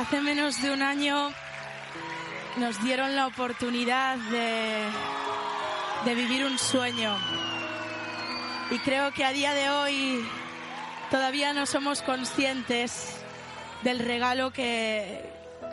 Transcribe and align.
Hace 0.00 0.22
menos 0.22 0.62
de 0.62 0.70
un 0.70 0.80
año 0.80 1.30
nos 2.56 2.82
dieron 2.82 3.14
la 3.14 3.26
oportunidad 3.26 4.16
de, 4.16 6.14
vivir 6.14 6.46
un 6.46 6.58
sueño. 6.58 7.18
Y 8.70 8.78
creo 8.78 9.12
que 9.12 9.26
a 9.26 9.32
día 9.32 9.52
de 9.52 9.68
hoy 9.68 10.24
todavía 11.10 11.52
no 11.52 11.66
somos 11.66 12.00
conscientes 12.00 13.14
del 13.82 13.98
regalo 13.98 14.54
que, 14.54 15.22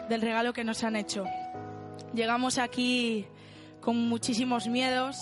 del 0.09 0.19
regalo 0.19 0.51
que 0.51 0.65
nos 0.65 0.83
han 0.83 0.97
hecho. 0.97 1.23
Llegamos 2.13 2.57
aquí 2.57 3.25
con 3.79 4.09
muchísimos 4.09 4.67
miedos, 4.67 5.15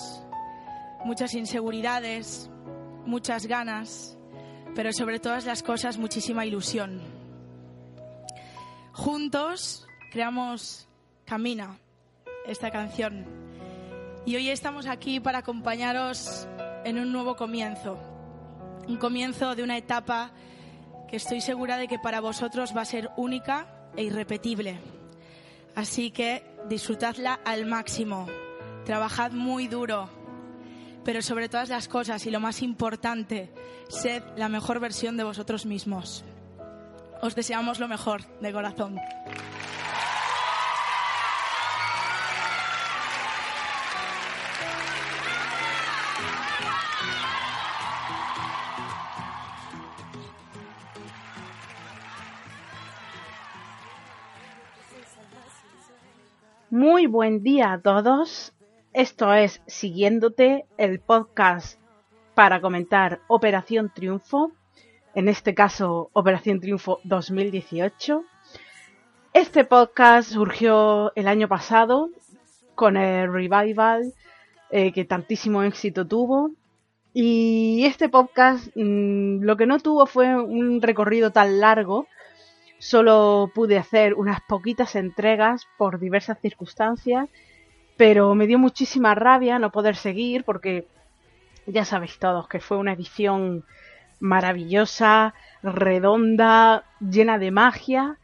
muchas 1.04 1.36
inseguridades, 1.36 2.50
muchas 3.06 3.46
ganas, 3.46 4.18
pero 4.74 4.92
sobre 4.92 5.20
todas 5.20 5.46
las 5.46 5.62
cosas 5.62 6.00
muchísima 6.00 6.44
ilusión. 6.44 7.15
Juntos 8.96 9.86
creamos 10.10 10.88
Camina, 11.26 11.78
esta 12.48 12.72
canción. 12.72 13.26
Y 14.26 14.38
hoy 14.38 14.50
estamos 14.50 14.88
aquí 14.88 15.20
para 15.20 15.40
acompañaros 15.40 16.48
en 16.86 17.00
un 17.00 17.12
nuevo 17.12 17.36
comienzo. 17.36 18.00
Un 18.88 18.96
comienzo 18.96 19.54
de 19.54 19.64
una 19.64 19.76
etapa 19.78 20.32
que 21.10 21.18
estoy 21.18 21.42
segura 21.42 21.76
de 21.76 21.90
que 21.90 22.00
para 22.00 22.22
vosotros 22.22 22.74
va 22.76 22.84
a 22.84 22.86
ser 22.86 23.10
única 23.18 23.68
e 23.98 24.04
irrepetible. 24.04 24.80
Así 25.76 26.10
que 26.10 26.46
disfrutadla 26.70 27.34
al 27.44 27.66
máximo. 27.66 28.28
Trabajad 28.86 29.34
muy 29.34 29.68
duro. 29.68 30.10
Pero 31.04 31.22
sobre 31.22 31.50
todas 31.50 31.68
las 31.68 31.90
cosas 31.90 32.26
y 32.26 32.32
lo 32.32 32.40
más 32.40 32.62
importante, 32.62 33.52
sed 33.90 34.24
la 34.38 34.48
mejor 34.48 34.80
versión 34.80 35.18
de 35.18 35.26
vosotros 35.26 35.66
mismos. 35.66 36.24
Os 37.26 37.34
deseamos 37.34 37.80
lo 37.80 37.88
mejor, 37.88 38.22
de 38.40 38.54
corazón. 38.54 39.00
Muy 56.70 57.08
buen 57.08 57.42
día 57.42 57.74
a 57.74 57.82
todos. 57.82 58.54
Esto 58.94 59.34
es 59.34 59.64
Siguiéndote, 59.66 60.68
el 60.78 61.00
podcast 61.00 61.80
para 62.36 62.62
comentar 62.62 63.22
Operación 63.28 63.92
Triunfo, 63.92 64.52
en 65.16 65.30
este 65.30 65.56
caso 65.56 66.10
Operación 66.14 66.60
Triunfo 66.60 67.00
2018. 67.04 68.24
Este 69.34 69.64
podcast 69.64 70.30
surgió 70.30 71.12
el 71.16 71.28
año 71.28 71.48
pasado 71.48 72.10
con 72.76 72.98
el 72.98 73.32
revival 73.32 74.14
eh, 74.70 74.92
que 74.92 75.06
tantísimo 75.06 75.64
éxito 75.64 76.06
tuvo. 76.06 76.52
Y 77.14 77.84
este 77.86 78.10
podcast 78.10 78.68
mmm, 78.76 79.42
lo 79.42 79.58
que 79.58 79.66
no 79.66 79.80
tuvo 79.80 80.06
fue 80.06 80.36
un 80.36 80.82
recorrido 80.82 81.32
tan 81.32 81.60
largo 81.60 82.08
Solo 82.78 83.52
pude 83.54 83.78
hacer 83.78 84.14
unas 84.16 84.42
poquitas 84.42 84.96
entregas 84.96 85.68
por 85.78 86.00
diversas 86.00 86.40
circunstancias, 86.40 87.30
pero 87.98 88.36
me 88.36 88.48
dio 88.48 88.60
muchísima 88.60 89.16
rabia 89.16 89.60
no 89.60 89.72
poder 89.72 89.96
seguir 89.96 90.44
porque 90.44 90.88
ya 91.66 91.86
sabéis 91.86 92.20
todos 92.20 92.48
que 92.48 92.60
fue 92.60 92.78
una 92.78 92.94
edición 92.94 93.64
maravillosa, 94.20 95.34
redonda, 95.64 96.84
llena 97.00 97.38
de 97.38 97.52
magia. 97.52 98.18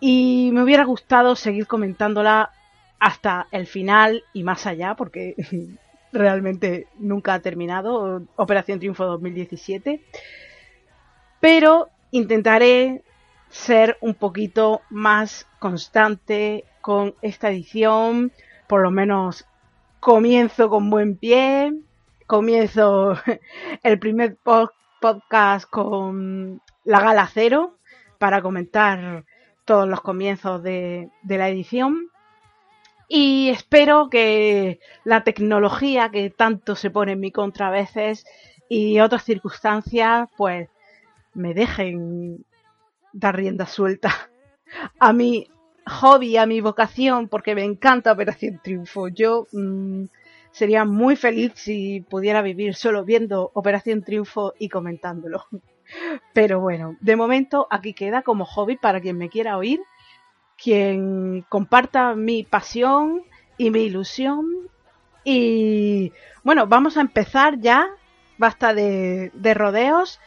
Y 0.00 0.50
me 0.52 0.62
hubiera 0.62 0.84
gustado 0.84 1.36
seguir 1.36 1.66
comentándola 1.66 2.50
hasta 2.98 3.46
el 3.50 3.66
final 3.66 4.24
y 4.32 4.42
más 4.42 4.66
allá 4.66 4.94
porque 4.94 5.34
realmente 6.12 6.86
nunca 6.98 7.34
ha 7.34 7.40
terminado 7.40 8.22
Operación 8.36 8.78
Triunfo 8.78 9.04
2017 9.04 10.02
pero 11.40 11.90
intentaré 12.10 13.02
ser 13.50 13.96
un 14.00 14.14
poquito 14.14 14.82
más 14.90 15.46
constante 15.58 16.64
con 16.80 17.14
esta 17.22 17.50
edición, 17.50 18.32
por 18.66 18.82
lo 18.82 18.90
menos 18.90 19.46
comienzo 20.00 20.68
con 20.68 20.90
buen 20.90 21.16
pie, 21.16 21.72
comienzo 22.26 23.16
el 23.82 23.98
primer 23.98 24.36
podcast 25.00 25.68
con 25.68 26.60
la 26.84 27.00
gala 27.00 27.28
cero 27.32 27.78
para 28.18 28.42
comentar 28.42 29.24
todos 29.64 29.88
los 29.88 30.00
comienzos 30.00 30.62
de, 30.62 31.10
la 31.24 31.48
edición 31.48 32.08
y 33.08 33.50
espero 33.50 34.08
que 34.10 34.80
la 35.04 35.24
tecnología 35.24 36.10
que 36.10 36.30
tanto 36.30 36.74
se 36.74 36.90
pone 36.90 37.12
en 37.12 37.20
mi 37.20 37.30
contra 37.30 37.68
a 37.68 37.70
veces 37.70 38.24
y 38.68 39.00
otras 39.00 39.24
circunstancias 39.24 40.28
pues 40.36 40.68
me 41.34 41.54
dejen 41.54 42.44
dar 43.12 43.36
rienda 43.36 43.66
suelta 43.66 44.30
a 44.98 45.12
mi 45.12 45.48
hobby, 45.86 46.36
a 46.36 46.46
mi 46.46 46.60
vocación, 46.60 47.28
porque 47.28 47.54
me 47.54 47.64
encanta 47.64 48.12
Operación 48.12 48.60
Triunfo. 48.62 49.08
Yo 49.08 49.46
mmm, 49.52 50.04
sería 50.56 50.86
muy 50.86 51.16
feliz 51.16 51.52
si 51.54 52.00
pudiera 52.00 52.40
vivir 52.40 52.74
solo 52.74 53.04
viendo 53.04 53.50
Operación 53.52 54.02
Triunfo 54.02 54.54
y 54.58 54.70
comentándolo. 54.70 55.44
Pero 56.32 56.60
bueno, 56.60 56.96
de 57.00 57.14
momento 57.14 57.66
aquí 57.70 57.92
queda 57.92 58.22
como 58.22 58.46
hobby 58.46 58.76
para 58.76 59.02
quien 59.02 59.18
me 59.18 59.28
quiera 59.28 59.58
oír, 59.58 59.80
quien 60.56 61.44
comparta 61.50 62.14
mi 62.14 62.42
pasión 62.42 63.22
y 63.58 63.70
mi 63.70 63.80
ilusión. 63.80 64.46
Y 65.24 66.14
bueno, 66.42 66.66
vamos 66.66 66.96
a 66.96 67.02
empezar 67.02 67.60
ya. 67.60 67.86
Basta 68.38 68.72
de, 68.72 69.32
de 69.34 69.52
rodeos 69.52 70.18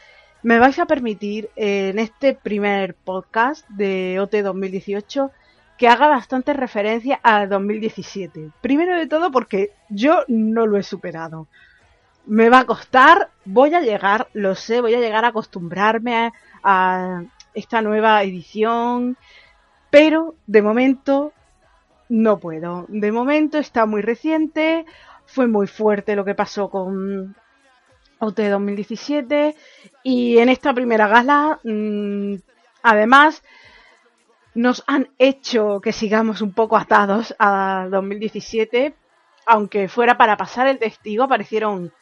me 0.42 0.58
vais 0.58 0.78
a 0.78 0.86
permitir 0.86 1.50
en 1.56 1.98
este 1.98 2.34
primer 2.34 2.94
podcast 2.94 3.68
de 3.68 4.18
OT 4.20 4.36
2018 4.36 5.30
que 5.80 5.88
haga 5.88 6.08
bastante 6.08 6.52
referencia 6.52 7.18
al 7.22 7.48
2017. 7.48 8.50
Primero 8.60 8.94
de 8.98 9.06
todo 9.06 9.30
porque 9.30 9.70
yo 9.88 10.24
no 10.28 10.66
lo 10.66 10.76
he 10.76 10.82
superado. 10.82 11.48
Me 12.26 12.50
va 12.50 12.58
a 12.58 12.66
costar, 12.66 13.30
voy 13.46 13.72
a 13.72 13.80
llegar, 13.80 14.28
lo 14.34 14.54
sé, 14.54 14.82
voy 14.82 14.94
a 14.94 15.00
llegar 15.00 15.24
a 15.24 15.28
acostumbrarme 15.28 16.16
a, 16.16 16.32
a 16.62 17.24
esta 17.54 17.80
nueva 17.80 18.22
edición, 18.22 19.16
pero 19.88 20.34
de 20.46 20.60
momento 20.60 21.32
no 22.10 22.38
puedo. 22.38 22.84
De 22.88 23.10
momento 23.10 23.56
está 23.56 23.86
muy 23.86 24.02
reciente, 24.02 24.84
fue 25.24 25.46
muy 25.46 25.66
fuerte 25.66 26.14
lo 26.14 26.26
que 26.26 26.34
pasó 26.34 26.68
con 26.68 27.34
OT 28.18 28.38
2017 28.50 29.56
y 30.02 30.36
en 30.36 30.50
esta 30.50 30.74
primera 30.74 31.08
gala 31.08 31.58
mmm, 31.64 32.34
además 32.82 33.42
nos 34.60 34.84
han 34.86 35.08
hecho 35.18 35.80
que 35.80 35.92
sigamos 35.92 36.42
un 36.42 36.52
poco 36.52 36.76
atados 36.76 37.34
a 37.38 37.88
2017 37.90 38.94
aunque 39.46 39.88
fuera 39.88 40.16
para 40.16 40.36
pasar 40.36 40.68
el 40.68 40.78
testigo 40.78 41.24
aparecieron 41.24 41.92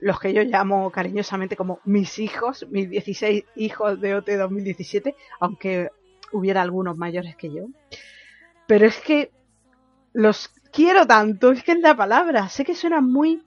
los 0.00 0.18
que 0.18 0.32
yo 0.32 0.42
llamo 0.42 0.90
cariñosamente 0.90 1.56
como 1.56 1.80
mis 1.84 2.18
hijos, 2.18 2.66
mis 2.70 2.88
16 2.88 3.44
hijos 3.56 4.00
de 4.00 4.14
OT 4.14 4.30
2017, 4.30 5.14
aunque 5.40 5.90
hubiera 6.32 6.62
algunos 6.62 6.96
mayores 6.96 7.36
que 7.36 7.52
yo. 7.52 7.66
Pero 8.66 8.86
es 8.86 9.00
que 9.00 9.32
los 10.12 10.48
quiero 10.72 11.06
tanto, 11.06 11.52
es 11.52 11.62
que 11.62 11.72
es 11.72 11.80
la 11.80 11.96
palabra, 11.96 12.48
sé 12.48 12.64
que 12.64 12.74
suena 12.74 13.00
muy 13.00 13.44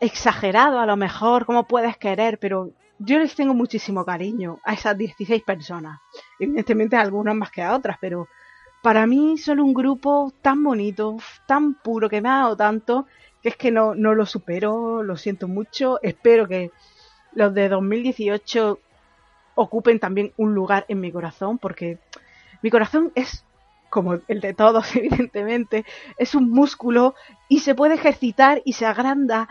exagerado 0.00 0.78
a 0.78 0.86
lo 0.86 0.96
mejor, 0.96 1.46
como 1.46 1.66
puedes 1.66 1.96
querer, 1.96 2.38
pero 2.38 2.72
yo 3.02 3.18
les 3.18 3.34
tengo 3.34 3.54
muchísimo 3.54 4.04
cariño 4.04 4.58
a 4.62 4.74
esas 4.74 4.96
16 4.96 5.42
personas. 5.42 6.00
Evidentemente 6.38 6.96
algunas 6.96 7.34
más 7.34 7.50
que 7.50 7.62
a 7.62 7.74
otras, 7.74 7.96
pero 7.98 8.28
para 8.82 9.06
mí 9.06 9.38
son 9.38 9.58
un 9.58 9.72
grupo 9.72 10.32
tan 10.42 10.62
bonito, 10.62 11.16
tan 11.46 11.74
puro, 11.74 12.10
que 12.10 12.20
me 12.20 12.28
ha 12.28 12.40
dado 12.40 12.56
tanto, 12.56 13.06
que 13.42 13.48
es 13.48 13.56
que 13.56 13.70
no, 13.70 13.94
no 13.94 14.14
lo 14.14 14.26
supero, 14.26 15.02
lo 15.02 15.16
siento 15.16 15.48
mucho. 15.48 15.98
Espero 16.02 16.46
que 16.46 16.72
los 17.32 17.54
de 17.54 17.70
2018 17.70 18.78
ocupen 19.54 19.98
también 19.98 20.34
un 20.36 20.54
lugar 20.54 20.84
en 20.88 21.00
mi 21.00 21.10
corazón, 21.10 21.56
porque 21.56 21.98
mi 22.62 22.70
corazón 22.70 23.12
es 23.14 23.46
como 23.88 24.18
el 24.28 24.40
de 24.42 24.52
todos, 24.52 24.94
evidentemente, 24.94 25.86
es 26.18 26.34
un 26.34 26.50
músculo 26.50 27.14
y 27.48 27.60
se 27.60 27.74
puede 27.74 27.94
ejercitar 27.94 28.60
y 28.66 28.74
se 28.74 28.84
agranda 28.84 29.48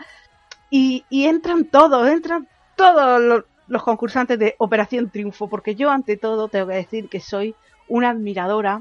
y, 0.70 1.04
y 1.10 1.24
entran 1.24 1.64
todos, 1.64 2.08
entran 2.08 2.46
todos 2.80 3.44
los, 3.68 3.82
concursantes 3.82 4.38
de 4.38 4.54
Operación 4.56 5.10
Triunfo, 5.10 5.50
porque 5.50 5.74
yo 5.74 5.90
ante 5.90 6.16
todo 6.16 6.48
tengo 6.48 6.68
que 6.68 6.76
decir 6.76 7.10
que 7.10 7.20
soy 7.20 7.54
una 7.88 8.08
admiradora 8.08 8.80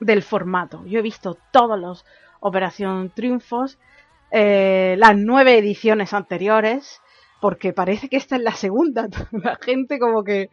del 0.00 0.24
formato. 0.24 0.84
Yo 0.86 0.98
he 0.98 1.02
visto 1.02 1.38
todos 1.52 1.78
los 1.78 2.04
Operación 2.40 3.10
Triunfos, 3.14 3.78
eh, 4.32 4.96
las 4.98 5.16
nueve 5.16 5.56
ediciones 5.56 6.12
anteriores, 6.12 7.00
porque 7.40 7.72
parece 7.72 8.08
que 8.08 8.16
esta 8.16 8.34
es 8.34 8.42
la 8.42 8.54
segunda. 8.54 9.08
La 9.30 9.56
gente 9.62 10.00
como 10.00 10.24
que 10.24 10.50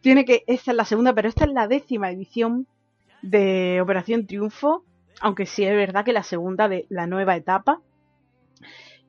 tiene 0.00 0.24
que, 0.24 0.42
esta 0.46 0.70
es 0.70 0.76
la 0.76 0.86
segunda, 0.86 1.12
pero 1.12 1.28
esta 1.28 1.44
es 1.44 1.52
la 1.52 1.68
décima 1.68 2.10
edición 2.10 2.66
de 3.20 3.78
Operación 3.82 4.26
Triunfo, 4.26 4.84
aunque 5.20 5.44
sí 5.44 5.64
es 5.64 5.74
verdad 5.74 6.04
que 6.04 6.14
la 6.14 6.22
segunda 6.22 6.66
de 6.66 6.86
la 6.88 7.06
nueva 7.06 7.36
etapa. 7.36 7.82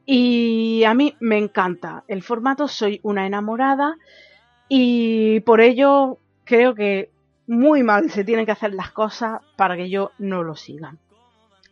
Y 0.09 0.86
a 0.86 0.94
mí 0.94 1.18
me 1.19 1.38
encanta 1.38 2.06
el 2.07 2.24
formato, 2.24 2.69
soy 2.69 3.01
una 3.04 3.27
enamorada 3.27 3.98
y 4.69 5.42
por 5.42 5.59
ello 5.59 6.18
creo 6.45 6.74
que 6.75 7.12
muy 7.45 7.83
mal 7.83 8.09
se 8.09 8.24
tienen 8.24 8.45
que 8.45 8.54
hacer 8.54 8.74
las 8.74 8.92
cosas 8.92 9.42
para 9.57 9.75
que 9.75 9.89
yo 9.89 10.12
no 10.18 10.44
lo 10.44 10.56
siga. 10.56 10.95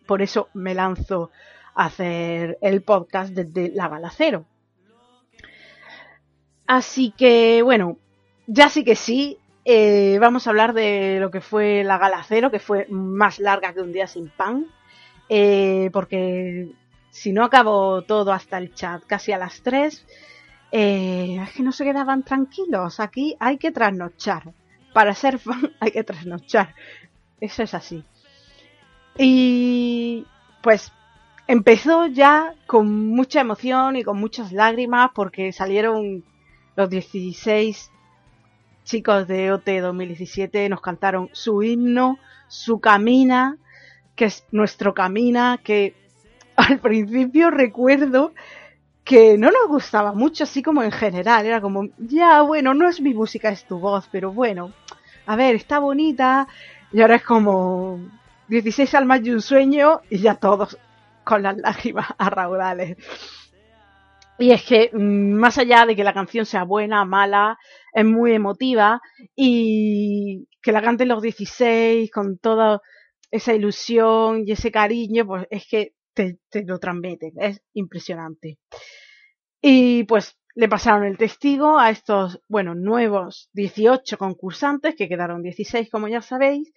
Por 0.06 0.22
eso 0.22 0.50
me 0.54 0.76
lanzo 0.76 1.32
a 1.76 1.86
hacer 1.86 2.58
el 2.60 2.82
podcast 2.82 3.32
desde 3.32 3.74
la 3.74 3.88
gala 3.88 4.12
cero. 4.14 4.44
Así 6.68 7.14
que 7.18 7.62
bueno, 7.62 8.00
ya 8.48 8.68
sí 8.68 8.84
que 8.84 8.98
sí, 8.98 9.40
eh, 9.64 10.18
vamos 10.20 10.46
a 10.46 10.50
hablar 10.50 10.74
de 10.74 11.20
lo 11.22 11.32
que 11.32 11.40
fue 11.40 11.86
la 11.86 11.98
gala 11.98 12.22
cero, 12.28 12.52
que 12.52 12.60
fue 12.60 12.86
más 12.90 13.40
larga 13.40 13.74
que 13.74 13.80
un 13.80 13.94
día 13.94 14.08
sin 14.08 14.28
pan, 14.28 14.66
eh, 15.30 15.90
porque 15.94 16.74
si 17.16 17.32
no 17.32 17.46
acabó 17.46 18.02
todo 18.02 18.34
hasta 18.34 18.58
el 18.58 18.74
chat 18.74 19.02
casi 19.08 19.32
a 19.32 19.38
las 19.38 19.62
3, 19.62 20.06
eh, 20.74 21.40
es 21.42 21.52
que 21.54 21.64
no 21.64 21.72
se 21.72 21.86
quedaban 21.86 22.24
tranquilos. 22.24 23.00
Aquí 23.00 23.38
hay 23.40 23.58
que 23.58 23.72
trasnochar. 23.72 24.54
Para 24.94 25.16
ser 25.16 25.40
fan 25.40 25.72
hay 25.80 25.92
que 25.92 26.04
trasnochar. 26.04 26.76
Eso 27.40 27.64
es 27.64 27.74
así. 27.74 28.04
Y 29.18 30.26
pues 30.62 30.92
empezó 31.48 32.06
ya 32.08 32.54
con 32.68 33.08
mucha 33.08 33.40
emoción 33.40 33.96
y 33.96 34.04
con 34.04 34.20
muchas 34.20 34.52
lágrimas 34.52 35.12
porque 35.16 35.54
salieron 35.54 36.26
los 36.76 36.90
16 36.90 37.92
chicos 38.84 39.26
de 39.26 39.54
OT 39.54 39.70
2017 39.82 40.68
nos 40.68 40.82
cantaron 40.82 41.30
su 41.32 41.64
himno, 41.64 42.20
su 42.50 42.82
camina, 42.82 43.58
que 44.18 44.26
es 44.26 44.46
nuestro 44.52 44.94
camina, 44.94 45.62
que 45.64 46.05
al 46.56 46.80
principio 46.80 47.52
recuerdo 47.52 48.34
que 49.04 49.38
no 49.38 49.52
nos 49.52 49.68
gustaba 49.68 50.14
mucho, 50.14 50.44
así 50.44 50.64
como 50.64 50.82
en 50.82 50.92
general, 50.92 51.46
era 51.46 51.62
como, 51.62 51.88
ya, 51.98 52.42
bueno, 52.42 52.74
no 52.74 52.90
es 52.90 53.00
mi 53.00 53.14
música, 53.14 53.50
es 53.50 53.66
tu 53.66 53.78
voz, 53.78 54.10
pero 54.12 54.34
bueno, 54.34 54.72
a 55.28 55.36
ver, 55.36 55.56
está 55.56 55.78
bonita, 55.80 56.48
y 56.92 57.02
ahora 57.02 57.18
es 57.18 57.24
como 57.24 58.00
16 58.48 58.96
almas 58.96 59.22
y 59.24 59.30
un 59.30 59.42
sueño, 59.42 60.02
y 60.10 60.18
ya 60.18 60.36
todos 60.36 60.78
con 61.24 61.44
las 61.44 61.58
lágrimas 61.58 62.08
a 62.18 62.30
raudales. 62.30 62.98
Y 64.38 64.52
es 64.52 64.64
que, 64.64 64.90
mm, 64.92 65.34
más 65.34 65.58
allá 65.58 65.86
de 65.86 65.96
que 65.96 66.04
la 66.04 66.14
canción 66.14 66.46
sea 66.46 66.64
buena, 66.64 67.06
mala, 67.06 67.58
es 67.94 68.06
muy 68.06 68.34
emotiva 68.34 69.02
y 69.36 70.48
que 70.62 70.72
la 70.72 70.82
canten 70.82 71.10
los 71.10 71.22
16 71.22 72.12
con 72.12 72.38
toda 72.40 72.82
esa 73.32 73.54
ilusión 73.54 74.44
y 74.46 74.52
ese 74.52 74.72
cariño, 74.72 75.26
pues 75.26 75.48
es 75.50 75.68
que 75.70 75.94
te, 76.16 76.40
lo 76.66 76.80
transmiten, 76.80 77.34
es 77.38 77.62
impresionante. 77.74 78.58
Y 79.62 80.06
pues 80.06 80.38
le 80.56 80.70
pasaron 80.70 81.04
el 81.04 81.18
testigo 81.18 81.78
a 81.78 81.90
estos, 81.90 82.42
bueno, 82.48 82.74
nuevos 82.74 83.50
18 83.54 84.18
concursantes, 84.18 84.96
que 84.96 85.10
quedaron 85.10 85.44
16 85.44 85.90
como 85.92 86.08
ya 86.08 86.22
sabéis, 86.22 86.74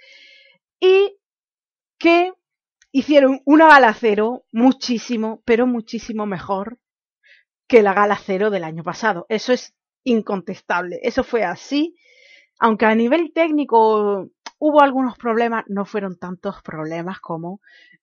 y 0.81 1.17
que 1.99 2.33
hicieron 2.93 3.41
una 3.45 3.69
gala 3.69 3.95
cero 3.95 4.45
muchísimo, 4.53 5.43
pero 5.45 5.67
muchísimo 5.67 6.27
mejor 6.27 6.79
que 7.69 7.83
la 7.83 7.95
gala 7.95 8.17
cero 8.17 8.51
del 8.51 8.65
año 8.65 8.83
pasado. 8.83 9.27
Eso 9.29 9.53
es 9.53 9.75
incontestable. 10.05 10.99
Eso 11.03 11.23
fue 11.23 11.45
así. 11.45 11.97
Aunque 12.59 12.87
a 12.87 12.95
nivel 12.95 13.33
técnico 13.33 14.31
hubo 14.59 14.83
algunos 14.83 15.17
problemas, 15.19 15.65
no 15.69 15.85
fueron 15.85 16.19
tantos 16.19 16.63
problemas 16.63 17.21
como 17.21 17.61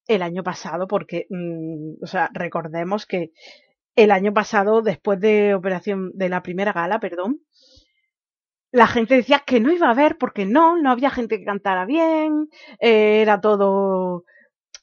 el 0.07 0.22
año 0.22 0.44
pasado, 0.44 0.88
porque, 0.88 1.28
mm, 1.30 2.04
o 2.04 2.07
sea, 2.07 2.30
recordemos 2.34 3.06
que 3.06 3.31
el 3.96 4.12
año 4.12 4.34
pasado, 4.34 4.81
después 4.81 5.19
de 5.19 5.54
operación 5.56 6.12
de 6.16 6.30
la 6.30 6.44
primera 6.44 6.74
gala, 6.74 7.00
perdón, 7.00 7.42
la 8.72 8.88
gente 8.88 9.16
decía 9.16 9.44
que 9.46 9.60
no 9.60 9.72
iba 9.72 9.88
a 9.88 9.92
haber 9.92 10.18
porque 10.18 10.46
no, 10.46 10.78
no 10.81 10.92
había 10.92 11.10
gente 11.10 11.40
que 11.40 11.46
cantara 11.46 11.86
bien, 11.86 12.50
eh, 12.80 13.22
era 13.22 13.40
todo 13.40 14.25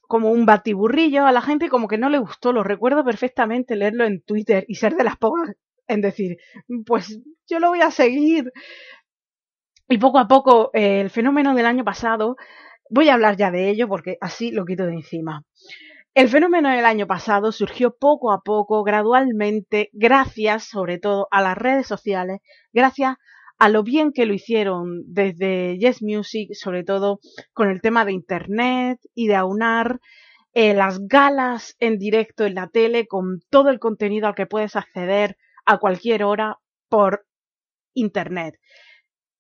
como 0.08 0.30
un 0.30 0.46
batiburrillo 0.46 1.26
a 1.26 1.32
la 1.32 1.42
gente 1.42 1.68
como 1.68 1.88
que 1.88 1.98
no 1.98 2.08
le 2.10 2.18
gustó. 2.18 2.52
Lo 2.52 2.62
recuerdo 2.62 3.04
perfectamente 3.04 3.76
leerlo 3.76 4.04
en 4.04 4.22
Twitter 4.22 4.64
y 4.68 4.76
ser 4.76 4.94
de 4.94 5.04
las 5.04 5.16
pocas 5.16 5.54
en 5.88 6.00
decir, 6.00 6.36
pues 6.86 7.18
yo 7.48 7.60
lo 7.60 7.70
voy 7.70 7.80
a 7.82 7.90
seguir. 7.90 8.52
Y 9.92 9.98
poco 9.98 10.18
a 10.18 10.26
poco 10.26 10.70
eh, 10.72 11.02
el 11.02 11.10
fenómeno 11.10 11.54
del 11.54 11.66
año 11.66 11.84
pasado, 11.84 12.36
voy 12.88 13.10
a 13.10 13.12
hablar 13.12 13.36
ya 13.36 13.50
de 13.50 13.68
ello 13.68 13.88
porque 13.88 14.16
así 14.22 14.50
lo 14.50 14.64
quito 14.64 14.86
de 14.86 14.94
encima. 14.94 15.44
El 16.14 16.30
fenómeno 16.30 16.70
del 16.70 16.86
año 16.86 17.06
pasado 17.06 17.52
surgió 17.52 17.94
poco 18.00 18.32
a 18.32 18.40
poco, 18.40 18.84
gradualmente, 18.84 19.90
gracias 19.92 20.64
sobre 20.64 20.96
todo 20.96 21.28
a 21.30 21.42
las 21.42 21.58
redes 21.58 21.86
sociales, 21.86 22.40
gracias 22.72 23.16
a 23.58 23.68
lo 23.68 23.82
bien 23.82 24.12
que 24.14 24.24
lo 24.24 24.32
hicieron 24.32 25.02
desde 25.08 25.76
Yes 25.76 26.00
Music, 26.00 26.54
sobre 26.54 26.84
todo 26.84 27.20
con 27.52 27.68
el 27.68 27.82
tema 27.82 28.06
de 28.06 28.12
Internet 28.12 28.98
y 29.14 29.26
de 29.26 29.34
aunar 29.34 30.00
eh, 30.54 30.72
las 30.72 31.06
galas 31.06 31.76
en 31.80 31.98
directo 31.98 32.46
en 32.46 32.54
la 32.54 32.68
tele 32.68 33.06
con 33.06 33.42
todo 33.50 33.68
el 33.68 33.78
contenido 33.78 34.26
al 34.26 34.34
que 34.34 34.46
puedes 34.46 34.74
acceder 34.74 35.36
a 35.66 35.76
cualquier 35.76 36.24
hora 36.24 36.60
por 36.88 37.26
Internet. 37.92 38.54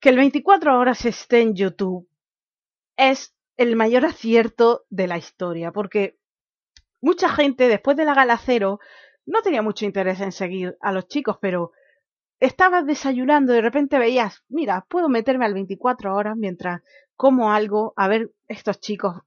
Que 0.02 0.08
el 0.08 0.16
24 0.16 0.80
horas 0.80 1.04
esté 1.04 1.42
en 1.42 1.54
YouTube 1.54 2.08
es 2.96 3.36
el 3.56 3.76
mayor 3.76 4.04
acierto 4.04 4.82
de 4.90 5.06
la 5.06 5.16
historia, 5.16 5.70
porque 5.70 6.18
mucha 7.00 7.28
gente 7.28 7.68
después 7.68 7.96
de 7.96 8.04
la 8.04 8.12
gala 8.12 8.36
cero 8.36 8.80
no 9.26 9.42
tenía 9.42 9.62
mucho 9.62 9.84
interés 9.84 10.20
en 10.20 10.32
seguir 10.32 10.76
a 10.80 10.90
los 10.90 11.06
chicos, 11.06 11.38
pero 11.40 11.70
estabas 12.40 12.84
desayunando 12.84 13.52
y 13.52 13.56
de 13.56 13.62
repente 13.62 14.00
veías, 14.00 14.42
mira, 14.48 14.84
puedo 14.88 15.08
meterme 15.08 15.44
al 15.44 15.54
24 15.54 16.16
horas 16.16 16.36
mientras 16.36 16.82
como 17.14 17.52
algo, 17.52 17.94
a 17.96 18.08
ver 18.08 18.32
estos 18.48 18.80
chicos 18.80 19.22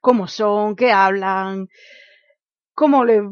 cómo 0.00 0.26
son, 0.26 0.74
qué 0.74 0.90
hablan, 0.90 1.68
cómo 2.74 3.04
le, 3.04 3.22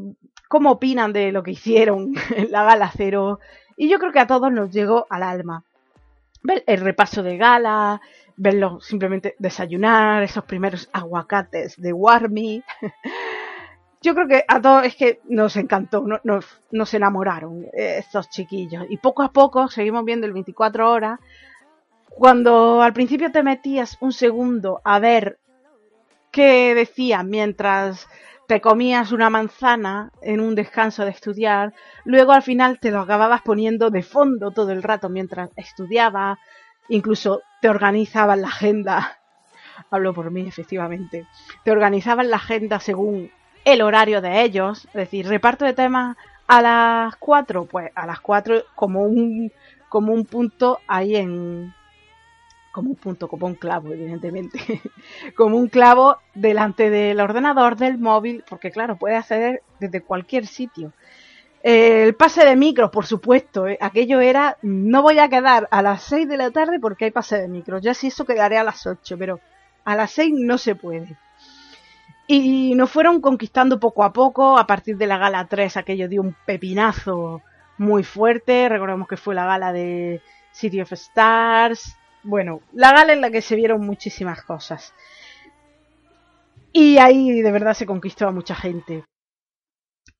cómo 0.48 0.70
opinan 0.70 1.12
de 1.12 1.32
lo 1.32 1.42
que 1.42 1.50
hicieron 1.50 2.12
en 2.36 2.52
la 2.52 2.62
gala 2.62 2.92
cero. 2.96 3.40
Y 3.76 3.88
yo 3.88 3.98
creo 3.98 4.12
que 4.12 4.20
a 4.20 4.28
todos 4.28 4.52
nos 4.52 4.70
llegó 4.70 5.08
al 5.10 5.24
alma. 5.24 5.64
Ver 6.44 6.62
el 6.66 6.80
repaso 6.80 7.22
de 7.22 7.36
gala, 7.36 8.00
verlo 8.36 8.80
simplemente 8.80 9.34
desayunar, 9.38 10.22
esos 10.22 10.44
primeros 10.44 10.88
aguacates 10.92 11.80
de 11.80 11.92
Warmy. 11.92 12.62
yo 14.04 14.14
creo 14.14 14.28
que 14.28 14.44
a 14.46 14.60
todos 14.60 14.84
es 14.84 14.96
que 14.96 15.20
nos 15.24 15.56
encantó, 15.56 16.04
nos, 16.22 16.94
enamoraron 16.94 17.64
eh, 17.72 17.96
estos 17.98 18.28
chiquillos. 18.28 18.84
Y 18.90 18.98
poco 18.98 19.22
a 19.22 19.32
poco 19.32 19.68
seguimos 19.68 20.04
viendo 20.04 20.26
el 20.26 20.34
24 20.34 20.90
horas. 20.90 21.18
Cuando 22.10 22.82
al 22.82 22.92
principio 22.92 23.32
te 23.32 23.42
metías 23.42 23.96
un 24.00 24.12
segundo 24.12 24.82
a 24.84 24.98
ver 24.98 25.38
qué 26.30 26.74
decía 26.74 27.22
mientras 27.22 28.06
te 28.46 28.60
comías 28.60 29.12
una 29.12 29.30
manzana 29.30 30.10
en 30.22 30.40
un 30.40 30.54
descanso 30.54 31.04
de 31.04 31.10
estudiar, 31.10 31.72
luego 32.04 32.32
al 32.32 32.42
final 32.42 32.78
te 32.78 32.90
lo 32.90 33.00
acababas 33.00 33.42
poniendo 33.42 33.90
de 33.90 34.02
fondo 34.02 34.50
todo 34.50 34.72
el 34.72 34.82
rato 34.82 35.08
mientras 35.08 35.50
estudiaba, 35.56 36.38
incluso 36.88 37.42
te 37.60 37.68
organizaban 37.68 38.42
la 38.42 38.48
agenda, 38.48 39.18
hablo 39.90 40.12
por 40.12 40.30
mí 40.30 40.46
efectivamente, 40.46 41.26
te 41.64 41.70
organizaban 41.70 42.30
la 42.30 42.36
agenda 42.36 42.80
según 42.80 43.30
el 43.64 43.80
horario 43.80 44.20
de 44.20 44.42
ellos, 44.42 44.86
es 44.86 44.92
decir, 44.92 45.26
reparto 45.26 45.64
de 45.64 45.72
temas 45.72 46.16
a 46.46 46.60
las 46.60 47.16
4, 47.16 47.64
pues 47.64 47.90
a 47.94 48.06
las 48.06 48.20
4 48.20 48.62
como 48.74 49.04
un, 49.04 49.50
como 49.88 50.12
un 50.12 50.26
punto 50.26 50.80
ahí 50.86 51.16
en, 51.16 51.72
como 52.74 52.90
un 52.90 52.96
punto, 52.96 53.28
como 53.28 53.46
un 53.46 53.54
clavo, 53.54 53.92
evidentemente, 53.92 54.58
como 55.36 55.56
un 55.56 55.68
clavo 55.68 56.18
delante 56.34 56.90
del 56.90 57.20
ordenador, 57.20 57.76
del 57.76 57.98
móvil, 57.98 58.42
porque 58.48 58.72
claro, 58.72 58.96
puede 58.96 59.14
acceder 59.14 59.62
desde 59.78 60.02
cualquier 60.02 60.48
sitio. 60.48 60.92
el 61.62 62.16
pase 62.16 62.44
de 62.44 62.56
micros, 62.56 62.90
por 62.90 63.06
supuesto, 63.06 63.68
¿eh? 63.68 63.78
aquello 63.80 64.20
era, 64.20 64.58
no 64.62 65.02
voy 65.02 65.20
a 65.20 65.28
quedar 65.28 65.68
a 65.70 65.82
las 65.82 66.02
6 66.02 66.26
de 66.28 66.36
la 66.36 66.50
tarde 66.50 66.80
porque 66.80 67.04
hay 67.04 67.10
pase 67.12 67.40
de 67.40 67.46
micros, 67.46 67.80
ya 67.80 67.94
si 67.94 68.08
eso 68.08 68.24
quedaré 68.24 68.58
a 68.58 68.64
las 68.64 68.84
8, 68.84 69.16
pero 69.16 69.38
a 69.84 69.94
las 69.94 70.10
6 70.10 70.34
no 70.36 70.58
se 70.58 70.74
puede. 70.74 71.16
Y 72.26 72.74
nos 72.74 72.90
fueron 72.90 73.20
conquistando 73.20 73.78
poco 73.78 74.02
a 74.02 74.12
poco, 74.12 74.58
a 74.58 74.66
partir 74.66 74.96
de 74.96 75.06
la 75.06 75.18
gala 75.18 75.46
3 75.46 75.76
aquello 75.76 76.08
dio 76.08 76.22
un 76.22 76.34
pepinazo 76.44 77.40
muy 77.78 78.02
fuerte, 78.02 78.68
recordemos 78.68 79.06
que 79.06 79.16
fue 79.16 79.36
la 79.36 79.46
gala 79.46 79.72
de 79.72 80.20
City 80.50 80.80
of 80.80 80.92
Stars, 80.92 81.96
bueno, 82.24 82.60
la 82.72 82.92
gala 82.92 83.12
en 83.12 83.20
la 83.20 83.30
que 83.30 83.42
se 83.42 83.56
vieron 83.56 83.86
muchísimas 83.86 84.42
cosas. 84.42 84.94
Y 86.72 86.98
ahí 86.98 87.40
de 87.40 87.52
verdad 87.52 87.74
se 87.74 87.86
conquistó 87.86 88.26
a 88.26 88.32
mucha 88.32 88.54
gente. 88.54 89.04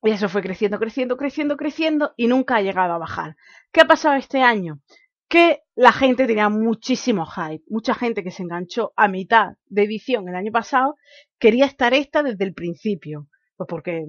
Y 0.01 0.11
eso 0.11 0.29
fue 0.29 0.41
creciendo, 0.41 0.79
creciendo, 0.79 1.17
creciendo, 1.17 1.57
creciendo 1.57 2.13
y 2.15 2.27
nunca 2.27 2.57
ha 2.57 2.61
llegado 2.61 2.93
a 2.93 2.99
bajar. 2.99 3.35
¿Qué 3.71 3.81
ha 3.81 3.87
pasado 3.87 4.15
este 4.15 4.41
año? 4.41 4.79
que 5.27 5.63
la 5.75 5.91
gente 5.91 6.27
tenía 6.27 6.49
muchísimo 6.49 7.25
hype. 7.25 7.63
Mucha 7.67 7.93
gente 7.93 8.23
que 8.23 8.31
se 8.31 8.43
enganchó 8.43 8.93
a 8.95 9.07
mitad 9.07 9.53
de 9.65 9.83
edición 9.83 10.29
el 10.29 10.35
año 10.35 10.51
pasado 10.51 10.95
quería 11.39 11.65
estar 11.65 11.93
esta 11.93 12.23
desde 12.23 12.45
el 12.45 12.53
principio. 12.53 13.27
Pues 13.57 13.67
porque 13.67 14.05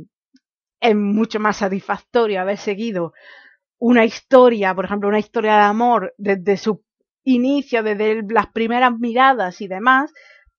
es 0.80 0.94
mucho 0.94 1.40
más 1.40 1.56
satisfactorio 1.56 2.40
haber 2.40 2.58
seguido 2.58 3.12
una 3.78 4.04
historia, 4.04 4.74
por 4.74 4.84
ejemplo, 4.84 5.08
una 5.08 5.18
historia 5.18 5.56
de 5.56 5.62
amor 5.62 6.14
desde 6.18 6.56
su 6.56 6.84
inicio, 7.26 7.82
desde 7.82 8.22
las 8.28 8.46
primeras 8.46 8.98
miradas 8.98 9.60
y 9.60 9.68
demás. 9.68 10.12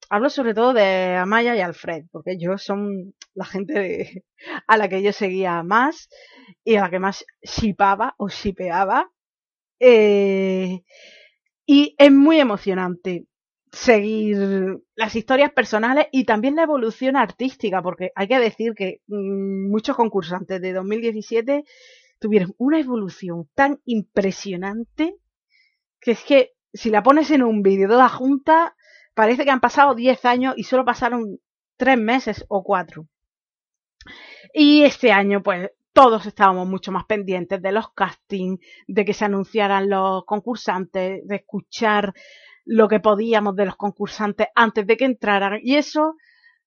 Hablo 0.09 0.29
sobre 0.29 0.53
todo 0.53 0.73
de 0.73 1.15
Amaya 1.15 1.55
y 1.55 1.61
Alfred, 1.61 2.05
porque 2.11 2.33
ellos 2.33 2.63
son 2.63 3.13
la 3.33 3.45
gente 3.45 4.23
a 4.67 4.77
la 4.77 4.87
que 4.87 5.01
yo 5.01 5.11
seguía 5.11 5.63
más 5.63 6.09
y 6.63 6.75
a 6.75 6.81
la 6.81 6.89
que 6.89 6.99
más 6.99 7.25
shipaba 7.41 8.13
o 8.17 8.29
shipeaba. 8.29 9.11
Eh, 9.79 10.81
y 11.65 11.95
es 11.97 12.11
muy 12.11 12.39
emocionante 12.39 13.25
seguir 13.71 14.79
las 14.95 15.15
historias 15.15 15.51
personales 15.51 16.07
y 16.11 16.25
también 16.25 16.55
la 16.55 16.63
evolución 16.63 17.15
artística, 17.15 17.81
porque 17.81 18.11
hay 18.15 18.27
que 18.27 18.39
decir 18.39 18.73
que 18.73 19.01
mm, 19.07 19.69
muchos 19.69 19.95
concursantes 19.95 20.61
de 20.61 20.73
2017 20.73 21.63
tuvieron 22.19 22.53
una 22.57 22.79
evolución 22.79 23.47
tan 23.53 23.79
impresionante 23.85 25.17
que 25.99 26.11
es 26.11 26.23
que 26.23 26.56
si 26.73 26.89
la 26.89 27.03
pones 27.03 27.31
en 27.31 27.43
un 27.43 27.61
vídeo 27.61 27.87
de 27.87 27.95
la 27.95 28.09
junta, 28.09 28.75
parece 29.13 29.45
que 29.45 29.51
han 29.51 29.59
pasado 29.59 29.95
10 29.95 30.25
años 30.25 30.53
y 30.57 30.63
solo 30.63 30.85
pasaron 30.85 31.39
3 31.77 31.97
meses 31.97 32.45
o 32.49 32.63
4. 32.63 33.07
Y 34.53 34.83
este 34.83 35.11
año, 35.11 35.43
pues, 35.43 35.71
todos 35.93 36.25
estábamos 36.27 36.67
mucho 36.67 36.91
más 36.91 37.05
pendientes 37.05 37.61
de 37.61 37.71
los 37.71 37.91
castings, 37.93 38.59
de 38.87 39.03
que 39.03 39.13
se 39.13 39.25
anunciaran 39.25 39.89
los 39.89 40.25
concursantes, 40.25 41.27
de 41.27 41.35
escuchar 41.35 42.13
lo 42.65 42.87
que 42.87 42.99
podíamos 42.99 43.55
de 43.55 43.65
los 43.65 43.75
concursantes 43.75 44.47
antes 44.53 44.85
de 44.85 44.97
que 44.97 45.05
entraran. 45.05 45.59
Y 45.63 45.75
eso 45.75 46.15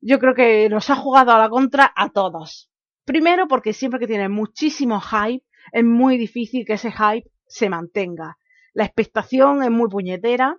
yo 0.01 0.19
creo 0.19 0.35
que 0.35 0.69
nos 0.69 0.91
ha 0.91 0.97
jugado 0.97 1.31
a 1.31 1.39
la 1.39 1.49
contra 1.49 1.93
a 1.95 2.09
todos. 2.09 2.71
Primero 3.05 3.47
porque 3.47 3.73
siempre 3.73 4.01
que 4.01 4.07
tiene 4.07 4.29
muchísimo 4.29 5.01
hype, 5.01 5.45
es 5.73 5.85
muy 5.85 6.17
difícil 6.17 6.65
que 6.67 6.73
ese 6.73 6.91
hype 6.91 7.31
se 7.47 7.69
mantenga. 7.69 8.37
La 8.75 8.85
expectación 8.85 9.63
es 9.63 9.71
muy 9.71 9.89
puñetera. 9.89 10.57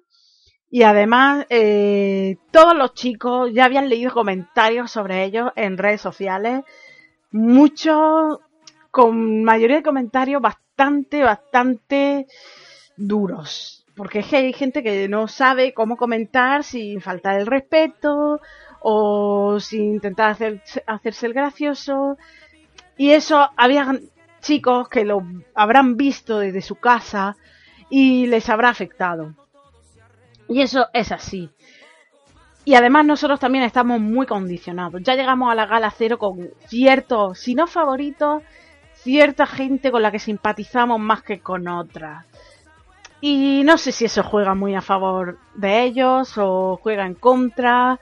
Y 0.69 0.83
además, 0.83 1.45
eh, 1.49 2.37
todos 2.51 2.75
los 2.75 2.93
chicos 2.93 3.51
ya 3.53 3.65
habían 3.65 3.89
leído 3.89 4.13
comentarios 4.13 4.89
sobre 4.89 5.25
ellos 5.25 5.51
en 5.55 5.77
redes 5.77 6.01
sociales. 6.01 6.63
Muchos, 7.31 8.39
con 8.89 9.43
mayoría 9.43 9.77
de 9.77 9.83
comentarios 9.83 10.41
bastante, 10.41 11.23
bastante 11.23 12.27
duros. 12.95 13.85
Porque 13.95 14.19
es 14.19 14.27
que 14.27 14.37
hay 14.37 14.53
gente 14.53 14.81
que 14.81 15.09
no 15.09 15.27
sabe 15.27 15.73
cómo 15.73 15.97
comentar 15.97 16.63
sin 16.63 17.01
faltar 17.01 17.39
el 17.39 17.47
respeto 17.47 18.39
o 18.79 19.59
sin 19.59 19.95
intentar 19.95 20.31
hacer, 20.31 20.61
hacerse 20.87 21.27
el 21.27 21.33
gracioso. 21.33 22.17
Y 22.97 23.11
eso 23.11 23.49
había 23.57 23.99
chicos 24.41 24.87
que 24.87 25.03
lo 25.03 25.21
habrán 25.53 25.97
visto 25.97 26.39
desde 26.39 26.61
su 26.61 26.75
casa 26.75 27.35
y 27.91 28.25
les 28.25 28.49
habrá 28.49 28.69
afectado. 28.69 29.35
Y 30.47 30.61
eso 30.61 30.87
es 30.93 31.11
así. 31.11 31.51
Y 32.63 32.73
además 32.75 33.05
nosotros 33.05 33.39
también 33.39 33.63
estamos 33.63 33.99
muy 33.99 34.25
condicionados. 34.25 35.01
Ya 35.03 35.15
llegamos 35.15 35.51
a 35.51 35.55
la 35.55 35.65
gala 35.65 35.91
cero 35.91 36.17
con 36.17 36.49
ciertos, 36.67 37.39
si 37.39 37.53
no 37.53 37.67
favoritos, 37.67 38.41
cierta 38.93 39.45
gente 39.45 39.91
con 39.91 40.01
la 40.01 40.11
que 40.11 40.19
simpatizamos 40.19 40.99
más 40.99 41.21
que 41.21 41.39
con 41.39 41.67
otras. 41.67 42.25
Y 43.19 43.61
no 43.65 43.77
sé 43.77 43.91
si 43.91 44.05
eso 44.05 44.23
juega 44.23 44.55
muy 44.55 44.73
a 44.73 44.81
favor 44.81 45.37
de 45.53 45.83
ellos 45.83 46.37
o 46.37 46.79
juega 46.81 47.05
en 47.05 47.15
contra. 47.15 47.99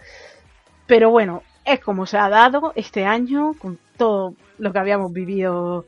Pero 0.88 1.10
bueno, 1.10 1.44
es 1.66 1.80
como 1.80 2.06
se 2.06 2.18
ha 2.18 2.30
dado 2.30 2.74
este 2.76 3.06
año 3.06 3.54
con 3.60 3.80
todo 3.98 4.36
lo 4.60 4.72
que 4.72 4.80
habíamos 4.80 5.12
vivido 5.12 5.86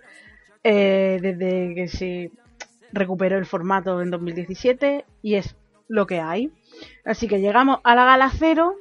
eh, 0.64 1.20
desde 1.22 1.76
que 1.76 1.88
se 1.88 2.32
recuperó 2.94 3.38
el 3.38 3.46
formato 3.46 4.02
en 4.02 4.12
2017 4.12 5.06
y 5.22 5.36
es 5.36 5.56
lo 5.88 6.06
que 6.08 6.20
hay. 6.20 6.52
Así 7.06 7.28
que 7.28 7.42
llegamos 7.42 7.80
a 7.84 7.96
la 7.96 8.06
gala 8.06 8.32
cero 8.38 8.76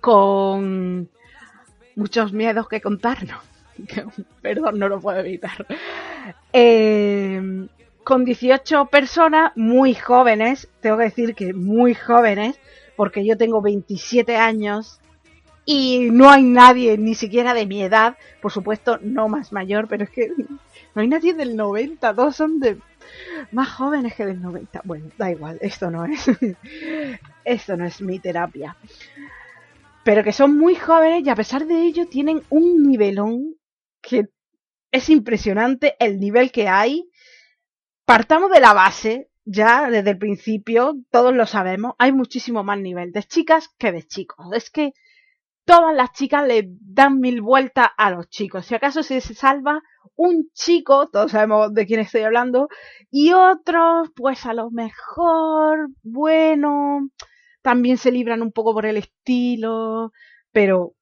con 0.00 1.08
muchos 1.96 2.32
miedos 2.32 2.68
que 2.68 2.80
contarnos. 2.80 3.42
Perdón, 4.42 4.78
no 4.78 4.88
lo 4.88 5.00
puedo 5.00 5.20
evitar. 5.20 5.66
Eh, 6.52 7.68
con 8.04 8.24
18 8.24 8.86
personas 8.86 9.52
muy 9.56 9.94
jóvenes, 9.94 10.68
tengo 10.80 10.98
que 10.98 11.04
decir 11.04 11.34
que 11.34 11.54
muy 11.54 11.94
jóvenes, 11.94 12.60
porque 12.96 13.24
yo 13.24 13.36
tengo 13.36 13.62
27 13.62 14.36
años 14.36 15.00
y 15.64 16.10
no 16.10 16.30
hay 16.30 16.42
nadie, 16.42 16.98
ni 16.98 17.14
siquiera 17.14 17.54
de 17.54 17.66
mi 17.66 17.82
edad, 17.82 18.16
por 18.42 18.52
supuesto, 18.52 18.98
no 19.00 19.28
más 19.28 19.52
mayor, 19.52 19.88
pero 19.88 20.04
es 20.04 20.10
que 20.10 20.30
no 20.94 21.02
hay 21.02 21.08
nadie 21.08 21.34
del 21.34 21.56
90, 21.56 22.14
todos 22.14 22.36
son 22.36 22.60
de 22.60 22.78
más 23.50 23.68
jóvenes 23.68 24.14
que 24.14 24.26
del 24.26 24.40
90. 24.40 24.82
Bueno, 24.84 25.10
da 25.18 25.30
igual, 25.30 25.58
esto 25.60 25.90
no 25.90 26.04
es, 26.04 26.26
esto 27.44 27.76
no 27.76 27.84
es 27.84 28.00
mi 28.00 28.18
terapia. 28.18 28.76
Pero 30.04 30.22
que 30.22 30.32
son 30.32 30.56
muy 30.58 30.74
jóvenes 30.74 31.26
y 31.26 31.30
a 31.30 31.34
pesar 31.34 31.66
de 31.66 31.82
ello 31.82 32.06
tienen 32.06 32.42
un 32.50 32.82
nivelón 32.82 33.56
que 34.00 34.28
es 34.92 35.08
impresionante 35.08 35.96
el 35.98 36.20
nivel 36.20 36.52
que 36.52 36.68
hay. 36.68 37.08
Partamos 38.04 38.50
de 38.50 38.60
la 38.60 38.74
base, 38.74 39.30
ya 39.44 39.90
desde 39.90 40.10
el 40.10 40.18
principio, 40.18 40.96
todos 41.10 41.34
lo 41.34 41.46
sabemos, 41.46 41.94
hay 41.98 42.12
muchísimo 42.12 42.62
más 42.62 42.78
nivel 42.78 43.12
de 43.12 43.22
chicas 43.22 43.70
que 43.78 43.92
de 43.92 44.02
chicos. 44.02 44.46
Es 44.52 44.70
que 44.70 44.92
todas 45.64 45.94
las 45.94 46.12
chicas 46.12 46.46
le 46.46 46.68
dan 46.80 47.20
mil 47.20 47.40
vueltas 47.40 47.88
a 47.96 48.10
los 48.10 48.28
chicos. 48.28 48.66
Si 48.66 48.74
acaso 48.74 49.02
se 49.02 49.20
salva 49.20 49.82
un 50.16 50.50
chico, 50.52 51.08
todos 51.08 51.32
sabemos 51.32 51.72
de 51.74 51.86
quién 51.86 52.00
estoy 52.00 52.22
hablando, 52.22 52.68
y 53.10 53.32
otros, 53.32 54.10
pues 54.14 54.46
a 54.46 54.54
lo 54.54 54.70
mejor, 54.70 55.88
bueno, 56.02 57.08
también 57.62 57.96
se 57.96 58.12
libran 58.12 58.42
un 58.42 58.52
poco 58.52 58.74
por 58.74 58.86
el 58.86 58.96
estilo, 58.96 60.12
pero 60.52 60.94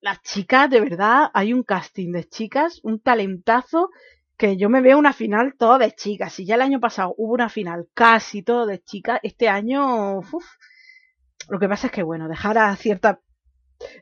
las 0.00 0.20
chicas, 0.22 0.68
de 0.68 0.80
verdad, 0.80 1.30
hay 1.32 1.52
un 1.52 1.62
casting 1.62 2.12
de 2.12 2.28
chicas, 2.28 2.80
un 2.82 3.00
talentazo, 3.00 3.90
que 4.36 4.56
yo 4.56 4.68
me 4.68 4.80
veo 4.80 4.98
una 4.98 5.12
final 5.12 5.54
todo 5.56 5.78
de 5.78 5.92
chicas. 5.92 6.32
Si 6.32 6.44
ya 6.44 6.56
el 6.56 6.62
año 6.62 6.80
pasado 6.80 7.14
hubo 7.16 7.34
una 7.34 7.48
final 7.48 7.88
casi 7.94 8.42
todo 8.42 8.66
de 8.66 8.82
chicas, 8.82 9.20
este 9.22 9.48
año, 9.48 10.18
uf, 10.18 10.44
lo 11.48 11.60
que 11.60 11.68
pasa 11.68 11.86
es 11.86 11.92
que, 11.92 12.02
bueno, 12.02 12.28
dejar 12.28 12.58
a 12.58 12.74
cierta 12.74 13.20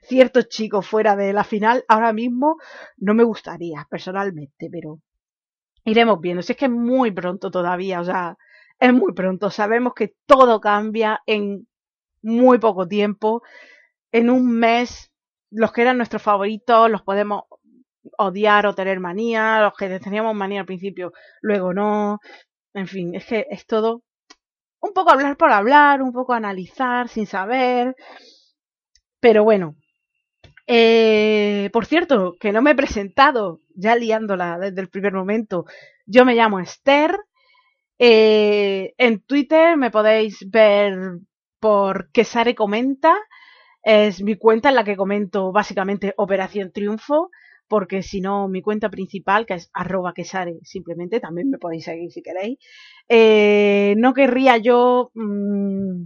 ciertos 0.03 0.49
chicos 0.49 0.87
fuera 0.87 1.17
de 1.17 1.33
la 1.33 1.45
final, 1.45 1.85
ahora 1.89 2.13
mismo 2.13 2.57
no 2.97 3.15
me 3.15 3.25
gustaría 3.25 3.87
personalmente, 3.91 4.69
pero 4.71 5.01
iremos 5.85 6.21
viendo. 6.21 6.43
Si 6.43 6.53
es 6.53 6.59
que 6.59 6.67
es 6.67 6.71
muy 6.71 7.11
pronto 7.11 7.51
todavía, 7.51 8.01
o 8.01 8.05
sea, 8.05 8.37
es 8.79 8.93
muy 8.93 9.13
pronto. 9.13 9.51
Sabemos 9.51 9.95
que 9.95 10.15
todo 10.27 10.61
cambia 10.61 11.21
en 11.27 11.69
muy 12.23 12.59
poco 12.59 12.89
tiempo. 12.89 13.43
En 14.13 14.31
un 14.31 14.51
mes, 14.59 15.11
los 15.51 15.73
que 15.73 15.83
eran 15.83 15.97
nuestros 15.99 16.23
favoritos 16.23 16.91
los 16.91 17.03
podemos 17.03 17.45
odiar 18.19 18.67
o 18.67 18.75
tener 18.75 19.01
manía, 19.01 19.61
los 19.63 19.75
que 19.75 20.01
teníamos 20.01 20.35
manía 20.35 20.61
al 20.61 20.67
principio, 20.67 21.13
luego 21.43 21.75
no. 21.75 22.21
En 22.75 22.87
fin, 22.87 23.15
es 23.15 23.27
que 23.27 23.47
es 23.51 23.67
todo 23.67 24.03
un 24.81 24.93
poco 24.93 25.11
hablar 25.11 25.37
por 25.37 25.51
hablar, 25.53 26.03
un 26.03 26.13
poco 26.13 26.33
analizar 26.33 27.09
sin 27.09 27.27
saber. 27.27 27.95
Pero 29.21 29.45
bueno. 29.45 29.77
Eh, 30.67 31.69
por 31.73 31.87
cierto, 31.87 32.37
que 32.41 32.53
no 32.53 32.63
me 32.63 32.73
he 32.73 32.75
presentado, 32.75 33.61
ya 33.75 33.97
liándola 33.97 34.59
desde 34.59 34.81
el 34.81 34.89
primer 34.89 35.13
momento. 35.13 35.65
Yo 36.07 36.25
me 36.25 36.35
llamo 36.35 36.61
Esther. 36.61 37.19
Eh, 37.99 38.95
en 38.99 39.21
Twitter 39.21 39.77
me 39.77 39.91
podéis 39.91 40.49
ver 40.51 40.97
por 41.61 42.11
Quesare 42.13 42.55
Comenta. 42.55 43.17
Es 43.83 44.23
mi 44.23 44.37
cuenta 44.37 44.69
en 44.71 44.77
la 44.77 44.85
que 44.85 44.97
comento 44.97 45.53
básicamente 45.53 46.15
Operación 46.17 46.73
Triunfo, 46.73 47.31
porque 47.69 48.03
si 48.03 48.21
no, 48.21 48.49
mi 48.49 48.63
cuenta 48.63 48.91
principal, 48.91 49.47
que 49.47 49.55
es 49.55 49.71
arroba 49.73 50.13
quesare, 50.15 50.59
simplemente, 50.65 51.21
también 51.21 51.51
me 51.51 51.59
podéis 51.59 51.85
seguir 51.85 52.11
si 52.13 52.23
queréis. 52.23 52.59
Eh, 53.09 53.95
no 53.97 54.13
querría 54.15 54.59
yo 54.59 55.11
mmm, 55.15 56.05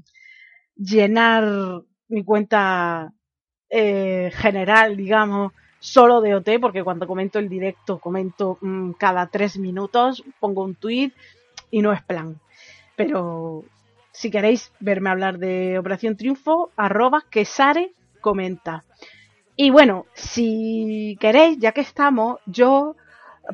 llenar 0.76 1.82
mi 2.14 2.24
cuenta 2.24 3.12
eh, 3.68 4.30
general, 4.34 4.96
digamos, 4.96 5.52
solo 5.80 6.20
de 6.20 6.34
OT, 6.34 6.60
porque 6.60 6.84
cuando 6.84 7.06
comento 7.06 7.38
el 7.38 7.48
directo 7.48 7.98
comento 7.98 8.56
mmm, 8.60 8.92
cada 8.92 9.26
tres 9.26 9.58
minutos, 9.58 10.24
pongo 10.40 10.62
un 10.62 10.76
tweet 10.76 11.12
y 11.70 11.82
no 11.82 11.92
es 11.92 12.02
plan. 12.02 12.40
Pero 12.96 13.64
si 14.12 14.30
queréis 14.30 14.72
verme 14.80 15.10
hablar 15.10 15.38
de 15.38 15.78
Operación 15.78 16.16
Triunfo, 16.16 16.70
arroba 16.76 17.24
quesare 17.28 17.92
comenta. 18.20 18.84
Y 19.56 19.70
bueno, 19.70 20.06
si 20.14 21.16
queréis, 21.20 21.58
ya 21.58 21.72
que 21.72 21.80
estamos, 21.80 22.38
yo 22.46 22.96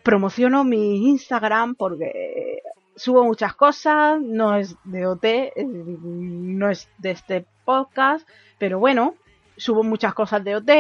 promociono 0.04 0.64
mi 0.64 1.08
Instagram 1.08 1.74
porque 1.74 2.62
subo 2.94 3.24
muchas 3.24 3.54
cosas, 3.54 4.20
no 4.20 4.56
es 4.56 4.76
de 4.84 5.06
OT, 5.06 5.24
no 5.66 6.70
es 6.70 6.88
de 6.98 7.10
este 7.10 7.46
podcast, 7.70 8.28
pero 8.58 8.78
bueno, 8.78 9.14
subo 9.56 9.82
muchas 9.82 10.12
cosas 10.14 10.42
de 10.42 10.56
OT, 10.56 10.70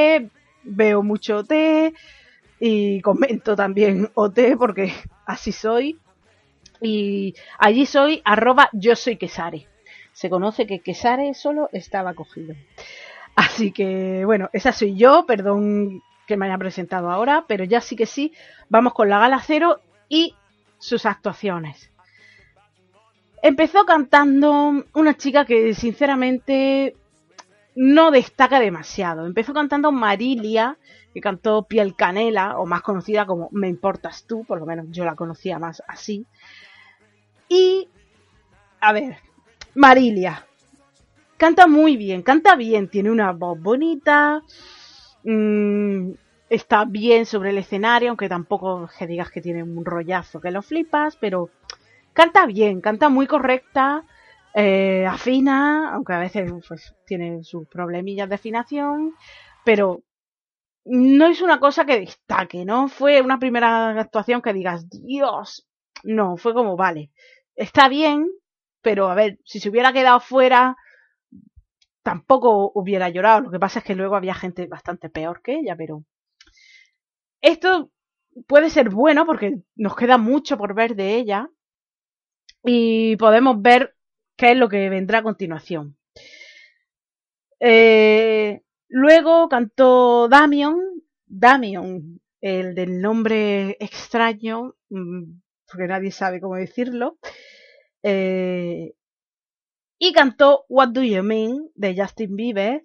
veo 0.64 1.02
mucho 1.02 1.38
OT 1.38 1.52
y 2.58 3.00
comento 3.00 3.54
también 3.54 4.10
OT 4.14 4.56
porque 4.58 4.92
así 5.26 5.52
soy. 5.52 5.98
Y 6.82 7.34
allí 7.58 7.84
soy 7.86 8.22
arroba 8.24 8.70
yo 8.72 8.96
soy 8.96 9.16
Quesare. 9.16 9.66
Se 10.12 10.30
conoce 10.30 10.66
que 10.66 10.80
Quesare 10.80 11.34
solo 11.34 11.68
estaba 11.72 12.14
cogido. 12.14 12.54
Así 13.36 13.70
que 13.70 14.24
bueno, 14.24 14.48
esa 14.52 14.72
soy 14.72 14.96
yo, 14.96 15.26
perdón 15.26 16.02
que 16.26 16.36
me 16.36 16.46
haya 16.46 16.58
presentado 16.58 17.10
ahora, 17.10 17.44
pero 17.46 17.64
ya 17.64 17.80
sí 17.80 17.96
que 17.96 18.06
sí, 18.06 18.32
vamos 18.68 18.94
con 18.94 19.08
la 19.08 19.18
gala 19.18 19.40
cero 19.44 19.80
y 20.08 20.34
sus 20.78 21.06
actuaciones. 21.06 21.89
Empezó 23.42 23.84
cantando 23.86 24.84
una 24.94 25.16
chica 25.16 25.44
que 25.44 25.74
sinceramente 25.74 26.94
no 27.74 28.10
destaca 28.10 28.60
demasiado. 28.60 29.26
Empezó 29.26 29.54
cantando 29.54 29.92
Marilia, 29.92 30.76
que 31.14 31.20
cantó 31.20 31.62
Piel 31.62 31.96
Canela, 31.96 32.58
o 32.58 32.66
más 32.66 32.82
conocida 32.82 33.26
como 33.26 33.48
Me 33.52 33.68
Importas 33.68 34.24
Tú, 34.26 34.44
por 34.44 34.58
lo 34.60 34.66
menos 34.66 34.86
yo 34.90 35.04
la 35.04 35.14
conocía 35.16 35.58
más 35.58 35.82
así. 35.88 36.26
Y, 37.48 37.88
a 38.80 38.92
ver, 38.92 39.16
Marilia. 39.74 40.46
Canta 41.36 41.66
muy 41.66 41.96
bien, 41.96 42.20
canta 42.20 42.54
bien, 42.54 42.88
tiene 42.88 43.10
una 43.10 43.32
voz 43.32 43.58
bonita, 43.58 44.42
mmm, 45.24 46.10
está 46.50 46.84
bien 46.84 47.24
sobre 47.24 47.48
el 47.48 47.56
escenario, 47.56 48.10
aunque 48.10 48.28
tampoco 48.28 48.90
que 48.98 49.06
digas 49.06 49.30
que 49.30 49.40
tiene 49.40 49.62
un 49.62 49.84
rollazo 49.86 50.38
que 50.38 50.50
lo 50.50 50.60
flipas, 50.60 51.16
pero 51.16 51.48
canta 52.12 52.46
bien, 52.46 52.80
canta 52.80 53.08
muy 53.08 53.26
correcta, 53.26 54.04
eh, 54.54 55.06
afina, 55.06 55.94
aunque 55.94 56.12
a 56.12 56.18
veces 56.18 56.50
pues, 56.66 56.94
tiene 57.06 57.44
sus 57.44 57.68
problemillas 57.68 58.28
de 58.28 58.34
afinación, 58.34 59.14
pero 59.64 60.02
no 60.84 61.26
es 61.26 61.42
una 61.42 61.60
cosa 61.60 61.84
que 61.84 62.00
destaque, 62.00 62.64
¿no? 62.64 62.88
Fue 62.88 63.20
una 63.20 63.38
primera 63.38 63.90
actuación 64.00 64.42
que 64.42 64.52
digas, 64.52 64.88
Dios, 64.88 65.68
no, 66.02 66.36
fue 66.36 66.54
como, 66.54 66.76
vale, 66.76 67.10
está 67.54 67.88
bien, 67.88 68.28
pero 68.82 69.08
a 69.08 69.14
ver, 69.14 69.38
si 69.44 69.60
se 69.60 69.68
hubiera 69.68 69.92
quedado 69.92 70.20
fuera, 70.20 70.76
tampoco 72.02 72.72
hubiera 72.74 73.08
llorado. 73.08 73.42
Lo 73.42 73.50
que 73.50 73.58
pasa 73.58 73.80
es 73.80 73.84
que 73.84 73.94
luego 73.94 74.16
había 74.16 74.34
gente 74.34 74.66
bastante 74.66 75.10
peor 75.10 75.42
que 75.42 75.58
ella, 75.58 75.76
pero 75.76 76.04
esto 77.40 77.90
puede 78.46 78.70
ser 78.70 78.90
bueno 78.90 79.26
porque 79.26 79.58
nos 79.76 79.96
queda 79.96 80.18
mucho 80.18 80.56
por 80.56 80.74
ver 80.74 80.94
de 80.94 81.16
ella 81.16 81.48
y 82.64 83.16
podemos 83.16 83.60
ver 83.60 83.94
qué 84.36 84.52
es 84.52 84.56
lo 84.56 84.68
que 84.68 84.88
vendrá 84.88 85.18
a 85.18 85.22
continuación. 85.22 85.96
Eh, 87.60 88.62
luego 88.88 89.48
cantó 89.48 90.28
Damion, 90.28 90.78
Damion, 91.26 92.20
el 92.40 92.74
del 92.74 93.00
nombre 93.00 93.76
extraño, 93.80 94.74
mm, 94.88 95.24
porque 95.70 95.86
nadie 95.86 96.10
sabe 96.10 96.40
cómo 96.40 96.56
decirlo. 96.56 97.18
Eh, 98.02 98.94
y 99.98 100.12
cantó 100.12 100.64
What 100.68 100.88
Do 100.88 101.02
You 101.02 101.22
Mean 101.22 101.68
de 101.74 101.94
Justin 101.96 102.34
Bieber. 102.34 102.84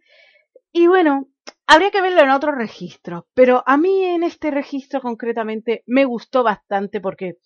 Y 0.74 0.88
bueno, 0.88 1.30
habría 1.66 1.92
que 1.92 2.02
verlo 2.02 2.22
en 2.22 2.32
otros 2.32 2.56
registros, 2.56 3.24
pero 3.34 3.64
a 3.66 3.78
mí 3.78 4.04
en 4.04 4.24
este 4.24 4.52
registro 4.52 5.02
concretamente 5.02 5.84
me 5.86 6.04
gustó 6.04 6.44
bastante 6.44 7.00
porque 7.00 7.38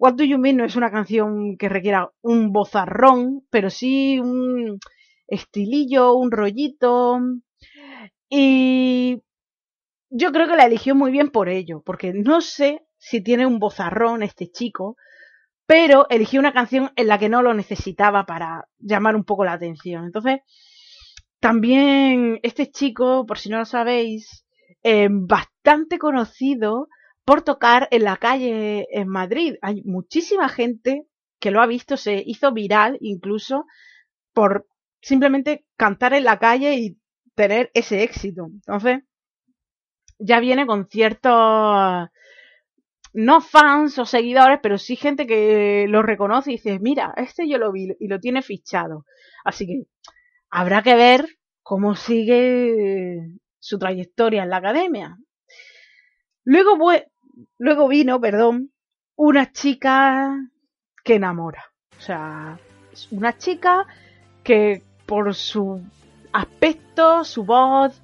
What 0.00 0.14
Do 0.14 0.24
You 0.24 0.38
Mean 0.38 0.56
no 0.56 0.64
es 0.64 0.76
una 0.76 0.90
canción 0.90 1.58
que 1.58 1.68
requiera 1.68 2.10
un 2.22 2.52
bozarrón, 2.52 3.46
pero 3.50 3.68
sí 3.68 4.18
un 4.18 4.78
estilillo, 5.26 6.14
un 6.14 6.30
rollito. 6.30 7.18
Y 8.30 9.22
yo 10.08 10.32
creo 10.32 10.48
que 10.48 10.56
la 10.56 10.64
eligió 10.64 10.94
muy 10.94 11.10
bien 11.12 11.30
por 11.30 11.50
ello, 11.50 11.82
porque 11.84 12.14
no 12.14 12.40
sé 12.40 12.80
si 12.96 13.22
tiene 13.22 13.44
un 13.44 13.58
bozarrón 13.58 14.22
este 14.22 14.50
chico, 14.50 14.96
pero 15.66 16.06
eligió 16.08 16.40
una 16.40 16.54
canción 16.54 16.92
en 16.96 17.06
la 17.06 17.18
que 17.18 17.28
no 17.28 17.42
lo 17.42 17.52
necesitaba 17.52 18.24
para 18.24 18.68
llamar 18.78 19.14
un 19.14 19.24
poco 19.24 19.44
la 19.44 19.52
atención. 19.52 20.06
Entonces, 20.06 20.40
también 21.40 22.40
este 22.42 22.70
chico, 22.70 23.26
por 23.26 23.38
si 23.38 23.50
no 23.50 23.58
lo 23.58 23.66
sabéis, 23.66 24.46
eh, 24.82 25.08
bastante 25.10 25.98
conocido 25.98 26.88
por 27.30 27.42
tocar 27.42 27.86
en 27.92 28.02
la 28.02 28.16
calle 28.16 28.88
en 28.90 29.06
Madrid. 29.06 29.54
Hay 29.62 29.82
muchísima 29.84 30.48
gente 30.48 31.06
que 31.38 31.52
lo 31.52 31.62
ha 31.62 31.66
visto, 31.68 31.96
se 31.96 32.20
hizo 32.26 32.50
viral 32.50 32.98
incluso 33.00 33.66
por 34.32 34.66
simplemente 35.00 35.64
cantar 35.76 36.12
en 36.14 36.24
la 36.24 36.40
calle 36.40 36.74
y 36.74 36.98
tener 37.36 37.70
ese 37.72 38.02
éxito. 38.02 38.48
Entonces, 38.52 39.04
ya 40.18 40.40
viene 40.40 40.66
con 40.66 40.88
ciertos 40.88 42.08
no 43.12 43.40
fans 43.40 44.00
o 44.00 44.04
seguidores, 44.04 44.58
pero 44.60 44.76
sí 44.76 44.96
gente 44.96 45.24
que 45.24 45.86
lo 45.88 46.02
reconoce 46.02 46.50
y 46.50 46.56
dice, 46.56 46.80
mira, 46.80 47.14
este 47.16 47.48
yo 47.48 47.58
lo 47.58 47.70
vi 47.70 47.90
y 48.00 48.08
lo 48.08 48.18
tiene 48.18 48.42
fichado. 48.42 49.04
Así 49.44 49.68
que 49.68 49.82
habrá 50.50 50.82
que 50.82 50.96
ver 50.96 51.28
cómo 51.62 51.94
sigue 51.94 53.20
su 53.60 53.78
trayectoria 53.78 54.42
en 54.42 54.50
la 54.50 54.56
academia. 54.56 55.16
Luego, 56.44 56.76
luego 57.58 57.88
vino, 57.88 58.20
perdón, 58.20 58.70
una 59.16 59.52
chica 59.52 60.34
que 61.04 61.16
enamora. 61.16 61.64
O 61.98 62.00
sea, 62.00 62.58
una 63.10 63.36
chica 63.36 63.86
que 64.42 64.82
por 65.06 65.34
su 65.34 65.82
aspecto, 66.32 67.24
su 67.24 67.44
voz, 67.44 68.00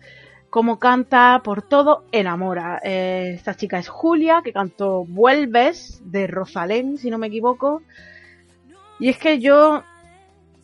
cómo 0.50 0.78
canta, 0.78 1.40
por 1.44 1.62
todo, 1.62 2.04
enamora. 2.12 2.80
Eh, 2.82 3.32
esta 3.34 3.54
chica 3.54 3.78
es 3.78 3.88
Julia, 3.88 4.42
que 4.42 4.52
cantó 4.52 5.04
Vuelves 5.04 6.00
de 6.04 6.26
Rosalén, 6.26 6.98
si 6.98 7.10
no 7.10 7.18
me 7.18 7.28
equivoco. 7.28 7.82
Y 8.98 9.08
es 9.08 9.18
que 9.18 9.38
yo 9.38 9.82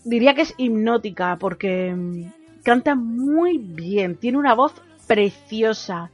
diría 0.04 0.34
que 0.34 0.42
es 0.42 0.54
hipnótica, 0.56 1.36
porque 1.38 1.94
mm, 1.94 2.32
canta 2.62 2.94
muy 2.94 3.58
bien, 3.58 4.16
tiene 4.16 4.38
una 4.38 4.54
voz 4.54 4.72
preciosa. 5.06 6.10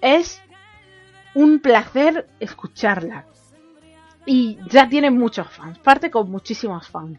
Es 0.00 0.42
un 1.36 1.58
placer 1.60 2.26
escucharla. 2.40 3.26
Y 4.24 4.58
ya 4.70 4.88
tiene 4.88 5.10
muchos 5.10 5.46
fans, 5.48 5.78
parte 5.78 6.10
con 6.10 6.30
muchísimos 6.30 6.88
fans. 6.88 7.18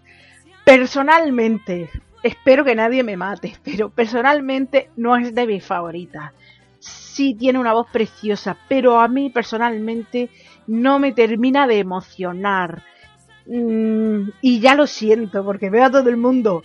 Personalmente, 0.66 1.90
espero 2.24 2.66
que 2.66 2.76
nadie 2.76 3.04
me 3.04 3.16
mate, 3.16 3.56
pero 3.64 3.90
personalmente 3.90 4.90
no 4.98 5.16
es 5.16 5.34
de 5.34 5.46
mis 5.46 5.64
favoritas. 5.64 6.34
Sí 6.80 7.36
tiene 7.36 7.60
una 7.60 7.74
voz 7.74 7.88
preciosa, 7.92 8.58
pero 8.68 9.00
a 9.00 9.08
mí 9.08 9.30
personalmente 9.30 10.30
no 10.66 10.98
me 10.98 11.12
termina 11.12 11.68
de 11.68 11.78
emocionar. 11.78 12.82
Mm, 13.46 14.30
y 14.42 14.60
ya 14.60 14.74
lo 14.74 14.88
siento, 14.88 15.46
porque 15.46 15.70
veo 15.70 15.86
a 15.86 15.92
todo 15.92 16.10
el 16.10 16.18
mundo 16.18 16.64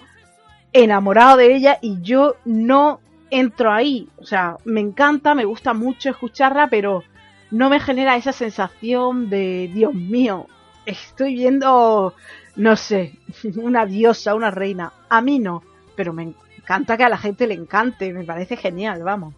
enamorado 0.73 1.37
de 1.37 1.55
ella 1.55 1.79
y 1.83 2.01
yo 2.01 2.37
no 2.47 3.01
entro 3.31 3.71
ahí. 3.71 4.09
O 4.17 4.25
sea, 4.25 4.57
me 4.65 4.81
encanta, 4.81 5.35
me 5.35 5.45
gusta 5.45 5.75
mucho 5.75 6.09
escucharla, 6.09 6.69
pero 6.69 7.05
no 7.53 7.71
me 7.71 7.79
genera 7.79 8.17
esa 8.17 8.33
sensación 8.33 9.31
de, 9.31 9.71
Dios 9.73 9.95
mío, 9.95 10.49
estoy 10.85 11.35
viendo 11.35 12.15
no 12.57 12.77
sé, 12.77 13.19
una 13.57 13.87
diosa, 13.87 14.35
una 14.35 14.51
reina. 14.51 14.93
A 15.09 15.21
mí 15.21 15.39
no, 15.39 15.63
pero 15.97 16.13
me 16.13 16.35
encanta 16.59 16.97
que 16.97 17.05
a 17.05 17.09
la 17.09 17.19
gente 17.19 17.47
le 17.47 17.55
encante, 17.55 18.13
me 18.13 18.25
parece 18.25 18.57
genial, 18.57 19.03
vamos. 19.03 19.35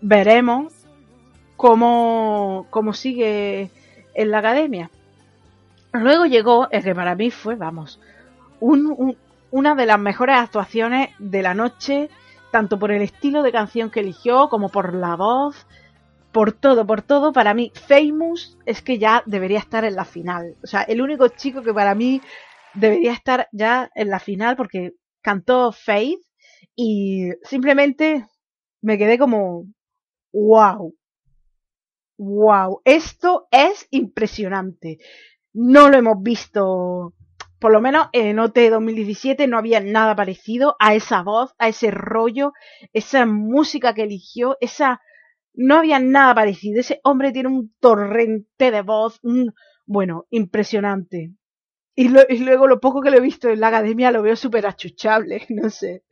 Veremos 0.00 0.72
cómo, 1.56 2.66
cómo 2.70 2.92
sigue 2.92 3.70
en 4.14 4.30
la 4.30 4.38
academia. 4.38 4.90
Luego 5.92 6.26
llegó 6.26 6.68
el 6.70 6.82
que 6.82 6.94
para 6.94 7.14
mí 7.14 7.30
fue, 7.30 7.54
vamos, 7.54 8.00
una 8.60 9.74
de 9.74 9.86
las 9.86 9.98
mejores 9.98 10.36
actuaciones 10.36 11.10
de 11.18 11.42
la 11.42 11.54
noche, 11.54 12.10
tanto 12.50 12.78
por 12.78 12.90
el 12.90 13.02
estilo 13.02 13.42
de 13.42 13.52
canción 13.52 13.90
que 13.90 14.00
eligió 14.00 14.48
como 14.48 14.68
por 14.68 14.94
la 14.94 15.14
voz 15.16 15.66
por 16.34 16.52
todo, 16.52 16.84
por 16.84 17.00
todo, 17.00 17.32
para 17.32 17.54
mí, 17.54 17.70
Famous 17.86 18.58
es 18.66 18.82
que 18.82 18.98
ya 18.98 19.22
debería 19.24 19.60
estar 19.60 19.84
en 19.84 19.94
la 19.94 20.04
final. 20.04 20.56
O 20.64 20.66
sea, 20.66 20.82
el 20.82 21.00
único 21.00 21.28
chico 21.28 21.62
que 21.62 21.72
para 21.72 21.94
mí 21.94 22.20
debería 22.74 23.12
estar 23.12 23.48
ya 23.52 23.88
en 23.94 24.10
la 24.10 24.18
final 24.18 24.56
porque 24.56 24.94
cantó 25.22 25.70
Faith 25.70 26.18
y 26.74 27.30
simplemente 27.44 28.26
me 28.82 28.98
quedé 28.98 29.16
como, 29.16 29.66
wow, 30.32 30.92
wow, 32.18 32.80
esto 32.84 33.46
es 33.52 33.86
impresionante. 33.92 34.98
No 35.52 35.88
lo 35.88 35.98
hemos 35.98 36.20
visto, 36.20 37.14
por 37.60 37.70
lo 37.70 37.80
menos 37.80 38.08
en 38.12 38.40
OT 38.40 38.58
2017 38.70 39.46
no 39.46 39.56
había 39.56 39.78
nada 39.78 40.16
parecido 40.16 40.74
a 40.80 40.96
esa 40.96 41.22
voz, 41.22 41.54
a 41.58 41.68
ese 41.68 41.92
rollo, 41.92 42.52
esa 42.92 43.24
música 43.24 43.94
que 43.94 44.02
eligió, 44.02 44.56
esa 44.60 45.00
no 45.54 45.76
había 45.76 45.98
nada 46.00 46.34
parecido. 46.34 46.80
Ese 46.80 47.00
hombre 47.04 47.32
tiene 47.32 47.48
un 47.48 47.74
torrente 47.80 48.70
de 48.70 48.82
voz, 48.82 49.20
Bueno, 49.86 50.26
impresionante. 50.30 51.32
Y, 51.96 52.08
luego 52.08 52.66
lo 52.66 52.80
poco 52.80 53.00
que 53.00 53.10
lo 53.10 53.18
he 53.18 53.20
visto 53.20 53.48
en 53.48 53.60
la 53.60 53.68
academia 53.68 54.10
lo 54.10 54.22
veo 54.22 54.34
súper 54.36 54.66
achuchable, 54.66 55.46
no 55.50 55.70
sé. 55.70 56.02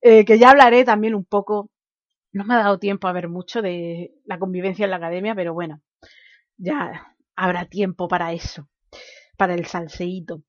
Eh, 0.00 0.24
que 0.24 0.38
ya 0.38 0.50
hablaré 0.50 0.84
también 0.84 1.14
un 1.14 1.24
poco. 1.24 1.70
No 2.32 2.44
me 2.44 2.54
ha 2.54 2.58
dado 2.58 2.78
tiempo 2.78 3.08
a 3.08 3.12
ver 3.12 3.28
mucho 3.28 3.62
de 3.62 4.12
la 4.24 4.38
convivencia 4.38 4.84
en 4.84 4.90
la 4.90 4.96
academia, 4.96 5.34
pero 5.34 5.54
bueno, 5.54 5.80
ya 6.58 7.14
habrá 7.36 7.66
tiempo 7.66 8.08
para 8.08 8.32
eso, 8.32 8.68
para 9.38 9.54
el 9.54 9.66
salseíto. 9.66 10.42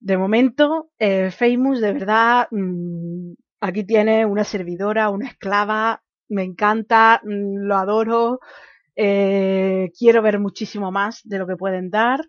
De 0.00 0.16
momento, 0.16 0.90
eh, 0.98 1.30
Famous, 1.30 1.80
de 1.80 1.92
verdad, 1.92 2.48
mm, 2.50 3.34
aquí 3.60 3.84
tiene 3.84 4.26
una 4.26 4.42
servidora, 4.42 5.10
una 5.10 5.28
esclava, 5.28 6.02
me 6.32 6.44
encanta, 6.44 7.20
mm, 7.24 7.66
lo 7.66 7.76
adoro, 7.76 8.40
eh, 8.96 9.90
quiero 9.98 10.22
ver 10.22 10.38
muchísimo 10.38 10.90
más 10.90 11.20
de 11.24 11.38
lo 11.38 11.46
que 11.46 11.56
pueden 11.56 11.90
dar. 11.90 12.28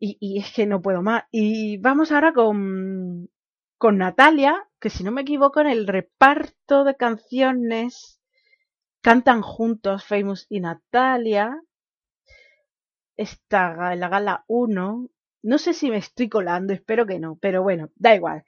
Y, 0.00 0.38
es 0.38 0.52
que 0.52 0.66
no 0.66 0.82
puedo 0.82 1.02
más. 1.02 1.24
Y 1.30 1.78
vamos 1.78 2.12
ahora 2.12 2.32
con, 2.32 3.30
con 3.78 3.98
Natalia, 3.98 4.68
que 4.80 4.90
si 4.90 5.02
no 5.02 5.12
me 5.12 5.22
equivoco 5.22 5.60
en 5.60 5.68
el 5.68 5.86
reparto 5.86 6.84
de 6.84 6.94
canciones 6.96 8.20
cantan 9.04 9.42
juntos 9.42 10.04
Famous 10.04 10.46
y 10.48 10.60
Natalia. 10.60 11.60
Está 13.16 13.92
en 13.92 14.00
la 14.00 14.08
gala 14.08 14.44
1. 14.48 15.10
No 15.42 15.58
sé 15.58 15.74
si 15.74 15.90
me 15.90 15.98
estoy 15.98 16.30
colando, 16.30 16.72
espero 16.72 17.06
que 17.06 17.18
no, 17.18 17.36
pero 17.36 17.62
bueno, 17.62 17.90
da 17.96 18.14
igual. 18.14 18.44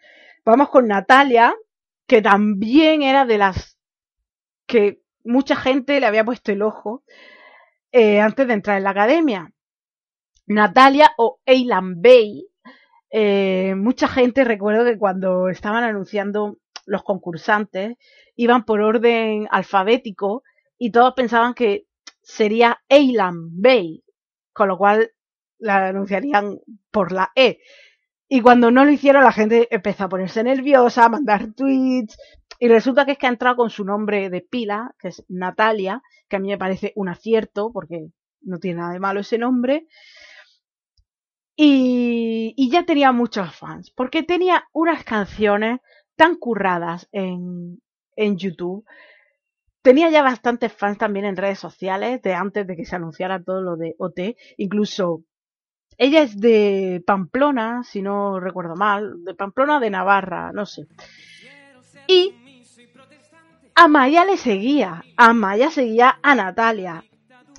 Vamos 0.47 0.71
con 0.71 0.89
Natalia, 0.89 1.55
que 2.07 2.23
también 2.23 3.03
era 3.03 3.27
de 3.27 3.37
las 3.37 3.76
que 4.67 5.01
mucha 5.25 5.57
gente 5.57 6.01
le 6.01 6.07
había 6.07 6.25
puesto 6.25 6.53
el 6.53 6.63
ojo 6.63 7.05
eh, 7.93 8.21
antes 8.21 8.47
de 8.47 8.55
entrar 8.55 8.77
en 8.77 8.85
la 8.85 8.91
academia. 8.91 9.53
Natalia 10.47 11.13
o 11.17 11.41
Eilan 11.45 12.01
Bay. 12.01 12.47
Eh, 13.11 13.75
mucha 13.77 14.09
gente 14.09 14.45
recuerdo 14.45 14.85
que 14.85 14.99
cuando 14.99 15.49
estaban 15.49 15.85
anunciando 15.85 16.59
los 16.85 17.03
concursantes 17.03 17.97
iban 18.37 18.65
por 18.65 18.81
orden 18.81 19.49
alfabético 19.51 20.43
y 20.79 20.91
todos 20.91 21.15
pensaban 21.15 21.55
que 21.55 21.87
sería 22.23 22.81
Eilan 22.89 23.61
Bay, 23.61 24.05
con 24.53 24.69
lo 24.69 24.79
cual 24.79 25.13
la 25.59 25.89
anunciarían 25.89 26.59
por 26.91 27.13
la 27.13 27.33
E. 27.35 27.61
Y 28.29 28.41
cuando 28.41 28.71
no 28.71 28.85
lo 28.85 28.91
hicieron, 28.91 29.23
la 29.23 29.33
gente 29.33 29.69
empezó 29.71 30.05
a 30.05 30.09
ponerse 30.09 30.43
nerviosa, 30.43 31.05
a 31.05 31.09
mandar 31.09 31.53
tweets. 31.55 32.17
Y 32.59 32.69
resulta 32.69 33.05
que 33.05 33.13
es 33.13 33.19
que 33.19 33.27
ha 33.27 33.31
entrado 33.31 33.57
con 33.57 33.71
su 33.71 33.85
nombre 33.85 34.31
de 34.31 34.41
pila, 34.41 34.95
que 34.99 35.09
es 35.09 35.25
Natalia, 35.29 36.03
que 36.29 36.37
a 36.37 36.39
mí 36.39 36.49
me 36.49 36.59
parece 36.59 36.93
un 36.97 37.09
acierto, 37.09 37.71
porque 37.73 38.09
no 38.43 38.59
tiene 38.59 38.81
nada 38.81 38.93
de 38.93 39.01
malo 39.01 39.21
ese 39.21 39.39
nombre. 39.39 39.87
Y, 41.57 42.55
y 42.57 42.71
ya 42.71 42.85
tenía 42.85 43.13
muchos 43.13 43.55
fans, 43.55 43.91
porque 43.91 44.23
tenía 44.23 44.69
unas 44.73 45.05
canciones 45.05 45.81
tan 46.17 46.37
curradas 46.37 47.09
en, 47.13 47.81
en 48.15 48.37
YouTube. 48.37 48.85
Tenía 49.83 50.11
ya 50.11 50.23
bastantes 50.23 50.73
fans 50.73 50.99
también 50.99 51.27
en 51.27 51.37
redes 51.37 51.59
sociales, 51.59 52.21
de 52.23 52.35
antes 52.35 52.67
de 52.67 52.77
que 52.77 52.85
se 52.85 52.97
anunciara 52.97 53.43
todo 53.43 53.63
lo 53.63 53.77
de 53.77 53.95
OT. 53.99 54.37
Incluso 54.57 55.23
ella 55.99 56.23
es 56.23 56.39
de 56.39 57.03
Pamplona, 57.07 57.83
si 57.85 58.03
no 58.03 58.41
recuerdo 58.41 58.75
mal, 58.75 59.25
de 59.25 59.35
Pamplona 59.35 59.81
de 59.81 59.91
Navarra, 59.91 60.53
no 60.53 60.67
sé. 60.67 60.87
Y 62.07 62.35
Amaya 63.79 64.25
le 64.25 64.39
seguía, 64.39 65.05
Amaya 65.19 65.71
seguía 65.71 66.19
a 66.23 66.35
Natalia. 66.35 67.05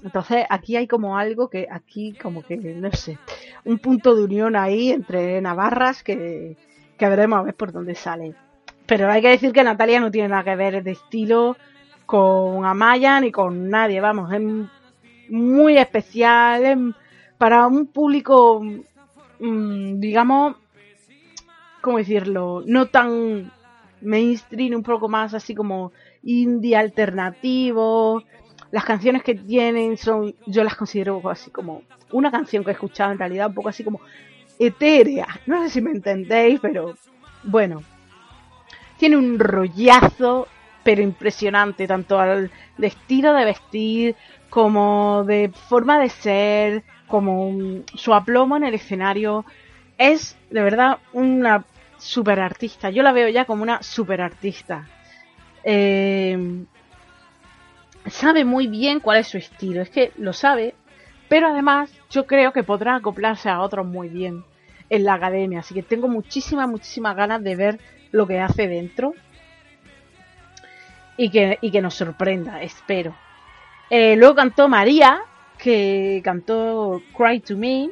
Entonces 0.03 0.45
aquí 0.49 0.75
hay 0.75 0.87
como 0.87 1.15
algo 1.15 1.47
que 1.47 1.67
aquí 1.69 2.13
como 2.13 2.41
que, 2.41 2.57
no 2.57 2.91
sé, 2.91 3.19
un 3.65 3.77
punto 3.77 4.15
de 4.15 4.23
unión 4.23 4.55
ahí 4.55 4.91
entre 4.91 5.39
Navarras 5.41 6.01
que, 6.01 6.57
que 6.97 7.09
veremos 7.09 7.37
a 7.37 7.43
ver 7.43 7.53
por 7.53 7.71
dónde 7.71 7.93
sale. 7.93 8.33
Pero 8.87 9.11
hay 9.11 9.21
que 9.21 9.29
decir 9.29 9.51
que 9.51 9.63
Natalia 9.63 9.99
no 9.99 10.09
tiene 10.09 10.29
nada 10.29 10.43
que 10.43 10.55
ver 10.55 10.83
de 10.83 10.91
estilo 10.91 11.55
con 12.07 12.65
Amaya 12.65 13.21
ni 13.21 13.31
con 13.31 13.69
nadie, 13.69 14.01
vamos, 14.01 14.33
es 14.33 14.41
muy 15.29 15.77
especial, 15.77 16.65
es 16.65 16.77
para 17.37 17.67
un 17.67 17.85
público, 17.85 18.59
mm, 19.39 19.99
digamos, 19.99 20.55
¿cómo 21.81 21.99
decirlo? 21.99 22.63
No 22.65 22.87
tan 22.87 23.51
mainstream, 24.01 24.75
un 24.75 24.83
poco 24.83 25.09
más 25.09 25.33
así 25.33 25.53
como 25.53 25.91
indie 26.27 26.75
alternativo. 26.75 28.21
Las 28.71 28.83
canciones 28.83 29.23
que 29.23 29.33
tienen 29.33 29.97
son, 29.97 30.35
yo 30.45 30.63
las 30.63 30.75
considero 30.75 31.21
así 31.29 31.49
como 31.49 31.83
una 32.11 32.29
canción 32.29 32.63
que 32.63 32.71
he 32.71 32.73
escuchado 32.73 33.13
en 33.13 33.19
realidad 33.19 33.47
un 33.47 33.53
poco 33.53 33.69
así 33.69 33.83
como 33.83 34.01
etérea. 34.59 35.27
No 35.45 35.63
sé 35.63 35.69
si 35.69 35.81
me 35.81 35.91
entendéis, 35.91 36.59
pero 36.59 36.95
bueno. 37.43 37.81
Tiene 38.97 39.15
un 39.15 39.39
rollazo, 39.39 40.47
pero 40.83 41.01
impresionante, 41.01 41.87
tanto 41.87 42.19
al 42.19 42.51
estilo 42.79 43.33
de 43.33 43.45
vestir 43.45 44.15
como 44.49 45.23
de 45.25 45.51
forma 45.69 45.99
de 45.99 46.09
ser, 46.09 46.83
como 47.07 47.83
su 47.93 48.13
aplomo 48.13 48.57
en 48.57 48.63
el 48.63 48.73
escenario. 48.73 49.45
Es 49.97 50.35
de 50.49 50.61
verdad 50.61 50.97
una 51.13 51.63
super 51.97 52.39
artista. 52.39 52.89
Yo 52.89 53.01
la 53.03 53.13
veo 53.13 53.29
ya 53.29 53.45
como 53.45 53.63
una 53.63 53.81
super 53.81 54.19
artista. 54.19 54.87
Eh, 55.69 56.65
sabe 58.05 58.45
muy 58.45 58.67
bien 58.67 59.01
cuál 59.01 59.19
es 59.19 59.27
su 59.27 59.37
estilo. 59.37 59.81
Es 59.81 59.89
que 59.89 60.13
lo 60.17 60.31
sabe, 60.31 60.75
pero 61.27 61.49
además 61.49 61.91
yo 62.09 62.25
creo 62.25 62.53
que 62.53 62.63
podrá 62.63 62.95
acoplarse 62.95 63.49
a 63.49 63.59
otros 63.59 63.85
muy 63.85 64.07
bien 64.07 64.45
en 64.89 65.03
la 65.03 65.15
academia. 65.15 65.59
Así 65.59 65.73
que 65.73 65.83
tengo 65.83 66.07
muchísimas, 66.07 66.69
muchísimas 66.69 67.17
ganas 67.17 67.43
de 67.43 67.55
ver 67.57 67.79
lo 68.11 68.25
que 68.25 68.39
hace 68.39 68.69
dentro. 68.69 69.13
Y 71.17 71.31
que, 71.31 71.57
y 71.61 71.69
que 71.69 71.81
nos 71.81 71.95
sorprenda, 71.95 72.61
espero. 72.61 73.13
Eh, 73.89 74.15
luego 74.15 74.35
cantó 74.35 74.69
María, 74.69 75.19
que 75.57 76.21
cantó 76.23 77.01
Cry 77.17 77.41
to 77.41 77.57
Me. 77.57 77.89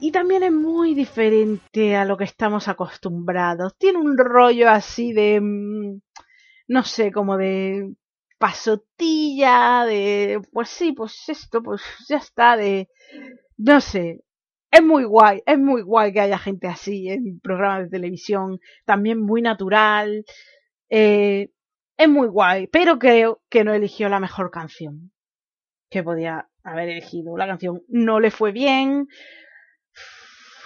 Y 0.00 0.10
también 0.10 0.42
es 0.42 0.50
muy 0.50 0.94
diferente 0.94 1.94
a 1.94 2.04
lo 2.04 2.16
que 2.16 2.24
estamos 2.24 2.66
acostumbrados. 2.66 3.76
Tiene 3.78 3.98
un 3.98 4.18
rollo 4.18 4.68
así 4.68 5.12
de, 5.12 5.40
mm, 5.40 6.00
no 6.68 6.84
sé, 6.84 7.12
como 7.12 7.36
de 7.36 7.94
pasotilla, 8.38 9.84
de, 9.86 10.40
pues 10.52 10.68
sí, 10.68 10.92
pues 10.92 11.28
esto, 11.28 11.62
pues 11.62 11.82
ya 12.08 12.16
está, 12.16 12.56
de, 12.56 12.88
no 13.56 13.80
sé. 13.80 14.20
Es 14.70 14.82
muy 14.82 15.04
guay, 15.04 15.42
es 15.46 15.58
muy 15.58 15.82
guay 15.82 16.12
que 16.12 16.20
haya 16.20 16.38
gente 16.38 16.66
así 16.66 17.08
en 17.08 17.40
programas 17.40 17.84
de 17.84 17.90
televisión, 17.90 18.58
también 18.86 19.20
muy 19.20 19.42
natural. 19.42 20.24
Eh, 20.90 21.50
es 21.96 22.08
muy 22.08 22.26
guay, 22.28 22.66
pero 22.68 22.98
creo 22.98 23.42
que 23.48 23.64
no 23.64 23.74
eligió 23.74 24.08
la 24.08 24.18
mejor 24.18 24.50
canción 24.50 25.12
que 25.90 26.02
podía 26.02 26.48
haber 26.64 26.88
elegido. 26.88 27.36
La 27.36 27.46
canción 27.46 27.82
no 27.86 28.18
le 28.18 28.30
fue 28.30 28.50
bien, 28.50 29.06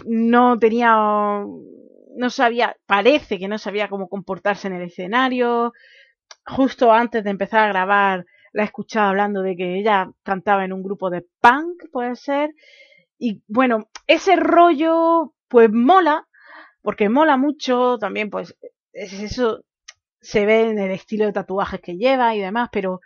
no 0.06 0.58
tenía, 0.58 1.44
no 2.16 2.30
sabía, 2.30 2.76
parece 2.86 3.38
que 3.38 3.48
no 3.48 3.58
sabía 3.58 3.88
cómo 3.88 4.08
comportarse 4.08 4.68
en 4.68 4.74
el 4.74 4.82
escenario. 4.82 5.72
Justo 6.44 6.92
antes 6.92 7.24
de 7.24 7.30
empezar 7.30 7.60
a 7.60 7.68
grabar, 7.68 8.26
la 8.52 8.62
he 8.62 8.66
escuchado 8.66 9.08
hablando 9.08 9.42
de 9.42 9.56
que 9.56 9.78
ella 9.78 10.10
cantaba 10.22 10.64
en 10.64 10.72
un 10.72 10.82
grupo 10.82 11.10
de 11.10 11.26
punk, 11.40 11.90
puede 11.92 12.16
ser. 12.16 12.54
Y 13.18 13.42
bueno, 13.46 13.88
ese 14.06 14.36
rollo, 14.36 15.34
pues 15.48 15.70
mola, 15.70 16.26
porque 16.82 17.08
mola 17.08 17.36
mucho, 17.36 17.98
también 17.98 18.30
pues 18.30 18.56
eso 18.92 19.64
se 20.20 20.46
ve 20.46 20.70
en 20.70 20.78
el 20.78 20.90
estilo 20.90 21.26
de 21.26 21.32
tatuajes 21.32 21.80
que 21.80 21.96
lleva 21.96 22.34
y 22.34 22.40
demás, 22.40 22.68
pero 22.72 23.00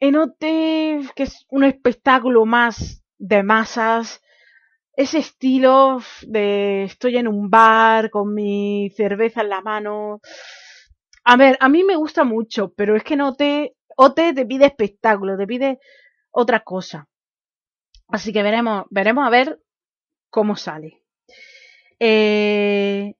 Enote, 0.00 1.00
que 1.14 1.22
es 1.22 1.46
un 1.48 1.64
espectáculo 1.64 2.44
más 2.44 3.04
de 3.18 3.42
masas, 3.42 4.20
ese 4.94 5.18
estilo 5.18 6.00
de 6.22 6.84
estoy 6.84 7.16
en 7.16 7.28
un 7.28 7.48
bar 7.50 8.10
con 8.10 8.34
mi 8.34 8.90
cerveza 8.90 9.40
en 9.42 9.48
la 9.48 9.60
mano. 9.60 10.20
A 11.24 11.36
ver, 11.36 11.56
a 11.60 11.68
mí 11.68 11.84
me 11.84 11.96
gusta 11.96 12.24
mucho, 12.24 12.72
pero 12.74 12.96
es 12.96 13.04
que 13.04 13.16
Note, 13.16 13.76
Ote 13.96 14.34
te 14.34 14.46
pide 14.46 14.66
espectáculo, 14.66 15.36
te 15.36 15.46
pide 15.46 15.78
otra 16.30 16.60
cosa. 16.60 17.08
Así 18.08 18.32
que 18.32 18.42
veremos, 18.42 18.84
veremos 18.90 19.26
a 19.26 19.30
ver 19.30 19.60
cómo 20.30 20.56
sale. 20.56 21.02
Eh, 21.98 23.14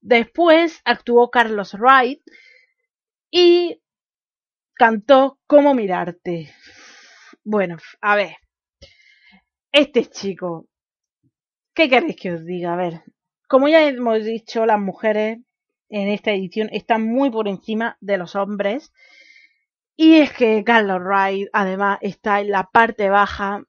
después 0.00 0.80
actuó 0.84 1.30
Carlos 1.30 1.74
Wright 1.74 2.22
y 3.30 3.80
cantó 4.74 5.38
Cómo 5.46 5.74
mirarte. 5.74 6.54
Bueno, 7.44 7.78
a 8.00 8.16
ver. 8.16 8.36
Este 9.72 10.04
chico, 10.04 10.68
¿qué 11.74 11.88
queréis 11.88 12.16
que 12.16 12.32
os 12.32 12.44
diga? 12.44 12.74
A 12.74 12.76
ver, 12.76 13.02
como 13.48 13.68
ya 13.68 13.86
hemos 13.88 14.24
dicho, 14.24 14.66
las 14.66 14.80
mujeres 14.80 15.38
en 15.88 16.08
esta 16.08 16.32
edición 16.32 16.68
están 16.72 17.04
muy 17.04 17.30
por 17.30 17.48
encima 17.48 17.96
de 18.00 18.18
los 18.18 18.34
hombres. 18.34 18.92
Y 19.94 20.16
es 20.16 20.32
que 20.32 20.64
Carlos 20.64 21.00
Wright 21.00 21.48
además 21.52 21.98
está 22.00 22.40
en 22.40 22.50
la 22.50 22.64
parte 22.64 23.10
baja 23.10 23.62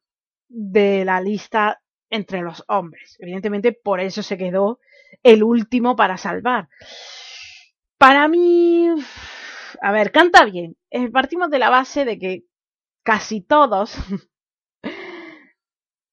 de 0.48 1.04
la 1.04 1.20
lista 1.20 1.82
entre 2.10 2.42
los 2.42 2.64
hombres. 2.68 3.18
Evidentemente, 3.20 3.74
por 3.74 4.00
eso 4.00 4.24
se 4.24 4.38
quedó 4.38 4.80
el 5.22 5.44
último 5.44 5.96
para 5.96 6.18
salvar. 6.18 6.70
Para 7.98 8.28
mí, 8.28 8.88
a 9.82 9.92
ver, 9.92 10.12
canta 10.12 10.46
bien. 10.46 10.78
Eh, 10.92 11.10
partimos 11.10 11.50
de 11.50 11.60
la 11.60 11.70
base 11.70 12.06
de 12.06 12.18
que 12.18 12.44
casi 13.04 13.42
todos 13.42 13.96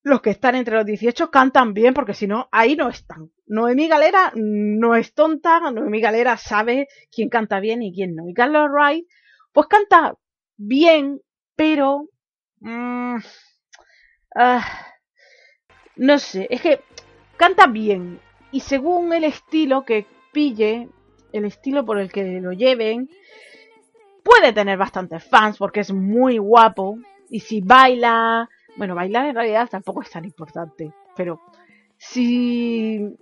los 0.03 0.23
que 0.23 0.31
están 0.31 0.55
entre 0.55 0.77
los 0.77 0.87
18 0.87 1.31
cantan 1.31 1.75
bien, 1.75 1.93
porque 1.95 2.15
si 2.15 2.27
no, 2.27 2.49
ahí 2.53 2.77
no 2.77 2.89
están. 2.89 3.31
Noemí 3.47 3.89
Galera 3.89 4.33
no 4.35 4.95
es 4.95 5.15
tonta, 5.15 5.61
Noemí 5.61 6.01
Galera 6.01 6.37
sabe 6.37 6.89
quién 7.13 7.29
canta 7.29 7.61
bien 7.61 7.83
y 7.83 7.93
quién 7.93 8.15
no. 8.15 8.29
Y 8.29 8.35
Carlos 8.35 8.69
Wright, 8.71 9.07
pues 9.53 9.67
canta 9.67 10.15
bien, 10.57 11.21
pero... 11.57 12.09
Mm, 12.61 13.17
ah, 14.37 14.87
no 15.97 16.19
sé, 16.19 16.47
es 16.51 16.63
que 16.63 16.81
canta 17.37 17.67
bien. 17.67 18.21
Y 18.53 18.61
según 18.61 19.13
el 19.13 19.25
estilo 19.25 19.85
que 19.85 20.07
pille, 20.33 20.89
el 21.33 21.45
estilo 21.45 21.85
por 21.85 21.99
el 21.99 22.11
que 22.11 22.41
lo 22.41 22.53
lleven, 22.53 23.11
puede 24.25 24.53
tener 24.53 24.79
bastantes 24.79 25.25
fans 25.25 25.59
porque 25.59 25.81
es 25.81 25.93
muy 25.93 26.39
guapo. 26.39 26.99
Y 27.29 27.41
si 27.41 27.61
baila, 27.61 28.49
bueno, 28.77 28.95
bailar 28.95 29.27
en 29.27 29.35
realidad 29.35 29.69
tampoco 29.69 30.03
es 30.03 30.11
tan 30.11 30.25
importante, 30.25 30.93
pero 31.17 31.41
si 31.97 33.17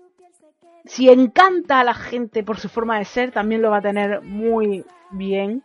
si 0.88 1.10
encanta 1.10 1.80
a 1.80 1.84
la 1.84 1.94
gente 1.94 2.42
por 2.42 2.58
su 2.58 2.68
forma 2.68 2.98
de 2.98 3.04
ser, 3.04 3.30
también 3.30 3.60
lo 3.60 3.70
va 3.70 3.78
a 3.78 3.82
tener 3.82 4.22
muy 4.22 4.84
bien. 5.10 5.62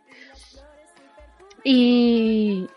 Y 1.64 2.68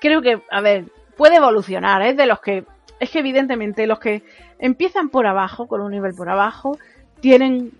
creo 0.00 0.22
que, 0.22 0.42
a 0.50 0.60
ver, 0.62 0.86
puede 1.16 1.36
evolucionar, 1.36 2.00
es 2.02 2.16
de 2.16 2.26
los 2.26 2.40
que, 2.40 2.64
es 3.00 3.10
que 3.10 3.18
evidentemente 3.18 3.86
los 3.86 3.98
que 3.98 4.22
empiezan 4.58 5.10
por 5.10 5.26
abajo, 5.26 5.68
con 5.68 5.82
un 5.82 5.90
nivel 5.90 6.14
por 6.14 6.30
abajo, 6.30 6.78
tienen 7.20 7.72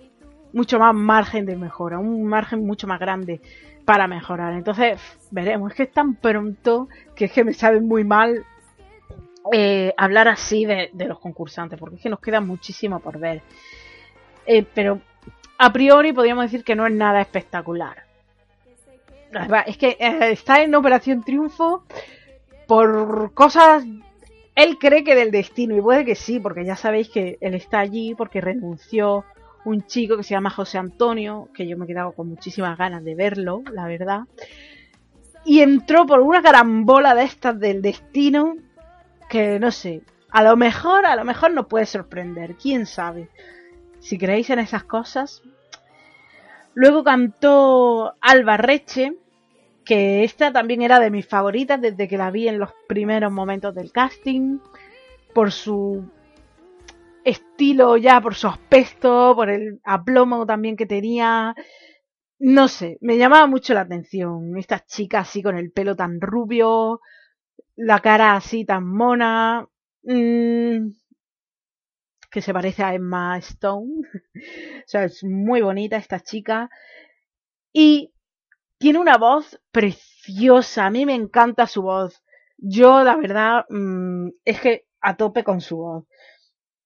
mucho 0.52 0.78
más 0.78 0.94
margen 0.94 1.46
de 1.46 1.56
mejora, 1.56 1.98
un 1.98 2.24
margen 2.24 2.66
mucho 2.66 2.86
más 2.86 3.00
grande 3.00 3.40
para 3.84 4.06
mejorar. 4.06 4.52
Entonces, 4.54 5.00
veremos, 5.30 5.70
es 5.70 5.76
que 5.76 5.82
es 5.84 5.92
tan 5.92 6.14
pronto 6.14 6.88
que 7.14 7.26
es 7.26 7.32
que 7.32 7.44
me 7.44 7.52
sabe 7.52 7.80
muy 7.80 8.04
mal 8.04 8.44
eh, 9.52 9.92
hablar 9.96 10.28
así 10.28 10.64
de, 10.64 10.90
los 10.94 11.18
concursantes, 11.18 11.78
porque 11.78 11.96
es 11.96 12.02
que 12.02 12.10
nos 12.10 12.20
queda 12.20 12.40
muchísimo 12.40 13.00
por 13.00 13.18
ver. 13.18 13.42
Eh, 14.46 14.64
pero 14.74 15.00
a 15.58 15.72
priori 15.72 16.12
podríamos 16.12 16.44
decir 16.44 16.64
que 16.64 16.76
no 16.76 16.86
es 16.86 16.92
nada 16.92 17.20
espectacular. 17.20 18.04
Es 19.66 19.78
que 19.78 19.96
eh, 19.98 20.32
está 20.32 20.62
en 20.62 20.74
Operación 20.74 21.24
Triunfo 21.24 21.84
por 22.66 23.32
cosas. 23.34 23.84
Él 24.54 24.78
cree 24.78 25.02
que 25.02 25.14
del 25.14 25.30
destino, 25.30 25.76
y 25.76 25.80
puede 25.80 26.04
que 26.04 26.14
sí, 26.14 26.38
porque 26.38 26.64
ya 26.64 26.76
sabéis 26.76 27.08
que 27.08 27.38
él 27.40 27.54
está 27.54 27.80
allí 27.80 28.14
porque 28.14 28.40
renunció 28.40 29.24
un 29.64 29.86
chico 29.86 30.16
que 30.16 30.22
se 30.22 30.34
llama 30.34 30.50
José 30.50 30.78
Antonio, 30.78 31.48
que 31.54 31.66
yo 31.66 31.76
me 31.76 31.84
he 31.84 31.88
quedado 31.88 32.12
con 32.12 32.28
muchísimas 32.28 32.76
ganas 32.76 33.04
de 33.04 33.14
verlo, 33.14 33.62
la 33.72 33.86
verdad. 33.86 34.22
Y 35.44 35.60
entró 35.60 36.06
por 36.06 36.20
una 36.20 36.42
carambola 36.42 37.14
de 37.14 37.24
estas 37.24 37.58
del 37.58 37.82
destino 37.82 38.54
que 39.28 39.58
no 39.58 39.70
sé, 39.70 40.02
a 40.30 40.42
lo 40.42 40.56
mejor, 40.56 41.06
a 41.06 41.16
lo 41.16 41.24
mejor 41.24 41.52
nos 41.52 41.66
puede 41.66 41.86
sorprender, 41.86 42.54
quién 42.56 42.84
sabe. 42.84 43.30
Si 43.98 44.18
creéis 44.18 44.50
en 44.50 44.58
esas 44.58 44.84
cosas. 44.84 45.42
Luego 46.74 47.04
cantó 47.04 48.14
Alba 48.20 48.56
Reche, 48.56 49.14
que 49.84 50.24
esta 50.24 50.52
también 50.52 50.82
era 50.82 51.00
de 51.00 51.10
mis 51.10 51.26
favoritas 51.26 51.80
desde 51.80 52.08
que 52.08 52.16
la 52.16 52.30
vi 52.30 52.48
en 52.48 52.58
los 52.58 52.70
primeros 52.88 53.32
momentos 53.32 53.74
del 53.74 53.90
casting, 53.90 54.58
por 55.34 55.52
su 55.52 56.04
estilo 57.24 57.96
ya, 57.96 58.20
por 58.20 58.34
su 58.34 58.48
aspecto, 58.48 59.34
por 59.34 59.50
el 59.50 59.80
aplomo 59.84 60.46
también 60.46 60.76
que 60.76 60.86
tenía. 60.86 61.54
No 62.38 62.68
sé, 62.68 62.98
me 63.00 63.18
llamaba 63.18 63.46
mucho 63.46 63.74
la 63.74 63.82
atención. 63.82 64.56
Esta 64.58 64.80
chica 64.80 65.20
así 65.20 65.42
con 65.42 65.56
el 65.56 65.72
pelo 65.72 65.96
tan 65.96 66.20
rubio, 66.20 67.00
la 67.76 68.00
cara 68.00 68.34
así 68.36 68.64
tan 68.64 68.86
mona, 68.86 69.68
mm, 70.02 70.88
que 72.30 72.40
se 72.40 72.52
parece 72.52 72.82
a 72.82 72.94
Emma 72.94 73.38
Stone. 73.38 74.02
o 74.34 74.88
sea, 74.88 75.04
es 75.04 75.22
muy 75.24 75.60
bonita 75.60 75.96
esta 75.96 76.20
chica. 76.20 76.70
Y 77.72 78.12
tiene 78.78 78.98
una 78.98 79.16
voz 79.16 79.60
preciosa, 79.70 80.86
a 80.86 80.90
mí 80.90 81.06
me 81.06 81.14
encanta 81.14 81.66
su 81.66 81.82
voz. 81.82 82.24
Yo, 82.58 83.02
la 83.04 83.16
verdad, 83.16 83.66
mm, 83.68 84.28
es 84.44 84.60
que 84.60 84.86
a 85.00 85.16
tope 85.16 85.44
con 85.44 85.60
su 85.60 85.76
voz. 85.76 86.04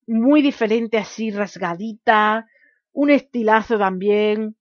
Muy 0.07 0.41
diferente, 0.43 0.99
así 0.99 1.31
rasgadita, 1.31 2.47
un 2.93 3.11
estilazo 3.11 3.79
también. 3.79 4.57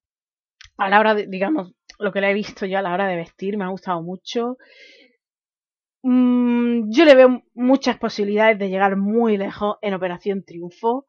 A 0.78 0.90
la 0.90 1.00
hora 1.00 1.16
de, 1.16 1.28
digamos, 1.28 1.74
lo 2.00 2.12
que 2.12 2.22
le 2.22 2.32
he 2.32 2.34
visto 2.34 2.66
yo 2.66 2.80
a 2.80 2.82
la 2.82 2.94
hora 2.94 3.08
de 3.08 3.16
vestir, 3.16 3.58
me 3.58 3.64
ha 3.64 3.70
gustado 3.70 4.02
mucho. 4.02 4.58
Mm, 6.04 6.92
yo 6.92 7.06
le 7.06 7.16
veo 7.16 7.44
muchas 7.56 7.98
posibilidades 7.98 8.60
de 8.60 8.70
llegar 8.70 8.96
muy 8.98 9.38
lejos 9.38 9.78
en 9.82 9.94
Operación 9.94 10.44
Triunfo 10.44 11.08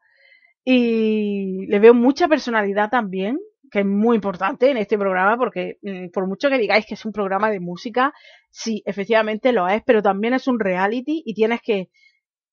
y 0.64 1.66
le 1.66 1.78
veo 1.80 1.94
mucha 1.94 2.28
personalidad 2.28 2.88
también, 2.90 3.38
que 3.70 3.80
es 3.80 3.86
muy 3.86 4.16
importante 4.16 4.70
en 4.70 4.78
este 4.78 4.96
programa 4.96 5.36
porque 5.36 5.78
mm, 5.82 6.08
por 6.12 6.26
mucho 6.26 6.48
que 6.48 6.58
digáis 6.58 6.86
que 6.86 6.94
es 6.94 7.04
un 7.04 7.12
programa 7.12 7.50
de 7.50 7.60
música, 7.60 8.14
sí, 8.50 8.82
efectivamente 8.86 9.52
lo 9.52 9.68
es, 9.68 9.82
pero 9.84 10.02
también 10.02 10.34
es 10.34 10.48
un 10.48 10.58
reality 10.58 11.22
y 11.26 11.34
tienes 11.34 11.60
que 11.62 11.90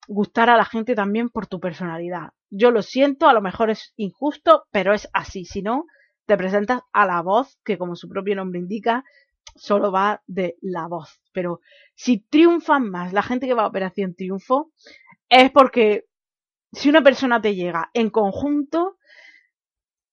gustar 0.07 0.49
a 0.49 0.57
la 0.57 0.65
gente 0.65 0.95
también 0.95 1.29
por 1.29 1.47
tu 1.47 1.59
personalidad. 1.59 2.29
Yo 2.49 2.71
lo 2.71 2.81
siento, 2.81 3.27
a 3.27 3.33
lo 3.33 3.41
mejor 3.41 3.69
es 3.69 3.93
injusto, 3.95 4.65
pero 4.71 4.93
es 4.93 5.09
así, 5.13 5.45
si 5.45 5.61
no, 5.61 5.85
te 6.25 6.37
presentas 6.37 6.81
a 6.91 7.05
la 7.05 7.21
voz, 7.21 7.59
que 7.63 7.77
como 7.77 7.95
su 7.95 8.07
propio 8.07 8.35
nombre 8.35 8.59
indica, 8.59 9.03
solo 9.55 9.91
va 9.91 10.21
de 10.27 10.57
la 10.61 10.87
voz. 10.87 11.21
Pero 11.31 11.59
si 11.95 12.19
triunfan 12.19 12.89
más 12.89 13.13
la 13.13 13.23
gente 13.23 13.47
que 13.47 13.53
va 13.53 13.63
a 13.63 13.67
Operación 13.67 14.15
Triunfo, 14.15 14.71
es 15.29 15.51
porque 15.51 16.05
si 16.71 16.89
una 16.89 17.03
persona 17.03 17.41
te 17.41 17.55
llega 17.55 17.89
en 17.93 18.09
conjunto, 18.09 18.97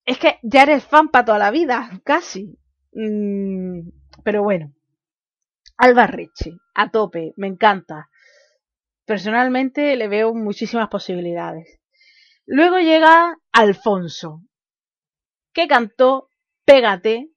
es 0.05 0.18
que 0.18 0.38
ya 0.42 0.62
eres 0.62 0.85
fan 0.85 1.09
para 1.09 1.24
toda 1.24 1.38
la 1.38 1.50
vida, 1.50 2.00
casi. 2.05 2.59
Mm, 2.92 3.88
pero 4.24 4.42
bueno, 4.42 4.72
Alba 5.76 6.07
Reche, 6.07 6.53
a 6.74 6.90
tope, 6.90 7.33
me 7.37 7.46
encanta. 7.46 8.10
Personalmente 9.11 9.96
le 9.96 10.07
veo 10.07 10.33
muchísimas 10.35 10.88
posibilidades. 10.88 11.81
Luego 12.46 12.79
llega 12.79 13.37
Alfonso, 13.51 14.42
que 15.53 15.66
cantó 15.66 16.29
Pégate 16.64 17.29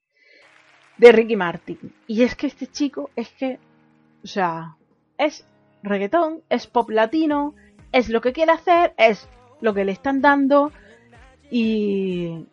de 0.97 1.11
Ricky 1.11 1.35
Martin. 1.35 1.79
Y 2.05 2.21
es 2.21 2.35
que 2.35 2.45
este 2.45 2.67
chico 2.67 3.09
es 3.15 3.29
que, 3.29 3.57
o 4.23 4.27
sea, 4.27 4.77
es 5.17 5.47
reggaetón, 5.81 6.43
es 6.47 6.67
pop 6.67 6.91
latino, 6.91 7.55
es 7.91 8.07
lo 8.07 8.21
que 8.21 8.33
quiere 8.33 8.51
hacer, 8.51 8.93
es 8.95 9.27
lo 9.59 9.73
que 9.73 9.83
le 9.83 9.93
están 9.93 10.21
dando 10.21 10.71
y, 11.49 12.45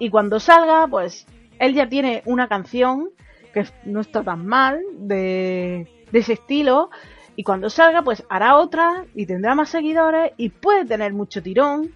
y 0.00 0.10
cuando 0.10 0.40
salga, 0.40 0.88
pues 0.88 1.24
él 1.60 1.74
ya 1.74 1.88
tiene 1.88 2.24
una 2.24 2.48
canción 2.48 3.10
que 3.54 3.64
no 3.84 4.00
está 4.00 4.24
tan 4.24 4.44
mal 4.44 4.80
de, 4.94 5.86
de 6.10 6.18
ese 6.18 6.32
estilo 6.32 6.90
y 7.40 7.42
cuando 7.42 7.70
salga 7.70 8.02
pues 8.02 8.22
hará 8.28 8.58
otra 8.58 9.06
y 9.14 9.24
tendrá 9.24 9.54
más 9.54 9.70
seguidores 9.70 10.32
y 10.36 10.50
puede 10.50 10.84
tener 10.84 11.14
mucho 11.14 11.42
tirón 11.42 11.94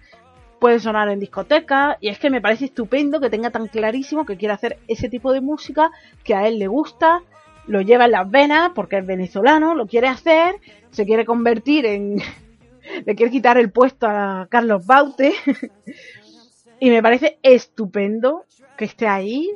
puede 0.59 0.79
sonar 0.79 1.07
en 1.09 1.19
discoteca 1.19 1.99
y 2.01 2.07
es 2.07 2.17
que 2.17 2.31
me 2.31 2.41
parece 2.41 2.65
estupendo 2.65 3.19
que 3.19 3.29
tenga 3.29 3.51
tan 3.51 3.67
clarísimo 3.67 4.25
que 4.25 4.37
quiere 4.37 4.55
hacer 4.55 4.79
ese 4.87 5.07
tipo 5.07 5.33
de 5.33 5.41
música 5.41 5.91
que 6.23 6.33
a 6.33 6.47
él 6.47 6.57
le 6.57 6.65
gusta, 6.65 7.21
lo 7.67 7.81
lleva 7.81 8.05
en 8.05 8.13
las 8.13 8.27
venas 8.27 8.71
porque 8.73 8.97
es 8.97 9.05
venezolano, 9.05 9.75
lo 9.75 9.85
quiere 9.85 10.07
hacer, 10.07 10.55
se 10.89 11.05
quiere 11.05 11.25
convertir 11.25 11.85
en... 11.85 12.17
le 13.05 13.15
quiere 13.15 13.31
quitar 13.31 13.59
el 13.59 13.69
puesto 13.69 14.07
a 14.07 14.47
Carlos 14.49 14.83
Baute 14.87 15.35
y 16.79 16.89
me 16.89 17.03
parece 17.03 17.37
estupendo 17.43 18.45
que 18.77 18.85
esté 18.85 19.07
ahí. 19.07 19.51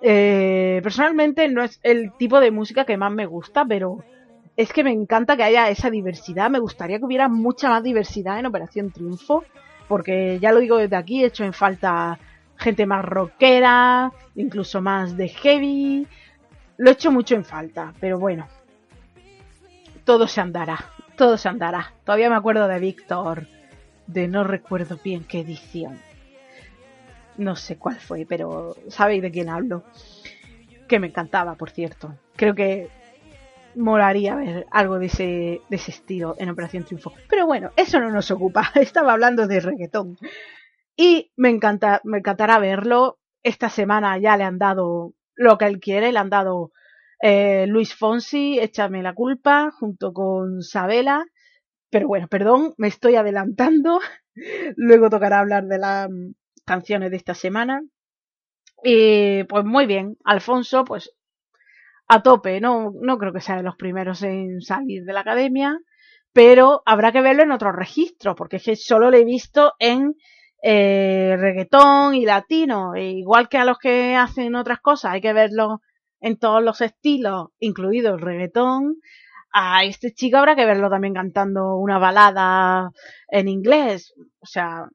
Eh, 0.00 0.80
personalmente 0.82 1.46
no 1.48 1.62
es 1.62 1.80
el 1.82 2.12
tipo 2.16 2.40
de 2.40 2.50
música 2.50 2.86
que 2.86 2.96
más 2.96 3.12
me 3.12 3.26
gusta, 3.26 3.66
pero 3.66 4.02
es 4.56 4.72
que 4.72 4.84
me 4.84 4.92
encanta 4.92 5.36
que 5.36 5.44
haya 5.44 5.68
esa 5.68 5.90
diversidad. 5.90 6.50
Me 6.50 6.58
gustaría 6.58 6.98
que 6.98 7.04
hubiera 7.04 7.28
mucha 7.28 7.68
más 7.68 7.82
diversidad 7.82 8.38
en 8.38 8.46
Operación 8.46 8.90
Triunfo 8.90 9.44
porque 9.88 10.38
ya 10.40 10.52
lo 10.52 10.60
digo 10.60 10.78
desde 10.78 10.96
aquí, 10.96 11.22
he 11.22 11.26
hecho 11.26 11.44
en 11.44 11.52
falta 11.52 12.18
gente 12.56 12.86
más 12.86 13.04
rockera, 13.04 14.10
incluso 14.36 14.80
más 14.80 15.16
de 15.16 15.28
heavy, 15.28 16.06
lo 16.78 16.88
he 16.88 16.92
hecho 16.94 17.12
mucho 17.12 17.34
en 17.34 17.44
falta, 17.44 17.92
pero 18.00 18.18
bueno, 18.18 18.48
todo 20.04 20.26
se 20.26 20.40
andará, 20.40 20.78
todo 21.16 21.36
se 21.36 21.48
andará. 21.48 21.92
Todavía 22.04 22.30
me 22.30 22.36
acuerdo 22.36 22.68
de 22.68 22.78
Víctor, 22.78 23.48
de 24.06 24.28
no 24.28 24.44
recuerdo 24.44 24.98
bien 25.02 25.24
qué 25.24 25.40
edición. 25.40 25.98
No 27.36 27.56
sé 27.56 27.76
cuál 27.76 27.96
fue, 27.96 28.24
pero 28.26 28.74
sabéis 28.88 29.22
de 29.22 29.30
quién 29.30 29.48
hablo. 29.48 29.84
Que 30.88 31.00
me 31.00 31.08
encantaba, 31.08 31.54
por 31.54 31.70
cierto. 31.70 32.14
Creo 32.36 32.54
que 32.54 32.88
molaría 33.74 34.34
ver 34.34 34.66
algo 34.70 34.98
de 34.98 35.06
ese, 35.06 35.60
de 35.68 35.76
ese 35.76 35.90
estilo 35.90 36.34
en 36.38 36.50
Operación 36.50 36.84
Triunfo. 36.84 37.12
Pero 37.28 37.46
bueno, 37.46 37.70
eso 37.76 38.00
no 38.00 38.10
nos 38.10 38.30
ocupa. 38.30 38.70
Estaba 38.74 39.12
hablando 39.12 39.46
de 39.46 39.60
reggaetón. 39.60 40.18
Y 40.96 41.32
me 41.36 41.48
encanta, 41.48 42.00
me 42.04 42.18
encantará 42.18 42.58
verlo. 42.58 43.18
Esta 43.42 43.68
semana 43.68 44.18
ya 44.18 44.36
le 44.36 44.44
han 44.44 44.58
dado 44.58 45.14
lo 45.34 45.58
que 45.58 45.66
él 45.66 45.80
quiere, 45.80 46.12
le 46.12 46.18
han 46.18 46.30
dado 46.30 46.72
eh, 47.20 47.66
Luis 47.66 47.94
Fonsi, 47.94 48.58
Échame 48.58 49.02
la 49.02 49.14
culpa, 49.14 49.70
junto 49.70 50.12
con 50.12 50.62
Sabela. 50.62 51.26
Pero 51.90 52.08
bueno, 52.08 52.28
perdón, 52.28 52.74
me 52.76 52.88
estoy 52.88 53.16
adelantando. 53.16 54.00
Luego 54.76 55.10
tocará 55.10 55.40
hablar 55.40 55.64
de 55.64 55.78
las 55.78 56.08
canciones 56.64 57.10
de 57.10 57.16
esta 57.16 57.34
semana. 57.34 57.82
Y 58.82 59.44
pues 59.44 59.64
muy 59.64 59.86
bien, 59.86 60.16
Alfonso, 60.24 60.84
pues 60.84 61.12
a 62.08 62.22
tope, 62.22 62.60
no, 62.60 62.92
no 63.00 63.18
creo 63.18 63.32
que 63.32 63.40
sea 63.40 63.56
de 63.56 63.62
los 63.62 63.76
primeros 63.76 64.22
en 64.22 64.60
salir 64.60 65.04
de 65.04 65.12
la 65.12 65.20
academia, 65.20 65.78
pero 66.32 66.82
habrá 66.86 67.12
que 67.12 67.22
verlo 67.22 67.42
en 67.42 67.52
otros 67.52 67.74
registros, 67.74 68.34
porque 68.36 68.56
es 68.56 68.64
que 68.64 68.76
solo 68.76 69.10
lo 69.10 69.16
he 69.16 69.24
visto 69.24 69.74
en 69.78 70.14
eh, 70.62 71.36
reggaetón 71.38 72.14
y 72.14 72.24
latino, 72.24 72.94
e 72.94 73.10
igual 73.10 73.48
que 73.48 73.58
a 73.58 73.64
los 73.64 73.78
que 73.78 74.14
hacen 74.16 74.54
otras 74.54 74.80
cosas, 74.80 75.12
hay 75.12 75.20
que 75.20 75.32
verlo 75.32 75.80
en 76.20 76.38
todos 76.38 76.62
los 76.62 76.80
estilos, 76.80 77.48
incluido 77.58 78.14
el 78.14 78.20
reggaetón. 78.20 78.96
A 79.52 79.84
este 79.84 80.14
chico 80.14 80.38
habrá 80.38 80.56
que 80.56 80.64
verlo 80.64 80.88
también 80.88 81.14
cantando 81.14 81.76
una 81.76 81.98
balada 81.98 82.90
en 83.28 83.48
inglés. 83.48 84.14
O 84.40 84.46
sea, 84.46 84.88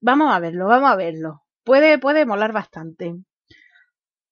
vamos 0.00 0.34
a 0.34 0.40
verlo, 0.40 0.66
vamos 0.66 0.90
a 0.90 0.96
verlo. 0.96 1.42
Puede, 1.62 1.98
puede 1.98 2.26
molar 2.26 2.52
bastante. 2.52 3.14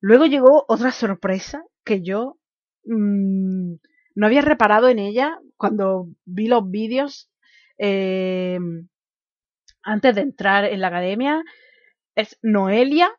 Luego 0.01 0.27
llegó 0.27 0.65
otra 0.67 0.91
sorpresa 0.91 1.63
que 1.85 2.03
yo 2.03 2.39
mmm, 2.85 3.75
no 4.15 4.27
había 4.27 4.43
reparado 4.43 4.89
en 4.89 4.99
ella 4.99 5.39
cuando 5.57 6.09
vi 6.25 6.49
los 6.49 6.71
vídeos 6.71 7.31
eh, 7.79 8.59
antes 9.83 10.15
de 10.15 10.21
entrar 10.23 10.65
en 10.65 10.81
la 10.81 10.89
academia. 10.89 11.43
Es 12.15 12.39
Noelia, 12.43 13.11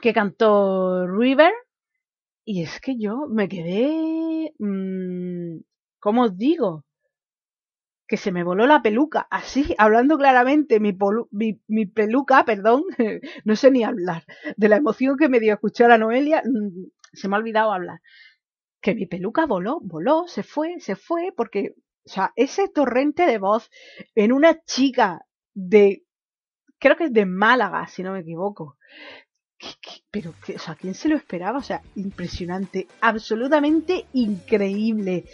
que 0.00 0.12
cantó 0.12 1.06
River. 1.06 1.52
Y 2.44 2.62
es 2.62 2.80
que 2.80 2.96
yo 2.98 3.26
me 3.28 3.48
quedé... 3.48 4.54
Mmm, 4.58 5.60
¿Cómo 5.98 6.24
os 6.24 6.36
digo? 6.36 6.84
que 8.06 8.16
se 8.16 8.32
me 8.32 8.44
voló 8.44 8.66
la 8.66 8.82
peluca, 8.82 9.26
así, 9.30 9.74
hablando 9.78 10.18
claramente, 10.18 10.78
mi, 10.78 10.96
mi, 11.30 11.60
mi, 11.68 11.86
peluca, 11.86 12.44
perdón, 12.44 12.82
no 13.44 13.56
sé 13.56 13.70
ni 13.70 13.82
hablar, 13.82 14.24
de 14.56 14.68
la 14.68 14.76
emoción 14.76 15.16
que 15.16 15.28
me 15.28 15.40
dio 15.40 15.54
escuchar 15.54 15.90
a 15.90 15.98
Noelia, 15.98 16.42
mm, 16.44 16.90
se 17.14 17.28
me 17.28 17.36
ha 17.36 17.38
olvidado 17.38 17.72
hablar, 17.72 18.00
que 18.80 18.94
mi 18.94 19.06
peluca 19.06 19.46
voló, 19.46 19.80
voló, 19.82 20.24
se 20.28 20.42
fue, 20.42 20.80
se 20.80 20.96
fue, 20.96 21.32
porque, 21.36 21.74
o 22.04 22.08
sea, 22.08 22.32
ese 22.36 22.68
torrente 22.68 23.26
de 23.26 23.38
voz 23.38 23.70
en 24.14 24.32
una 24.32 24.62
chica 24.64 25.26
de, 25.54 26.04
creo 26.78 26.96
que 26.96 27.04
es 27.04 27.12
de 27.12 27.26
Málaga, 27.26 27.86
si 27.86 28.02
no 28.02 28.12
me 28.12 28.20
equivoco, 28.20 28.76
pero, 30.10 30.34
o 30.54 30.58
sea, 30.58 30.74
¿quién 30.74 30.94
se 30.94 31.08
lo 31.08 31.16
esperaba? 31.16 31.58
O 31.58 31.62
sea, 31.62 31.82
impresionante, 31.96 32.86
absolutamente 33.00 34.06
increíble. 34.12 35.24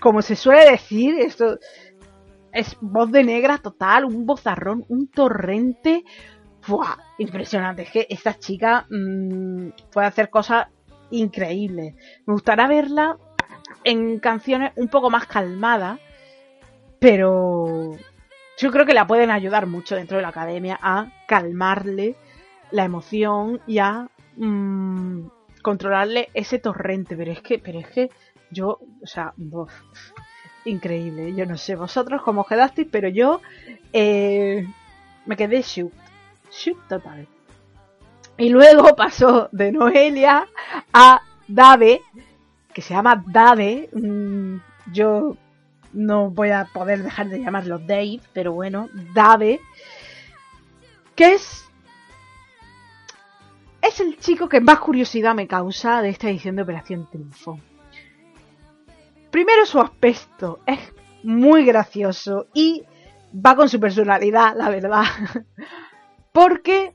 Como 0.00 0.22
se 0.22 0.36
suele 0.36 0.70
decir, 0.70 1.14
esto 1.18 1.58
es 2.52 2.76
voz 2.80 3.10
de 3.10 3.24
negra 3.24 3.58
total, 3.58 4.04
un 4.04 4.26
bozarrón, 4.26 4.84
un 4.88 5.08
torrente. 5.08 6.04
¡Fua! 6.60 6.98
Impresionante. 7.18 7.82
Es 7.82 7.90
que 7.90 8.06
esta 8.08 8.38
chica 8.38 8.86
mmm, 8.90 9.70
puede 9.92 10.06
hacer 10.06 10.30
cosas 10.30 10.68
increíbles. 11.10 11.94
Me 12.26 12.32
gustaría 12.32 12.66
verla 12.66 13.16
en 13.84 14.18
canciones 14.18 14.72
un 14.76 14.88
poco 14.88 15.10
más 15.10 15.26
calmadas, 15.26 15.98
pero 16.98 17.96
yo 18.58 18.70
creo 18.70 18.86
que 18.86 18.94
la 18.94 19.06
pueden 19.06 19.30
ayudar 19.30 19.66
mucho 19.66 19.96
dentro 19.96 20.16
de 20.16 20.22
la 20.22 20.28
academia 20.28 20.78
a 20.82 21.10
calmarle 21.26 22.16
la 22.70 22.84
emoción 22.84 23.60
y 23.66 23.78
a 23.78 24.08
mmm, 24.36 25.26
controlarle 25.62 26.28
ese 26.34 26.58
torrente. 26.58 27.16
Pero 27.16 27.32
es 27.32 27.40
que, 27.40 27.58
pero 27.58 27.80
es 27.80 27.88
que 27.88 28.10
yo, 28.50 28.80
o 29.02 29.06
sea, 29.06 29.32
increíble. 30.64 31.34
Yo 31.34 31.46
no 31.46 31.56
sé 31.56 31.76
vosotros 31.76 32.22
cómo 32.22 32.44
quedasteis, 32.44 32.88
pero 32.90 33.08
yo 33.08 33.40
eh, 33.92 34.66
me 35.26 35.36
quedé 35.36 35.62
shook. 35.62 35.92
Shook 36.50 36.88
total. 36.88 37.26
Y 38.40 38.48
luego 38.48 38.96
pasó 38.96 39.50
de 39.52 39.70
Noelia 39.70 40.48
a 40.94 41.20
Dave, 41.46 42.00
que 42.72 42.80
se 42.80 42.94
llama 42.94 43.22
Dave. 43.26 43.90
Mm, 43.92 44.56
yo 44.92 45.36
no 45.92 46.30
voy 46.30 46.50
a 46.50 46.64
poder 46.72 47.02
dejar 47.02 47.28
de 47.28 47.40
llamarlo 47.40 47.78
Dave, 47.78 48.20
pero 48.32 48.54
bueno, 48.54 48.88
Dave. 49.14 49.60
Que 51.14 51.34
es. 51.34 51.66
Es 53.82 54.00
el 54.00 54.18
chico 54.18 54.48
que 54.48 54.60
más 54.60 54.78
curiosidad 54.78 55.34
me 55.34 55.46
causa 55.46 56.00
de 56.00 56.08
esta 56.08 56.30
edición 56.30 56.56
de 56.56 56.62
Operación 56.62 57.08
Triunfo. 57.10 57.58
Primero 59.30 59.66
su 59.66 59.80
aspecto 59.80 60.60
es 60.64 60.78
muy 61.22 61.66
gracioso 61.66 62.46
y 62.54 62.84
va 63.34 63.54
con 63.54 63.68
su 63.68 63.78
personalidad, 63.78 64.54
la 64.56 64.70
verdad. 64.70 65.04
Porque 66.32 66.94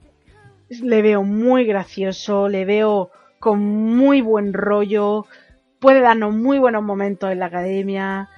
le 0.70 1.02
veo 1.02 1.24
muy 1.24 1.66
gracioso, 1.66 2.48
le 2.48 2.66
veo 2.66 3.12
con 3.40 3.60
muy 3.62 4.22
buen 4.22 4.54
rollo, 4.54 5.26
puede 5.80 6.02
darnos 6.02 6.34
muy 6.34 6.58
buenos 6.58 6.84
momentos 6.84 7.32
en 7.32 7.40
la 7.40 7.48
academia. 7.48 8.30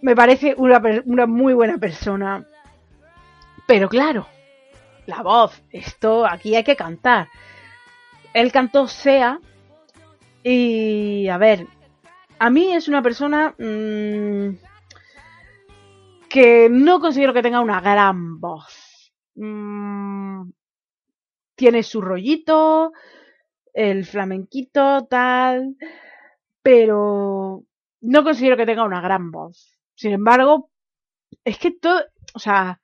Me 0.00 0.14
parece 0.14 0.54
una, 0.56 0.80
una 1.04 1.26
muy 1.26 1.54
buena 1.54 1.78
persona. 1.78 2.46
Pero 3.66 3.88
claro, 3.88 4.26
la 5.06 5.22
voz, 5.22 5.62
esto 5.70 6.26
aquí 6.26 6.54
hay 6.54 6.64
que 6.64 6.76
cantar. 6.76 7.28
Él 8.34 8.52
cantó 8.52 8.88
Sea 8.88 9.40
y 10.42 11.28
a 11.28 11.38
ver, 11.38 11.66
a 12.38 12.50
mí 12.50 12.72
es 12.72 12.88
una 12.88 13.02
persona 13.02 13.54
mmm, 13.58 14.56
que 16.28 16.68
no 16.70 16.98
considero 16.98 17.32
que 17.32 17.42
tenga 17.42 17.60
una 17.60 17.80
gran 17.80 18.40
voz. 18.40 19.12
Mm, 19.34 20.50
tiene 21.54 21.82
su 21.82 22.00
rollito, 22.00 22.92
el 23.72 24.04
flamenquito, 24.04 25.06
tal, 25.08 25.76
pero 26.62 27.64
no 28.00 28.24
considero 28.24 28.56
que 28.56 28.66
tenga 28.66 28.84
una 28.84 29.00
gran 29.00 29.30
voz. 29.30 29.78
Sin 29.94 30.12
embargo, 30.12 30.70
es 31.44 31.58
que 31.58 31.70
todo, 31.70 32.02
o 32.34 32.38
sea, 32.38 32.80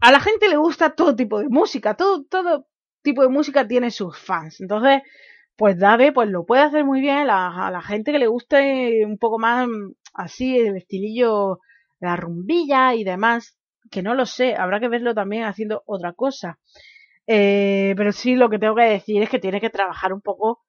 a 0.00 0.12
la 0.12 0.20
gente 0.20 0.48
le 0.48 0.56
gusta 0.56 0.94
todo 0.94 1.16
tipo 1.16 1.40
de 1.40 1.48
música, 1.48 1.94
todo, 1.94 2.24
todo 2.24 2.66
tipo 3.02 3.22
de 3.22 3.28
música 3.28 3.66
tiene 3.66 3.90
sus 3.90 4.18
fans. 4.18 4.60
Entonces, 4.60 5.02
pues 5.56 5.78
Dave 5.78 6.12
pues 6.12 6.28
lo 6.28 6.44
puede 6.44 6.62
hacer 6.62 6.84
muy 6.84 7.00
bien 7.00 7.30
a 7.30 7.70
la 7.70 7.82
gente 7.82 8.12
que 8.12 8.18
le 8.18 8.26
guste 8.26 9.04
un 9.06 9.18
poco 9.18 9.38
más 9.38 9.66
mm, 9.66 9.92
así 10.14 10.58
el 10.58 10.76
estilillo 10.76 11.60
la 11.98 12.16
rumbilla 12.16 12.94
y 12.94 13.04
demás 13.04 13.56
que 13.90 14.02
no 14.02 14.14
lo 14.14 14.26
sé 14.26 14.54
habrá 14.54 14.80
que 14.80 14.88
verlo 14.88 15.14
también 15.14 15.44
haciendo 15.44 15.82
otra 15.86 16.12
cosa 16.12 16.58
eh, 17.26 17.94
pero 17.96 18.12
sí 18.12 18.36
lo 18.36 18.48
que 18.48 18.58
tengo 18.58 18.74
que 18.74 18.84
decir 18.84 19.22
es 19.22 19.30
que 19.30 19.38
tiene 19.38 19.60
que 19.60 19.70
trabajar 19.70 20.12
un 20.12 20.20
poco 20.20 20.62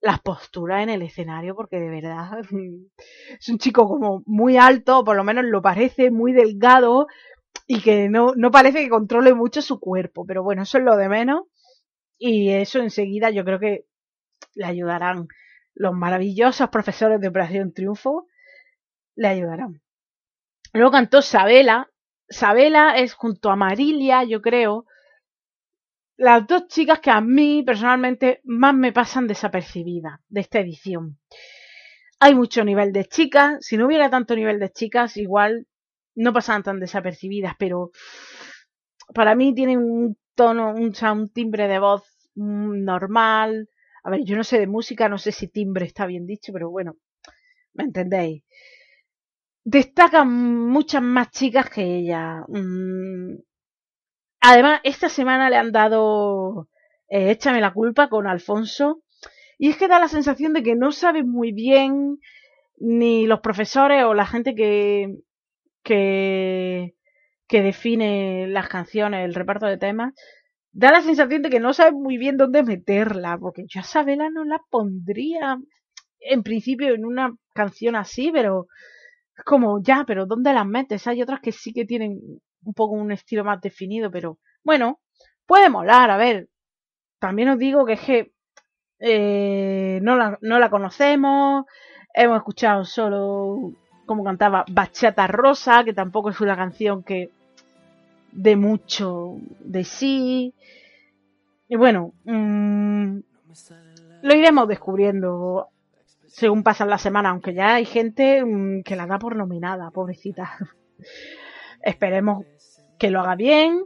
las 0.00 0.20
posturas 0.20 0.82
en 0.82 0.90
el 0.90 1.02
escenario 1.02 1.54
porque 1.54 1.80
de 1.80 1.88
verdad 1.88 2.38
es 3.40 3.48
un 3.48 3.58
chico 3.58 3.88
como 3.88 4.22
muy 4.26 4.56
alto 4.56 5.04
por 5.04 5.16
lo 5.16 5.24
menos 5.24 5.44
lo 5.44 5.60
parece 5.60 6.10
muy 6.10 6.32
delgado 6.32 7.06
y 7.66 7.80
que 7.80 8.08
no, 8.08 8.32
no 8.36 8.50
parece 8.50 8.82
que 8.82 8.88
controle 8.88 9.34
mucho 9.34 9.60
su 9.60 9.80
cuerpo 9.80 10.24
pero 10.24 10.42
bueno 10.42 10.62
eso 10.62 10.78
es 10.78 10.84
lo 10.84 10.96
de 10.96 11.08
menos 11.08 11.42
y 12.18 12.50
eso 12.50 12.80
enseguida 12.80 13.30
yo 13.30 13.44
creo 13.44 13.60
que 13.60 13.86
le 14.54 14.66
ayudarán. 14.66 15.28
Los 15.74 15.94
maravillosos 15.94 16.68
profesores 16.70 17.20
de 17.20 17.28
Operación 17.28 17.72
Triunfo 17.72 18.26
le 19.14 19.28
ayudarán. 19.28 19.80
Luego 20.72 20.90
cantó 20.90 21.22
Sabela. 21.22 21.88
Sabela 22.28 22.96
es 22.96 23.14
junto 23.14 23.50
a 23.50 23.56
Marilia, 23.56 24.24
yo 24.24 24.42
creo, 24.42 24.84
las 26.18 26.46
dos 26.46 26.68
chicas 26.68 27.00
que 27.00 27.10
a 27.10 27.22
mí 27.22 27.62
personalmente 27.64 28.40
más 28.44 28.74
me 28.74 28.92
pasan 28.92 29.26
desapercibidas 29.26 30.20
de 30.28 30.40
esta 30.42 30.60
edición. 30.60 31.18
Hay 32.20 32.34
mucho 32.34 32.64
nivel 32.64 32.92
de 32.92 33.06
chicas, 33.06 33.58
si 33.64 33.76
no 33.76 33.86
hubiera 33.86 34.10
tanto 34.10 34.34
nivel 34.36 34.58
de 34.58 34.70
chicas, 34.72 35.16
igual 35.16 35.66
no 36.16 36.32
pasaban 36.32 36.62
tan 36.64 36.80
desapercibidas, 36.80 37.54
pero 37.58 37.92
para 39.14 39.34
mí 39.34 39.54
tienen 39.54 39.78
un 39.78 40.16
tono, 40.34 40.70
un, 40.74 40.92
un 41.02 41.28
timbre 41.30 41.68
de 41.68 41.78
voz 41.78 42.02
normal, 42.34 43.68
a 44.04 44.10
ver, 44.10 44.20
yo 44.24 44.36
no 44.36 44.44
sé 44.44 44.58
de 44.58 44.66
música, 44.66 45.08
no 45.08 45.18
sé 45.18 45.32
si 45.32 45.48
timbre 45.48 45.86
está 45.86 46.06
bien 46.06 46.26
dicho, 46.26 46.52
pero 46.52 46.70
bueno, 46.70 46.96
¿me 47.74 47.84
entendéis? 47.84 48.44
Destacan 49.64 50.28
muchas 50.68 51.00
más 51.00 51.30
chicas 51.30 51.70
que 51.70 51.82
ella. 51.98 52.44
Mm, 52.48 53.36
además, 54.40 54.80
esta 54.84 55.08
semana 55.08 55.50
le 55.50 55.56
han 55.56 55.72
dado 55.72 56.68
eh, 57.08 57.30
Échame 57.30 57.60
la 57.60 57.72
culpa 57.72 58.08
con 58.08 58.26
Alfonso. 58.26 59.02
Y 59.58 59.70
es 59.70 59.76
que 59.76 59.88
da 59.88 59.98
la 59.98 60.08
sensación 60.08 60.52
de 60.52 60.62
que 60.62 60.76
no 60.76 60.92
sabe 60.92 61.24
muy 61.24 61.52
bien 61.52 62.18
ni 62.76 63.26
los 63.26 63.40
profesores 63.40 64.04
o 64.04 64.14
la 64.14 64.26
gente 64.26 64.54
que, 64.54 65.16
que, 65.82 66.94
que 67.48 67.62
define 67.62 68.46
las 68.48 68.68
canciones, 68.68 69.24
el 69.24 69.34
reparto 69.34 69.66
de 69.66 69.78
temas, 69.78 70.14
da 70.70 70.92
la 70.92 71.02
sensación 71.02 71.42
de 71.42 71.50
que 71.50 71.58
no 71.58 71.72
sabe 71.72 71.92
muy 71.92 72.18
bien 72.18 72.36
dónde 72.36 72.62
meterla, 72.62 73.36
porque 73.36 73.64
yo 73.66 73.80
a 73.80 73.82
Sabela 73.82 74.30
no 74.30 74.44
la 74.44 74.60
pondría 74.70 75.58
en 76.20 76.42
principio 76.44 76.94
en 76.94 77.04
una 77.04 77.34
canción 77.52 77.96
así, 77.96 78.30
pero 78.32 78.66
es 79.36 79.44
como 79.44 79.82
ya, 79.82 80.04
pero 80.06 80.26
¿dónde 80.26 80.52
las 80.52 80.66
metes? 80.66 81.06
Hay 81.08 81.20
otras 81.20 81.40
que 81.40 81.50
sí 81.50 81.72
que 81.72 81.84
tienen 81.84 82.20
un 82.68 82.74
poco 82.74 82.94
un 82.94 83.10
estilo 83.10 83.44
más 83.44 83.60
definido, 83.60 84.10
pero 84.10 84.38
bueno, 84.62 85.00
puede 85.46 85.70
molar, 85.70 86.10
a 86.10 86.16
ver. 86.18 86.48
También 87.18 87.48
os 87.48 87.58
digo 87.58 87.84
que 87.86 87.94
es 87.94 88.00
que 88.00 88.32
eh, 89.00 89.98
no, 90.02 90.16
la, 90.16 90.38
no 90.42 90.58
la 90.58 90.70
conocemos, 90.70 91.64
hemos 92.14 92.36
escuchado 92.36 92.84
solo 92.84 93.72
como 94.06 94.22
cantaba 94.22 94.64
Bachata 94.70 95.26
Rosa, 95.26 95.82
que 95.84 95.94
tampoco 95.94 96.30
es 96.30 96.40
una 96.40 96.56
canción 96.56 97.02
que 97.02 97.30
de 98.32 98.56
mucho 98.56 99.36
de 99.60 99.84
sí. 99.84 100.54
Y 101.68 101.76
bueno, 101.76 102.12
mmm, 102.24 103.18
lo 104.22 104.34
iremos 104.34 104.68
descubriendo 104.68 105.68
según 106.26 106.62
pasan 106.62 106.90
las 106.90 107.00
semanas, 107.00 107.30
aunque 107.30 107.54
ya 107.54 107.74
hay 107.76 107.86
gente 107.86 108.44
mmm, 108.44 108.82
que 108.82 108.94
la 108.94 109.06
da 109.06 109.18
por 109.18 109.36
nominada, 109.36 109.90
pobrecita. 109.90 110.50
Esperemos 111.82 112.44
que 112.98 113.10
lo 113.10 113.20
haga 113.20 113.36
bien, 113.36 113.84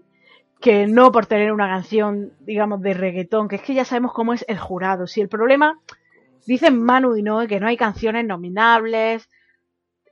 que 0.60 0.86
no 0.86 1.12
por 1.12 1.26
tener 1.26 1.52
una 1.52 1.68
canción, 1.68 2.32
digamos, 2.40 2.80
de 2.80 2.94
reggaetón, 2.94 3.48
que 3.48 3.56
es 3.56 3.62
que 3.62 3.74
ya 3.74 3.84
sabemos 3.84 4.12
cómo 4.12 4.32
es 4.32 4.44
el 4.48 4.58
jurado. 4.58 5.06
Si 5.06 5.20
el 5.20 5.28
problema, 5.28 5.78
dicen 6.46 6.82
Manu 6.82 7.16
y 7.16 7.22
no, 7.22 7.46
que 7.46 7.60
no 7.60 7.66
hay 7.66 7.76
canciones 7.76 8.24
nominables, 8.24 9.28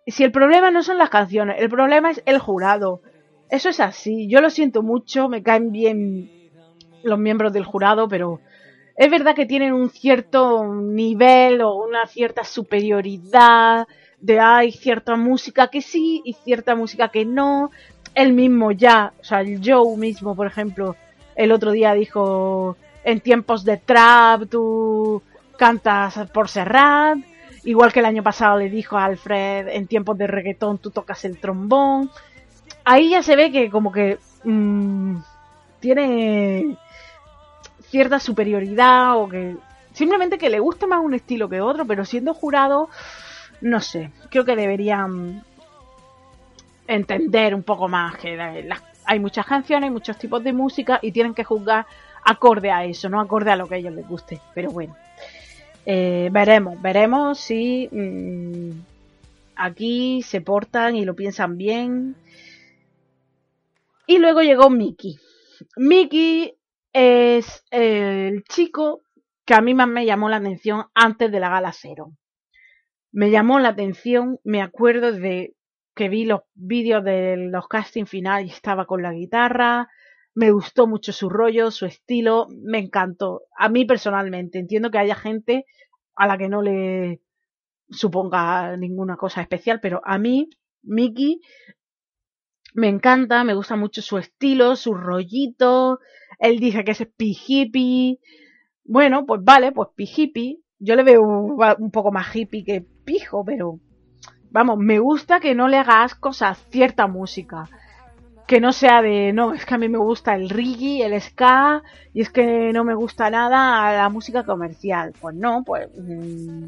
si 0.07 0.25
el 0.25 0.33
problema 0.33 0.71
no 0.71 0.83
son 0.83 0.99
las 0.99 1.11
canciones, 1.11 1.57
el 1.61 1.71
problema 1.71 2.11
es 2.11 2.23
el 2.27 2.39
jurado. 2.39 3.03
Eso 3.49 3.69
es 3.69 3.81
así. 3.81 4.29
Yo 4.29 4.41
lo 4.41 4.51
siento 4.51 4.83
mucho, 4.83 5.29
me 5.29 5.43
caen 5.43 5.73
bien 5.73 6.31
los 7.03 7.19
miembros 7.19 7.53
del 7.53 7.65
jurado, 7.65 8.09
pero 8.09 8.41
es 8.97 9.11
verdad 9.11 9.35
que 9.35 9.47
tienen 9.47 9.73
un 9.73 9.91
cierto 9.91 10.65
nivel 10.75 11.61
o 11.63 11.75
una 11.75 12.07
cierta 12.07 12.45
superioridad 12.45 13.87
de 14.21 14.39
hay 14.39 14.71
cierta 14.73 15.17
música 15.17 15.69
que 15.69 15.81
sí 15.81 16.21
y 16.25 16.35
cierta 16.35 16.75
música 16.75 17.09
que 17.09 17.25
no. 17.25 17.71
El 18.15 18.33
mismo 18.33 18.73
ya, 18.73 19.13
o 19.21 19.25
sea, 19.25 19.41
el 19.41 19.61
Joe 19.65 19.97
mismo, 19.97 20.35
por 20.35 20.47
ejemplo, 20.47 20.97
el 21.37 21.53
otro 21.53 21.73
día 21.73 21.95
dijo 21.95 22.77
en 23.05 23.21
tiempos 23.21 23.65
de 23.65 23.79
trap 23.79 24.49
tú 24.49 25.23
cantas 25.57 26.19
por 26.33 26.49
Serrat 26.49 27.19
Igual 27.65 27.93
que 27.93 28.01
el 28.01 28.07
año 28.07 28.23
pasado 28.23 28.59
le 28.59 28.71
dijo 28.71 28.97
a 28.97 29.05
Alfred, 29.05 29.69
en 29.69 29.87
tiempos 29.87 30.17
de 30.17 30.27
reggaetón 30.27 30.79
tú 30.79 30.91
tocas 30.91 31.25
el 31.25 31.39
trombón. 31.39 32.11
Ahí 32.85 33.11
ya 33.11 33.23
se 33.23 33.37
ve 33.37 33.53
que 33.53 33.71
como 33.71 33.93
que 33.93 34.19
mmm, 34.45 35.17
tiene 35.79 36.77
cierta 37.91 38.19
superioridad 38.19 39.19
o 39.19 39.29
que 39.29 39.57
simplemente 39.93 40.39
que 40.39 40.49
le 40.49 40.59
gusta 40.59 40.87
más 40.87 41.05
un 41.05 41.15
estilo 41.15 41.49
que 41.49 41.61
otro, 41.61 41.85
pero 41.85 42.05
siendo 42.05 42.33
jurado, 42.33 42.89
no 43.61 43.81
sé, 43.81 44.11
creo 44.31 44.47
que 44.47 44.57
deberían 44.57 45.45
entender 46.91 47.55
un 47.55 47.63
poco 47.63 47.89
más 47.89 48.17
que 48.17 48.37
hay 49.05 49.21
muchas 49.21 49.47
canciones, 49.47 49.91
muchos 49.91 50.19
tipos 50.19 50.43
de 50.43 50.53
música 50.53 50.99
y 51.03 51.13
tienen 51.13 51.35
que 51.35 51.45
juzgar 51.45 51.87
acorde 52.25 52.71
a 52.71 52.85
eso, 52.85 53.09
no 53.09 53.21
acorde 53.21 53.51
a 53.51 53.57
lo 53.57 53.67
que 53.67 53.77
a 53.77 53.79
ellos 53.79 53.95
les 53.95 54.07
guste. 54.07 54.41
Pero 54.55 54.71
bueno, 54.71 54.97
eh, 55.87 56.29
veremos, 56.33 56.81
veremos 56.83 57.39
si 57.39 57.89
mmm, 57.91 58.71
aquí 59.57 60.23
se 60.23 60.41
portan 60.41 60.97
y 60.97 61.05
lo 61.05 61.15
piensan 61.15 61.57
bien. 61.57 62.17
Y 64.07 64.19
luego 64.19 64.43
llegó 64.43 64.69
Mickey. 64.69 65.19
Mickey 65.77 66.55
es 66.93 67.65
el 67.71 68.43
chico 68.45 69.03
que 69.45 69.55
a 69.55 69.61
mí 69.61 69.75
más 69.75 69.89
me 69.89 70.07
llamó 70.07 70.29
la 70.29 70.37
atención 70.37 70.87
antes 70.95 71.31
de 71.31 71.41
la 71.41 71.51
gala 71.51 71.73
cero. 71.73 72.13
Me 73.13 73.31
llamó 73.31 73.61
la 73.61 73.71
atención, 73.71 74.39
me 74.45 74.63
acuerdo 74.63 75.13
de 75.13 75.55
que 75.95 76.09
vi 76.09 76.25
los 76.25 76.43
vídeos 76.55 77.05
de 77.05 77.37
los 77.37 77.69
casting 77.69 78.05
final 78.05 78.47
y 78.47 78.51
estaba 78.51 78.87
con 78.87 79.03
la 79.03 79.13
guitarra, 79.13 79.89
me 80.35 80.53
gustó 80.53 80.87
mucho 80.87 81.13
su 81.13 81.29
rollo, 81.29 81.71
su 81.71 81.87
estilo, 81.87 82.47
me 82.51 82.79
encantó. 82.79 83.43
A 83.57 83.69
mí 83.69 83.85
personalmente, 83.85 84.59
entiendo 84.59 84.91
que 84.91 84.99
haya 84.99 85.15
gente 85.15 85.67
a 86.15 86.27
la 86.27 86.39
que 86.39 86.49
no 86.49 86.63
le 86.63 87.21
suponga 87.91 88.77
ninguna 88.77 89.17
cosa 89.17 89.41
especial, 89.41 89.81
pero 89.81 90.01
a 90.05 90.19
mí, 90.19 90.49
Mickey, 90.83 91.41
me 92.75 92.89
encanta, 92.89 93.43
me 93.45 93.55
gusta 93.55 93.77
mucho 93.77 94.01
su 94.01 94.19
estilo, 94.19 94.77
su 94.77 94.95
rollito. 94.95 95.99
Él 96.39 96.61
dice 96.61 96.85
que 96.85 96.93
es 96.93 97.07
pijipi. 97.17 98.21
Bueno, 98.85 99.27
pues 99.27 99.43
vale, 99.43 99.73
pues 99.73 99.89
pijipi. 99.95 100.63
Yo 100.79 100.95
le 100.95 101.03
veo 101.03 101.23
un 101.23 101.91
poco 101.91 102.13
más 102.13 102.35
hippie 102.35 102.65
que 102.65 102.81
pijo, 103.05 103.45
pero 103.45 103.81
vamos, 104.51 104.79
me 104.79 104.99
gusta 104.99 105.41
que 105.41 105.55
no 105.55 105.69
le 105.69 105.79
haga 105.79 106.03
asco 106.03 106.31
a 106.41 106.55
cierta 106.55 107.07
música 107.07 107.69
que 108.51 108.61
no 108.61 108.73
sea 108.73 109.01
de, 109.01 109.33
no, 109.33 109.55
es 109.55 109.65
que 109.65 109.75
a 109.75 109.79
mí 109.79 109.89
me 109.89 109.99
gusta 109.99 110.35
el 110.35 110.51
reggae, 110.51 111.07
el 111.07 111.21
ska, 111.23 111.85
y 112.13 112.21
es 112.21 112.31
que 112.31 112.73
no 112.73 112.83
me 112.83 112.97
gusta 112.97 113.31
nada 113.31 113.93
la 113.97 114.09
música 114.09 114.43
comercial. 114.43 115.15
Pues 115.21 115.37
no, 115.37 115.63
pues 115.63 115.89
mmm, 115.97 116.65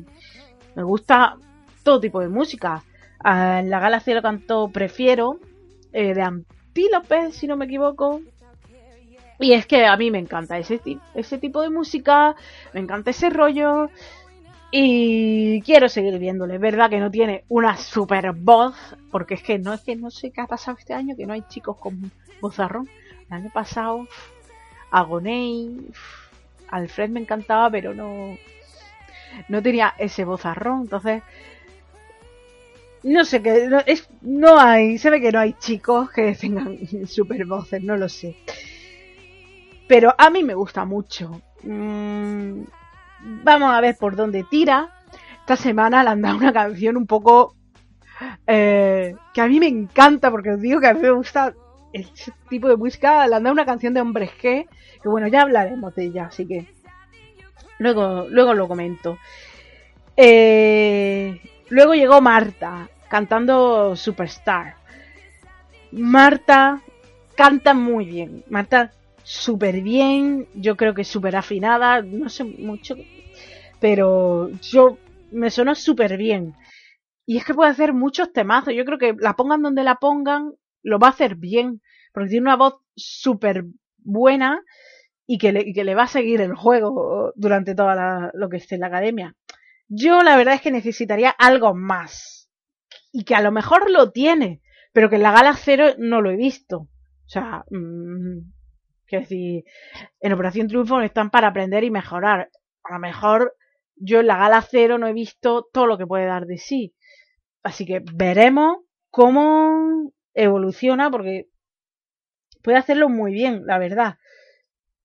me 0.77 0.83
gusta 0.85 1.35
todo 1.83 1.99
tipo 1.99 2.21
de 2.21 2.29
música. 2.29 2.85
En 3.25 3.69
la 3.69 3.81
gala 3.81 3.99
cielo 3.99 4.23
cantó 4.23 4.69
Prefiero, 4.69 5.41
eh, 5.93 6.15
de 6.15 6.23
Antílope, 6.23 7.33
si 7.33 7.49
no 7.49 7.57
me 7.57 7.65
equivoco. 7.65 8.21
Y 9.41 9.55
es 9.55 9.67
que 9.67 9.85
a 9.85 9.97
mí 9.97 10.13
me 10.13 10.21
encanta 10.21 10.59
ese, 10.59 10.81
ese 11.15 11.39
tipo 11.39 11.63
de 11.63 11.71
música, 11.71 12.37
me 12.73 12.79
encanta 12.79 13.11
ese 13.11 13.29
rollo. 13.29 13.91
Y 14.75 15.61
quiero 15.61 15.91
seguir 15.91 16.19
viéndole. 16.19 16.55
Es 16.55 16.61
verdad 16.61 16.89
que 16.89 16.99
no 16.99 17.11
tiene 17.11 17.45
una 17.51 17.77
super 17.77 18.33
voz, 18.33 18.75
porque 19.11 19.35
es 19.35 19.43
que 19.43 19.59
no 19.59 19.75
es 19.75 19.83
que 19.83 19.97
no 19.97 20.11
sé 20.11 20.31
qué 20.31 20.41
ha 20.41 20.47
pasado 20.47 20.79
este 20.79 20.95
año, 20.95 21.15
que 21.15 21.27
no 21.27 21.35
hay 21.35 21.43
chicos 21.43 21.77
con 21.77 22.11
vozarrón. 22.41 22.89
El 23.29 23.35
año 23.35 23.51
pasado, 23.53 24.09
Agonei, 24.91 25.77
Alfred 26.71 27.11
me 27.11 27.21
encantaba, 27.21 27.69
pero 27.69 27.93
no, 27.93 28.39
no 29.49 29.63
tenía 29.63 29.93
ese 29.99 30.25
vozarrón. 30.25 30.85
Entonces, 30.85 31.23
no 33.03 33.27
sé 33.27 33.43
qué, 33.43 33.67
no, 33.69 33.81
es, 33.85 34.09
no 34.23 34.59
hay, 34.59 34.97
se 34.97 35.11
ve 35.11 35.21
que 35.21 35.33
no 35.33 35.41
hay 35.41 35.53
chicos 35.55 36.11
que 36.11 36.35
tengan 36.41 36.79
super 37.07 37.45
voces, 37.45 37.83
no 37.83 37.99
lo 37.99 38.09
sé. 38.09 38.37
Pero 39.87 40.15
a 40.17 40.31
mí 40.31 40.43
me 40.43 40.55
gusta 40.55 40.87
mucho. 40.87 41.43
Mmm, 41.63 42.63
vamos 43.23 43.73
a 43.73 43.81
ver 43.81 43.97
por 43.97 44.17
dónde 44.17 44.45
tira. 44.45 44.91
Esta 45.41 45.57
semana 45.57 46.03
le 46.03 46.11
han 46.11 46.23
dado 46.23 46.37
una 46.37 46.53
canción 46.53 46.97
un 46.97 47.07
poco 47.07 47.55
eh, 48.47 49.15
que 49.35 49.41
a 49.41 49.49
mí 49.49 49.59
me 49.59 49.67
encanta 49.67 50.31
porque 50.31 50.51
os 50.51 50.61
digo 50.61 50.81
que 50.81 50.89
a 50.89 50.95
mí 50.95 51.01
me 51.01 51.11
gusta 51.11 51.55
este 51.93 52.33
tipo 52.49 52.69
de 52.69 52.77
música. 52.77 53.27
Le 53.27 53.37
han 53.37 53.43
dado 53.43 53.53
una 53.53 53.67
canción 53.67 53.95
de 53.95 54.01
hombres 54.01 54.31
G 54.41 54.69
que 55.03 55.09
bueno, 55.09 55.27
ya 55.27 55.43
hablaremos 55.43 55.95
de 55.95 56.05
ella, 56.05 56.27
así 56.27 56.47
que 56.47 56.67
luego, 57.79 58.27
luego 58.29 58.55
lo 58.55 58.69
comento. 58.69 59.19
Eh, 60.17 61.41
luego 61.69 61.95
llegó 61.95 62.21
Marta 62.21 62.89
cantando 63.09 63.97
Superstar. 63.97 64.77
Marta 65.91 66.81
canta 67.35 67.75
muy 67.75 68.07
bien. 68.07 68.45
Marta 68.49 68.93
súper 69.23 69.83
bien, 69.83 70.49
yo 70.55 70.77
creo 70.77 70.95
que 70.95 71.05
súper 71.05 71.37
afinada, 71.37 72.03
no 72.03 72.29
sé 72.29 72.45
mucho, 72.45 72.97
pero 73.81 74.51
yo 74.61 74.99
me 75.31 75.51
sonó 75.51 75.75
súper 75.75 76.17
bien. 76.17 76.55
Y 77.27 77.37
es 77.37 77.45
que 77.45 77.55
puede 77.55 77.71
hacer 77.71 77.93
muchos 77.93 78.33
temazos, 78.33 78.75
yo 78.75 78.85
creo 78.85 78.99
que 78.99 79.15
la 79.19 79.35
pongan 79.35 79.63
donde 79.63 79.85
la 79.85 79.97
pongan, 79.97 80.53
lo 80.83 80.99
va 80.99 81.09
a 81.09 81.11
hacer 81.11 81.37
bien, 81.37 81.81
porque 82.13 82.31
tiene 82.31 82.47
una 82.47 82.57
voz 82.57 82.77
súper 82.95 83.65
buena 83.99 84.63
y 85.27 85.39
que, 85.39 85.53
le, 85.53 85.95
va 85.95 86.03
a 86.03 86.09
seguir 86.09 86.41
el 86.41 86.55
juego 86.55 87.33
durante 87.37 87.75
toda 87.75 88.31
lo 88.35 88.49
que 88.49 88.57
esté 88.57 88.75
en 88.75 88.83
la 88.83 88.89
academia. 88.89 89.35
Yo 89.89 90.23
la 90.23 90.37
verdad 90.37 90.55
es 90.55 90.61
que 90.61 90.71
necesitaría 90.71 91.31
algo 91.31 91.75
más. 91.75 92.51
Y 93.13 93.25
que 93.25 93.35
a 93.35 93.43
lo 93.43 93.53
mejor 93.53 93.91
lo 93.91 94.11
tiene, 94.11 94.61
pero 94.93 95.09
que 95.09 95.17
en 95.17 95.23
la 95.23 95.33
gala 95.33 95.55
cero 95.55 95.95
no 95.99 96.21
lo 96.21 96.31
he 96.31 96.37
visto. 96.37 96.79
O 96.79 97.29
sea, 97.29 97.65
mmm, 97.71 98.41
Quiero 99.13 99.25
decir, 99.25 99.65
en 100.21 100.33
Operación 100.33 100.69
Triunfo 100.69 100.99
están 101.03 101.29
para 101.29 101.49
aprender 101.49 101.85
y 101.85 101.91
mejorar. 101.91 102.51
A 102.83 102.95
lo 102.95 102.99
mejor 102.99 103.55
yo 103.95 104.21
en 104.21 104.27
la 104.27 104.39
gala 104.39 104.63
cero 104.63 104.97
no 104.97 105.07
he 105.07 105.13
visto 105.13 105.69
todo 105.71 105.87
lo 105.87 105.99
que 105.99 106.07
puede 106.07 106.25
dar 106.25 106.47
de 106.47 106.57
sí. 106.57 106.95
Así 107.63 107.85
que 107.85 108.03
veremos 108.15 108.79
cómo 109.11 110.11
evoluciona 110.33 111.11
porque 111.11 111.51
puede 112.63 112.79
hacerlo 112.79 113.11
muy 113.11 113.35
bien, 113.35 113.67
la 113.67 113.77
verdad. 113.77 114.17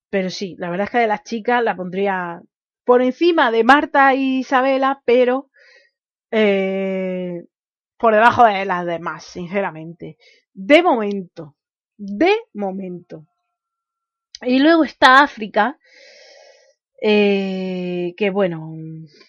Pero 0.09 0.29
sí, 0.29 0.55
la 0.57 0.69
verdad 0.69 0.85
es 0.85 0.91
que 0.91 0.99
de 0.99 1.07
las 1.07 1.23
chicas 1.23 1.61
la 1.61 1.75
pondría 1.75 2.41
por 2.85 3.01
encima 3.01 3.51
de 3.51 3.65
Marta 3.65 4.15
y 4.15 4.37
Isabela, 4.37 5.01
pero 5.03 5.49
eh, 6.31 7.43
por 7.97 8.13
debajo 8.13 8.45
de 8.45 8.63
las 8.63 8.85
demás, 8.85 9.25
sinceramente. 9.25 10.17
De 10.53 10.81
momento. 10.81 11.57
De 11.97 12.33
momento. 12.53 13.25
Y 14.41 14.59
luego 14.59 14.83
está 14.83 15.23
África, 15.23 15.79
eh, 17.01 18.13
que 18.17 18.29
bueno, 18.29 18.73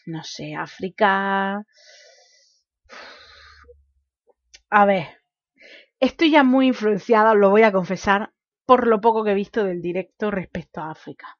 no 0.06 0.24
sé, 0.24 0.54
África... 0.54 1.64
A 4.70 4.84
ver, 4.84 5.06
estoy 5.98 6.30
ya 6.30 6.44
muy 6.44 6.66
influenciada, 6.66 7.34
lo 7.34 7.48
voy 7.48 7.62
a 7.62 7.72
confesar, 7.72 8.32
por 8.66 8.86
lo 8.86 9.00
poco 9.00 9.24
que 9.24 9.30
he 9.30 9.34
visto 9.34 9.64
del 9.64 9.80
directo 9.80 10.30
respecto 10.30 10.82
a 10.82 10.90
África. 10.90 11.38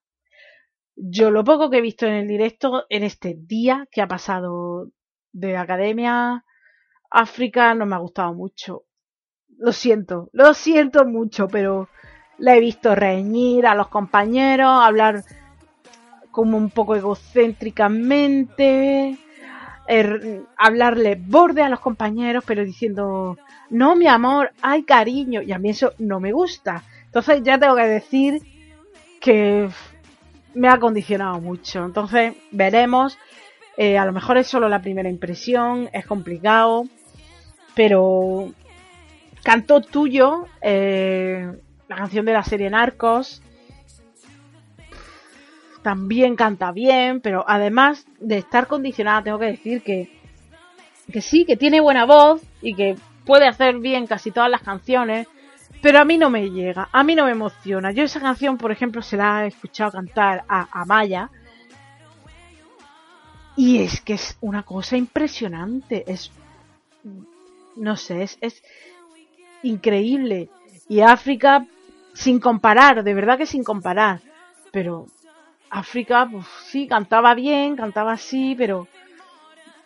Yo 0.97 1.31
lo 1.31 1.45
poco 1.45 1.69
que 1.69 1.79
he 1.79 1.83
visto 1.83 2.07
en 2.07 2.15
el 2.15 2.27
directo 2.27 2.87
en 2.89 3.03
este 3.03 3.35
día 3.39 3.87
que 3.93 4.01
ha 4.01 4.09
pasado 4.09 4.91
de 5.33 5.59
academia, 5.59 6.45
África 7.11 7.75
no 7.75 7.85
me 7.85 7.97
ha 7.97 7.99
gustado 7.99 8.33
mucho. 8.33 8.85
Lo 9.59 9.73
siento, 9.73 10.31
lo 10.33 10.55
siento 10.55 11.05
mucho, 11.05 11.49
pero 11.49 11.89
la 12.39 12.57
he 12.57 12.61
visto 12.61 12.95
reñir 12.95 13.67
a 13.67 13.75
los 13.75 13.89
compañeros, 13.89 14.81
hablar 14.83 15.25
como 16.31 16.57
un 16.57 16.71
poco 16.71 16.97
egocéntricamente, 16.97 19.19
er, 19.87 20.45
hablarle 20.57 21.17
borde 21.17 21.61
a 21.63 21.69
los 21.69 21.81
compañeros, 21.81 22.45
pero 22.47 22.65
diciendo, 22.65 23.37
no, 23.71 23.97
mi 23.97 24.07
amor, 24.07 24.53
hay 24.63 24.85
cariño, 24.85 25.43
y 25.43 25.53
a 25.53 25.59
mí 25.59 25.71
eso 25.71 25.93
no 25.99 26.21
me 26.21 26.31
gusta. 26.33 26.85
Entonces 27.07 27.43
ya 27.43 27.59
tengo 27.59 27.75
que 27.75 27.87
decir 27.87 28.41
que 29.21 29.69
me 30.55 30.69
ha 30.69 30.79
condicionado 30.79 31.41
mucho. 31.41 31.85
Entonces 31.85 32.35
veremos. 32.51 33.19
Eh, 33.77 33.97
a 33.97 34.05
lo 34.05 34.13
mejor 34.13 34.39
es 34.39 34.49
solo 34.49 34.69
la 34.69 34.83
primera 34.83 35.09
impresión, 35.09 35.89
es 35.93 36.05
complicado, 36.05 36.83
pero 37.77 38.53
cantó 39.45 39.81
tuyo 39.81 40.47
eh, 40.61 41.49
la 41.89 41.97
canción 41.97 42.25
de 42.27 42.33
la 42.33 42.43
serie 42.43 42.71
Narcos. 42.71 43.43
También 45.83 46.37
canta 46.37 46.71
bien, 46.73 47.21
pero 47.21 47.45
además 47.47 48.07
de 48.21 48.39
estar 48.39 48.67
condicionada, 48.67 49.23
tengo 49.23 49.39
que 49.39 49.47
decir 49.47 49.83
que, 49.83 50.11
que 51.13 51.21
sí, 51.21 51.45
que 51.45 51.57
tiene 51.57 51.81
buena 51.81 52.05
voz 52.05 52.43
y 52.61 52.75
que 52.75 52.97
puede 53.25 53.47
hacer 53.47 53.79
bien 53.79 54.07
casi 54.07 54.31
todas 54.31 54.51
las 54.51 54.63
canciones, 54.63 55.29
pero 55.81 56.01
a 56.01 56.05
mí 56.05 56.19
no 56.19 56.31
me 56.31 56.51
llega, 56.51 56.89
a 56.93 57.05
mí 57.05 57.15
no 57.15 57.25
me 57.25 57.33
emociona. 57.33 57.93
Yo 57.93 58.03
esa 58.03 58.21
canción, 58.21 58.59
por 58.59 58.73
ejemplo, 58.73 59.01
se 59.03 59.17
la 59.17 59.45
he 59.45 59.49
escuchado 59.49 59.93
cantar 59.93 60.45
a, 60.49 60.85
Maya. 60.85 61.31
Y 63.57 63.79
es 63.83 64.01
que 64.01 64.15
es 64.15 64.37
una 64.41 64.63
cosa 64.63 64.97
impresionante. 64.97 66.05
Es. 66.11 66.31
No 67.77 67.97
sé, 67.97 68.23
es, 68.25 68.39
es 68.41 68.63
increíble. 69.63 70.49
Y 70.89 71.01
África, 71.01 71.67
sin 72.19 72.41
comparar, 72.41 73.05
de 73.05 73.15
verdad 73.15 73.39
que 73.39 73.47
sin 73.47 73.63
comparar. 73.63 74.21
Pero 74.73 75.07
África, 75.71 76.29
pues 76.31 76.47
sí, 76.67 76.89
cantaba 76.89 77.35
bien, 77.35 77.77
cantaba 77.77 78.13
así, 78.13 78.55
pero 78.59 78.89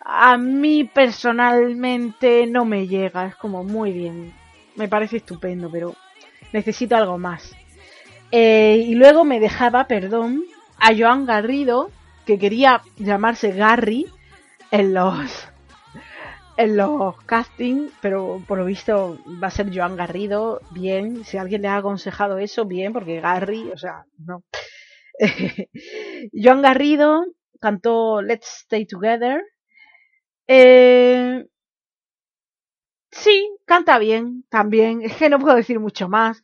a 0.01 0.37
mí 0.37 0.83
personalmente 0.83 2.47
no 2.47 2.65
me 2.65 2.87
llega. 2.87 3.27
Es 3.27 3.35
como 3.35 3.63
muy 3.63 3.91
bien 3.91 4.33
me 4.75 4.87
parece 4.87 5.17
estupendo, 5.17 5.69
pero 5.69 5.95
necesito 6.51 6.95
algo 6.95 7.17
más. 7.17 7.55
Eh, 8.31 8.83
y 8.87 8.95
luego 8.95 9.23
me 9.23 9.39
dejaba, 9.39 9.85
perdón, 9.85 10.43
a 10.79 10.95
Joan 10.97 11.25
Garrido, 11.25 11.91
que 12.25 12.39
quería 12.39 12.81
llamarse 12.97 13.51
Garry 13.51 14.07
en 14.71 14.93
los 14.93 15.47
en 16.57 16.77
los 16.77 17.21
castings, 17.23 17.91
pero 18.01 18.41
por 18.47 18.57
lo 18.59 18.65
visto 18.65 19.17
va 19.41 19.47
a 19.47 19.51
ser 19.51 19.75
Joan 19.75 19.95
Garrido, 19.95 20.61
bien, 20.71 21.25
si 21.25 21.37
alguien 21.37 21.61
le 21.63 21.67
ha 21.67 21.77
aconsejado 21.77 22.37
eso, 22.37 22.65
bien, 22.65 22.93
porque 22.93 23.21
Garry, 23.21 23.71
o 23.71 23.77
sea, 23.77 24.05
no. 24.17 24.43
Joan 26.33 26.61
Garrido 26.61 27.25
cantó 27.59 28.21
Let's 28.21 28.61
Stay 28.63 28.85
Together. 28.85 29.41
Eh, 30.47 31.45
Sí, 33.11 33.49
canta 33.65 33.99
bien, 33.99 34.43
también. 34.49 35.01
Es 35.01 35.15
que 35.17 35.29
no 35.29 35.39
puedo 35.39 35.55
decir 35.55 35.79
mucho 35.79 36.09
más. 36.09 36.43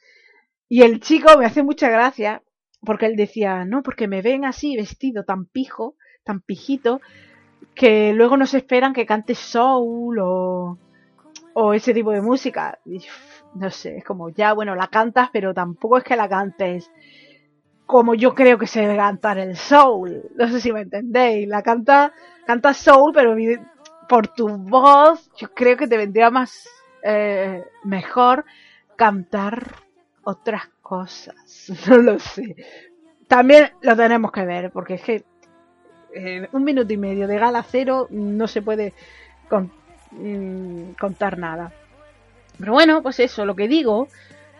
Y 0.69 0.83
el 0.83 0.99
chico 1.01 1.37
me 1.37 1.45
hace 1.45 1.63
mucha 1.63 1.89
gracia, 1.89 2.43
porque 2.81 3.07
él 3.07 3.15
decía, 3.15 3.65
no, 3.65 3.83
porque 3.83 4.07
me 4.07 4.21
ven 4.21 4.45
así, 4.45 4.75
vestido 4.77 5.25
tan 5.25 5.45
pijo, 5.45 5.95
tan 6.23 6.41
pijito, 6.41 7.01
que 7.75 8.13
luego 8.13 8.37
nos 8.37 8.53
esperan 8.53 8.93
que 8.93 9.05
cante 9.05 9.35
soul 9.35 10.19
o, 10.19 10.77
o 11.53 11.73
ese 11.73 11.93
tipo 11.93 12.11
de 12.11 12.21
música. 12.21 12.79
no 13.55 13.69
sé, 13.69 13.97
es 13.97 14.03
como, 14.03 14.29
ya, 14.29 14.53
bueno, 14.53 14.75
la 14.75 14.87
cantas, 14.87 15.29
pero 15.31 15.53
tampoco 15.53 15.97
es 15.97 16.03
que 16.03 16.15
la 16.15 16.29
cantes 16.29 16.91
como 17.89 18.13
yo 18.13 18.35
creo 18.35 18.59
que 18.59 18.67
se 18.67 18.81
debe 18.81 18.97
cantar 18.97 19.39
el 19.39 19.57
soul. 19.57 20.29
No 20.35 20.47
sé 20.47 20.61
si 20.61 20.71
me 20.71 20.81
entendéis. 20.81 21.47
La 21.47 21.63
canta, 21.63 22.13
canta 22.45 22.71
soul, 22.71 23.11
pero 23.15 23.35
por 24.07 24.27
tu 24.27 24.47
voz, 24.47 25.31
yo 25.37 25.51
creo 25.55 25.75
que 25.75 25.87
te 25.87 25.97
vendría 25.97 26.29
más 26.29 26.69
eh, 27.01 27.63
mejor 27.83 28.45
cantar 28.95 29.73
otras 30.23 30.67
cosas. 30.83 31.35
No 31.89 31.97
lo 31.97 32.19
sé. 32.19 32.55
También 33.27 33.71
lo 33.81 33.95
tenemos 33.95 34.31
que 34.31 34.45
ver, 34.45 34.71
porque 34.71 34.93
es 34.93 35.01
que 35.01 35.23
un 36.51 36.63
minuto 36.63 36.91
y 36.91 36.97
medio 36.97 37.27
de 37.27 37.37
gala 37.37 37.63
cero 37.63 38.07
no 38.09 38.47
se 38.47 38.61
puede 38.61 38.93
mm, 40.11 40.91
contar 40.99 41.37
nada. 41.37 41.71
Pero 42.57 42.73
bueno, 42.73 43.01
pues 43.01 43.19
eso, 43.19 43.45
lo 43.45 43.55
que 43.55 43.67
digo, 43.67 44.07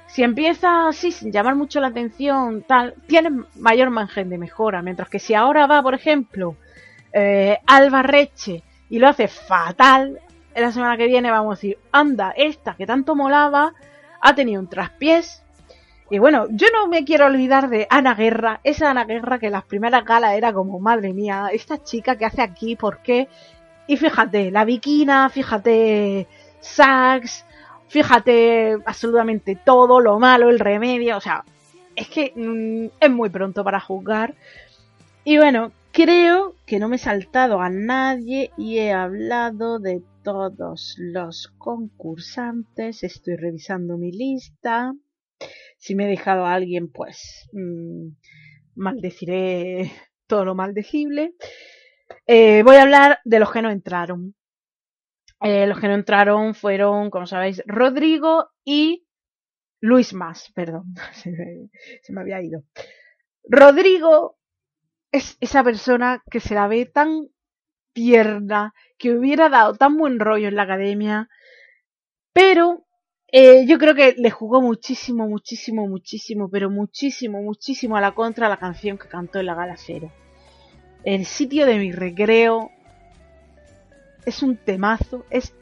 si 0.08 0.24
empieza 0.24 0.88
así 0.88 1.12
sin 1.12 1.32
llamar 1.32 1.56
mucho 1.56 1.80
la 1.80 1.88
atención, 1.88 2.64
tal, 2.64 2.96
tiene 3.08 3.44
mayor 3.56 3.90
margen 3.90 4.30
de 4.30 4.38
mejora. 4.38 4.82
Mientras 4.82 5.10
que 5.10 5.20
si 5.20 5.34
ahora 5.34 5.68
va, 5.68 5.84
por 5.84 5.94
ejemplo, 5.94 6.56
eh, 7.14 7.58
y 8.90 9.00
lo 9.00 9.08
hace 9.08 9.28
fatal, 9.28 10.20
en 10.56 10.64
la 10.64 10.72
semana 10.72 10.98
que 10.98 11.08
viene 11.08 11.30
vamos 11.30 11.54
a 11.54 11.56
decir, 11.56 11.78
anda, 11.92 12.34
esta 12.36 12.76
que 12.76 12.88
tanto 12.88 13.16
molaba, 13.16 13.74
ha 14.22 14.36
tenido 14.36 14.62
un 14.62 14.68
traspiés. 14.68 15.44
Y 16.10 16.18
bueno, 16.20 16.48
yo 16.50 16.68
no 16.74 16.88
me 16.88 17.06
quiero 17.06 17.28
olvidar 17.28 17.70
de 17.70 17.88
Ana 17.90 18.16
Guerra, 18.16 18.60
esa 18.64 18.90
Ana 18.90 19.06
Guerra 19.06 19.40
que 19.40 19.50
las 19.50 19.64
primeras 19.64 20.04
galas 20.06 20.36
era 20.36 20.54
como, 20.54 20.80
madre 20.80 21.14
mía, 21.14 21.50
esta 21.52 21.84
chica 21.84 22.18
que 22.18 22.26
hace 22.26 22.42
aquí, 22.42 22.76
¿por 22.76 23.02
qué? 23.04 23.28
Y 23.88 23.98
fíjate, 23.98 24.52
la 24.52 24.66
Vikina, 24.66 25.30
fíjate, 25.30 26.28
Sax, 26.60 27.46
fíjate 27.88 28.78
absolutamente 28.86 29.56
todo, 29.64 30.00
lo 30.00 30.20
malo, 30.20 30.50
el 30.50 30.60
remedio, 30.60 31.18
o 31.18 31.22
sea, 31.22 31.44
es 31.96 32.08
que 32.08 32.34
mm, 32.36 33.04
es 33.04 33.12
muy 33.12 33.30
pronto 33.30 33.64
para 33.64 33.80
juzgar. 33.80 34.34
Y 35.24 35.38
bueno, 35.38 35.72
Creo 35.92 36.56
que 36.68 36.80
no 36.80 36.88
me 36.88 36.98
he 36.98 37.00
saltado 37.00 37.62
a 37.62 37.70
nadie 37.70 38.52
y 38.58 38.78
he 38.78 38.94
hablado 38.94 39.80
de 39.80 40.04
todos 40.24 40.96
los 41.00 41.48
concursantes. 41.58 43.04
Estoy 43.04 43.36
revisando 43.36 43.98
mi 43.98 44.12
lista. 44.12 44.94
Si 45.80 45.96
me 45.96 46.06
he 46.06 46.10
dejado 46.10 46.46
a 46.46 46.54
alguien, 46.54 46.92
pues 46.92 47.50
mm, 47.54 48.10
maldeciré 48.76 49.92
todo 50.28 50.46
lo 50.46 50.54
maldecible. 50.54 51.34
Eh, 52.28 52.62
voy 52.64 52.76
a 52.76 52.84
hablar 52.84 53.20
de 53.24 53.40
los 53.40 53.52
que 53.52 53.62
no 53.62 53.72
entraron. 53.72 54.36
Eh, 55.42 55.66
los 55.66 55.80
que 55.80 55.88
no 55.88 55.96
entraron 55.96 56.54
fueron, 56.54 57.10
como 57.10 57.26
sabéis, 57.26 57.64
Rodrigo 57.66 58.50
y 58.64 59.08
Luis 59.80 60.14
Más, 60.14 60.52
perdón, 60.54 60.94
se 61.14 62.14
me 62.14 62.22
había 62.22 62.42
ido. 62.42 62.64
Rodrigo 63.46 64.38
es 65.12 65.38
esa 65.40 65.64
persona 65.64 66.22
que 66.30 66.40
se 66.40 66.56
la 66.56 66.68
ve 66.68 66.86
tan 66.86 67.30
tierna, 67.94 68.74
que 68.98 69.14
hubiera 69.14 69.50
dado 69.50 69.76
tan 69.76 69.98
buen 69.98 70.20
rollo 70.20 70.50
en 70.50 70.56
la 70.56 70.64
academia, 70.64 71.30
pero 72.34 72.86
eh, 73.32 73.66
yo 73.68 73.78
creo 73.78 73.94
que 73.94 74.16
le 74.18 74.32
jugó 74.32 74.62
muchísimo, 74.62 75.28
muchísimo, 75.28 75.88
muchísimo, 75.88 76.50
pero 76.50 76.70
muchísimo, 76.70 77.42
muchísimo 77.42 77.96
a 77.96 78.02
la 78.02 78.14
contra 78.14 78.50
la 78.50 78.58
canción 78.58 78.98
que 78.98 79.08
cantó 79.08 79.40
en 79.40 79.46
la 79.46 79.56
gala 79.56 79.76
cero. 79.78 80.12
El 81.04 81.26
sitio 81.26 81.66
de 81.66 81.78
mi 81.78 81.92
recreo 81.92 82.72
es 84.26 84.42
un 84.42 84.58
temazo, 84.58 85.26
es 85.30 85.54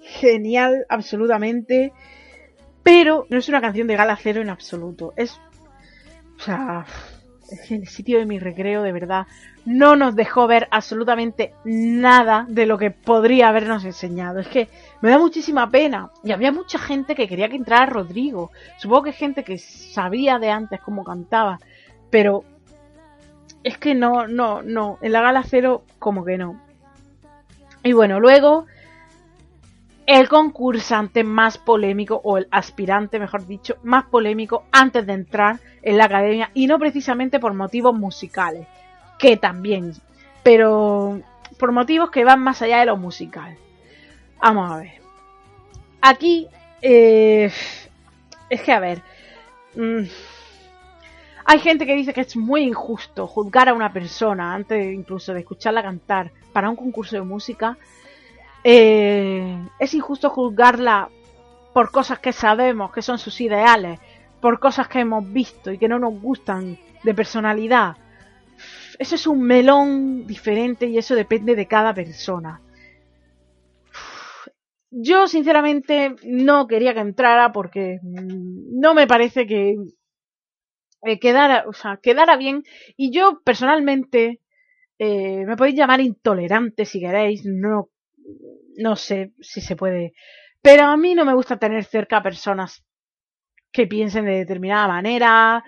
genial 0.00 0.84
absolutamente, 0.88 1.92
pero 2.82 3.26
no 3.30 3.38
es 3.38 3.48
una 3.48 3.60
canción 3.60 3.86
de 3.86 3.96
gala 3.96 4.18
cero 4.20 4.40
en 4.40 4.50
absoluto. 4.50 5.12
Es, 5.16 5.38
o 6.38 6.40
sea, 6.40 6.86
el 7.70 7.86
sitio 7.86 8.18
de 8.18 8.26
mi 8.26 8.38
recreo, 8.38 8.82
de 8.82 8.92
verdad, 8.92 9.26
no 9.64 9.96
nos 9.96 10.14
dejó 10.14 10.46
ver 10.46 10.68
absolutamente 10.70 11.52
nada 11.64 12.46
de 12.48 12.66
lo 12.66 12.78
que 12.78 12.90
podría 12.90 13.48
habernos 13.48 13.84
enseñado. 13.84 14.40
Es 14.40 14.48
que 14.48 14.68
me 15.02 15.10
da 15.10 15.18
muchísima 15.18 15.70
pena. 15.70 16.10
Y 16.24 16.32
había 16.32 16.52
mucha 16.52 16.78
gente 16.78 17.14
que 17.14 17.28
quería 17.28 17.48
que 17.48 17.56
entrara 17.56 17.86
Rodrigo. 17.86 18.50
Supongo 18.78 19.04
que 19.04 19.12
gente 19.12 19.44
que 19.44 19.58
sabía 19.58 20.38
de 20.38 20.50
antes 20.50 20.80
cómo 20.80 21.04
cantaba. 21.04 21.58
Pero 22.10 22.44
es 23.62 23.78
que 23.78 23.94
no, 23.94 24.26
no, 24.26 24.62
no. 24.62 24.98
En 25.02 25.12
la 25.12 25.20
gala 25.20 25.42
cero, 25.42 25.84
como 25.98 26.24
que 26.24 26.38
no. 26.38 26.60
Y 27.82 27.92
bueno, 27.92 28.20
luego 28.20 28.66
el 30.08 30.26
concursante 30.26 31.22
más 31.22 31.58
polémico, 31.58 32.18
o 32.24 32.38
el 32.38 32.48
aspirante, 32.50 33.18
mejor 33.18 33.46
dicho, 33.46 33.76
más 33.82 34.06
polémico 34.06 34.64
antes 34.72 35.06
de 35.06 35.12
entrar 35.12 35.60
en 35.82 35.98
la 35.98 36.06
academia, 36.06 36.50
y 36.54 36.66
no 36.66 36.78
precisamente 36.78 37.38
por 37.38 37.52
motivos 37.52 37.94
musicales, 37.94 38.66
que 39.18 39.36
también, 39.36 39.92
pero 40.42 41.20
por 41.58 41.72
motivos 41.72 42.10
que 42.10 42.24
van 42.24 42.40
más 42.40 42.62
allá 42.62 42.78
de 42.78 42.86
lo 42.86 42.96
musical. 42.96 43.58
Vamos 44.40 44.70
a 44.70 44.76
ver. 44.78 44.92
Aquí, 46.00 46.48
eh, 46.80 47.52
es 48.48 48.62
que 48.62 48.72
a 48.72 48.80
ver, 48.80 49.02
mm, 49.76 50.04
hay 51.44 51.58
gente 51.58 51.84
que 51.84 51.94
dice 51.94 52.14
que 52.14 52.22
es 52.22 52.34
muy 52.34 52.62
injusto 52.62 53.26
juzgar 53.26 53.68
a 53.68 53.74
una 53.74 53.92
persona 53.92 54.54
antes 54.54 54.90
incluso 54.90 55.34
de 55.34 55.40
escucharla 55.40 55.82
cantar 55.82 56.30
para 56.54 56.70
un 56.70 56.76
concurso 56.76 57.16
de 57.16 57.22
música. 57.22 57.76
Eh, 58.64 59.56
es 59.78 59.94
injusto 59.94 60.30
juzgarla 60.30 61.08
por 61.72 61.90
cosas 61.90 62.18
que 62.18 62.32
sabemos 62.32 62.92
que 62.92 63.02
son 63.02 63.18
sus 63.18 63.40
ideales, 63.40 64.00
por 64.40 64.58
cosas 64.58 64.88
que 64.88 65.00
hemos 65.00 65.30
visto 65.32 65.70
y 65.70 65.78
que 65.78 65.88
no 65.88 65.98
nos 65.98 66.20
gustan 66.20 66.78
de 67.04 67.14
personalidad. 67.14 67.96
Eso 68.98 69.14
es 69.14 69.26
un 69.26 69.42
melón 69.42 70.26
diferente 70.26 70.86
y 70.86 70.98
eso 70.98 71.14
depende 71.14 71.54
de 71.54 71.66
cada 71.66 71.94
persona. 71.94 72.60
Yo 74.90 75.28
sinceramente 75.28 76.16
no 76.24 76.66
quería 76.66 76.94
que 76.94 77.00
entrara 77.00 77.52
porque 77.52 77.98
mm, 78.02 78.80
no 78.80 78.94
me 78.94 79.06
parece 79.06 79.46
que 79.46 79.76
eh, 81.02 81.18
quedara, 81.20 81.64
o 81.68 81.72
sea, 81.72 81.98
quedara 82.02 82.36
bien. 82.36 82.64
Y 82.96 83.12
yo 83.12 83.40
personalmente 83.44 84.40
eh, 84.98 85.44
me 85.46 85.56
podéis 85.56 85.76
llamar 85.76 86.00
intolerante 86.00 86.84
si 86.84 87.00
queréis, 87.00 87.44
no, 87.44 87.90
no 88.76 88.96
sé 88.96 89.32
si 89.40 89.60
se 89.60 89.76
puede. 89.76 90.14
Pero 90.62 90.84
a 90.84 90.96
mí 90.96 91.14
no 91.14 91.24
me 91.24 91.34
gusta 91.34 91.58
tener 91.58 91.84
cerca 91.84 92.22
personas 92.22 92.84
que 93.72 93.86
piensen 93.86 94.24
de 94.24 94.38
determinada 94.38 94.88
manera. 94.88 95.64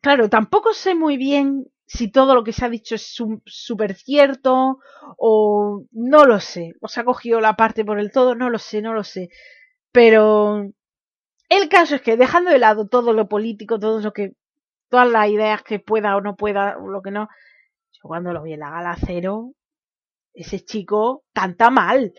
Claro, 0.00 0.28
tampoco 0.28 0.72
sé 0.74 0.94
muy 0.94 1.16
bien 1.16 1.66
si 1.86 2.10
todo 2.10 2.34
lo 2.34 2.44
que 2.44 2.52
se 2.52 2.64
ha 2.64 2.68
dicho 2.68 2.94
es 2.94 3.14
súper 3.44 3.94
cierto 3.94 4.78
o 5.18 5.84
no 5.92 6.24
lo 6.24 6.40
sé. 6.40 6.74
O 6.80 6.88
se 6.88 7.00
ha 7.00 7.04
cogido 7.04 7.40
la 7.40 7.56
parte 7.56 7.84
por 7.84 7.98
el 7.98 8.12
todo, 8.12 8.34
no 8.34 8.50
lo 8.50 8.58
sé, 8.58 8.82
no 8.82 8.94
lo 8.94 9.04
sé. 9.04 9.28
Pero 9.92 10.70
el 11.48 11.68
caso 11.68 11.96
es 11.96 12.02
que 12.02 12.16
dejando 12.16 12.50
de 12.50 12.58
lado 12.58 12.88
todo 12.88 13.12
lo 13.12 13.28
político, 13.28 13.78
todo 13.78 14.00
lo 14.00 14.12
que, 14.12 14.32
todas 14.88 15.10
las 15.10 15.28
ideas 15.28 15.62
que 15.62 15.78
pueda 15.78 16.16
o 16.16 16.20
no 16.20 16.36
pueda, 16.36 16.78
o 16.78 16.88
lo 16.88 17.02
que 17.02 17.10
no, 17.10 17.28
yo 17.92 18.00
cuando 18.02 18.32
lo 18.32 18.42
vi 18.42 18.54
en 18.54 18.60
la 18.60 18.70
gala 18.70 18.96
cero, 19.04 19.52
ese 20.34 20.64
chico 20.64 21.24
canta 21.32 21.70
mal. 21.70 22.12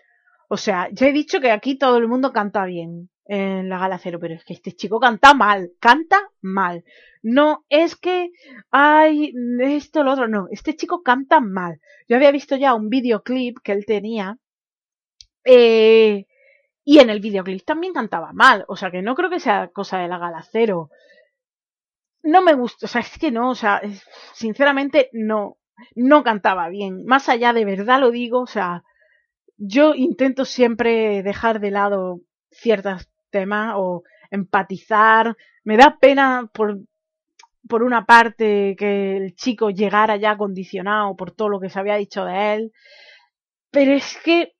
O 0.47 0.57
sea, 0.57 0.89
ya 0.91 1.07
he 1.07 1.11
dicho 1.13 1.39
que 1.39 1.51
aquí 1.51 1.77
todo 1.77 1.97
el 1.97 2.07
mundo 2.07 2.31
canta 2.31 2.65
bien 2.65 3.09
en 3.25 3.69
la 3.69 3.79
gala 3.79 3.97
cero, 3.97 4.19
pero 4.21 4.35
es 4.35 4.43
que 4.45 4.53
este 4.53 4.73
chico 4.73 4.99
canta 4.99 5.33
mal, 5.33 5.71
canta 5.79 6.29
mal. 6.41 6.83
No 7.23 7.65
es 7.69 7.95
que 7.95 8.31
hay 8.71 9.33
esto, 9.59 10.03
lo 10.03 10.13
otro, 10.13 10.27
no, 10.27 10.47
este 10.51 10.75
chico 10.75 11.01
canta 11.01 11.39
mal. 11.39 11.79
Yo 12.07 12.15
había 12.17 12.31
visto 12.31 12.55
ya 12.55 12.75
un 12.75 12.89
videoclip 12.89 13.59
que 13.63 13.71
él 13.71 13.85
tenía 13.85 14.37
eh, 15.43 16.25
y 16.83 16.99
en 16.99 17.09
el 17.09 17.19
videoclip 17.19 17.65
también 17.65 17.93
cantaba 17.93 18.31
mal, 18.33 18.65
o 18.67 18.75
sea 18.75 18.91
que 18.91 19.01
no 19.01 19.15
creo 19.15 19.29
que 19.29 19.39
sea 19.39 19.69
cosa 19.69 19.97
de 19.99 20.07
la 20.07 20.19
gala 20.19 20.43
cero. 20.51 20.89
No 22.23 22.41
me 22.41 22.53
gusta, 22.53 22.85
o 22.85 22.89
sea, 22.89 23.01
es 23.01 23.17
que 23.17 23.31
no, 23.31 23.51
o 23.51 23.55
sea, 23.55 23.81
sinceramente 24.33 25.09
no, 25.13 25.57
no 25.95 26.23
cantaba 26.23 26.69
bien. 26.69 27.05
Más 27.05 27.29
allá 27.29 27.53
de 27.53 27.65
verdad 27.65 27.99
lo 27.99 28.11
digo, 28.11 28.41
o 28.41 28.47
sea, 28.47 28.83
yo 29.57 29.93
intento 29.95 30.45
siempre 30.45 31.23
dejar 31.23 31.59
de 31.59 31.71
lado 31.71 32.21
ciertos 32.51 33.09
temas 33.29 33.73
o 33.77 34.03
empatizar. 34.31 35.35
Me 35.63 35.77
da 35.77 35.97
pena 35.99 36.49
por, 36.53 36.79
por 37.67 37.83
una 37.83 38.05
parte 38.05 38.75
que 38.77 39.17
el 39.17 39.35
chico 39.35 39.69
llegara 39.69 40.17
ya 40.17 40.37
condicionado 40.37 41.15
por 41.15 41.31
todo 41.31 41.49
lo 41.49 41.59
que 41.59 41.69
se 41.69 41.79
había 41.79 41.95
dicho 41.95 42.25
de 42.25 42.55
él. 42.55 42.71
Pero 43.71 43.93
es 43.93 44.17
que 44.23 44.53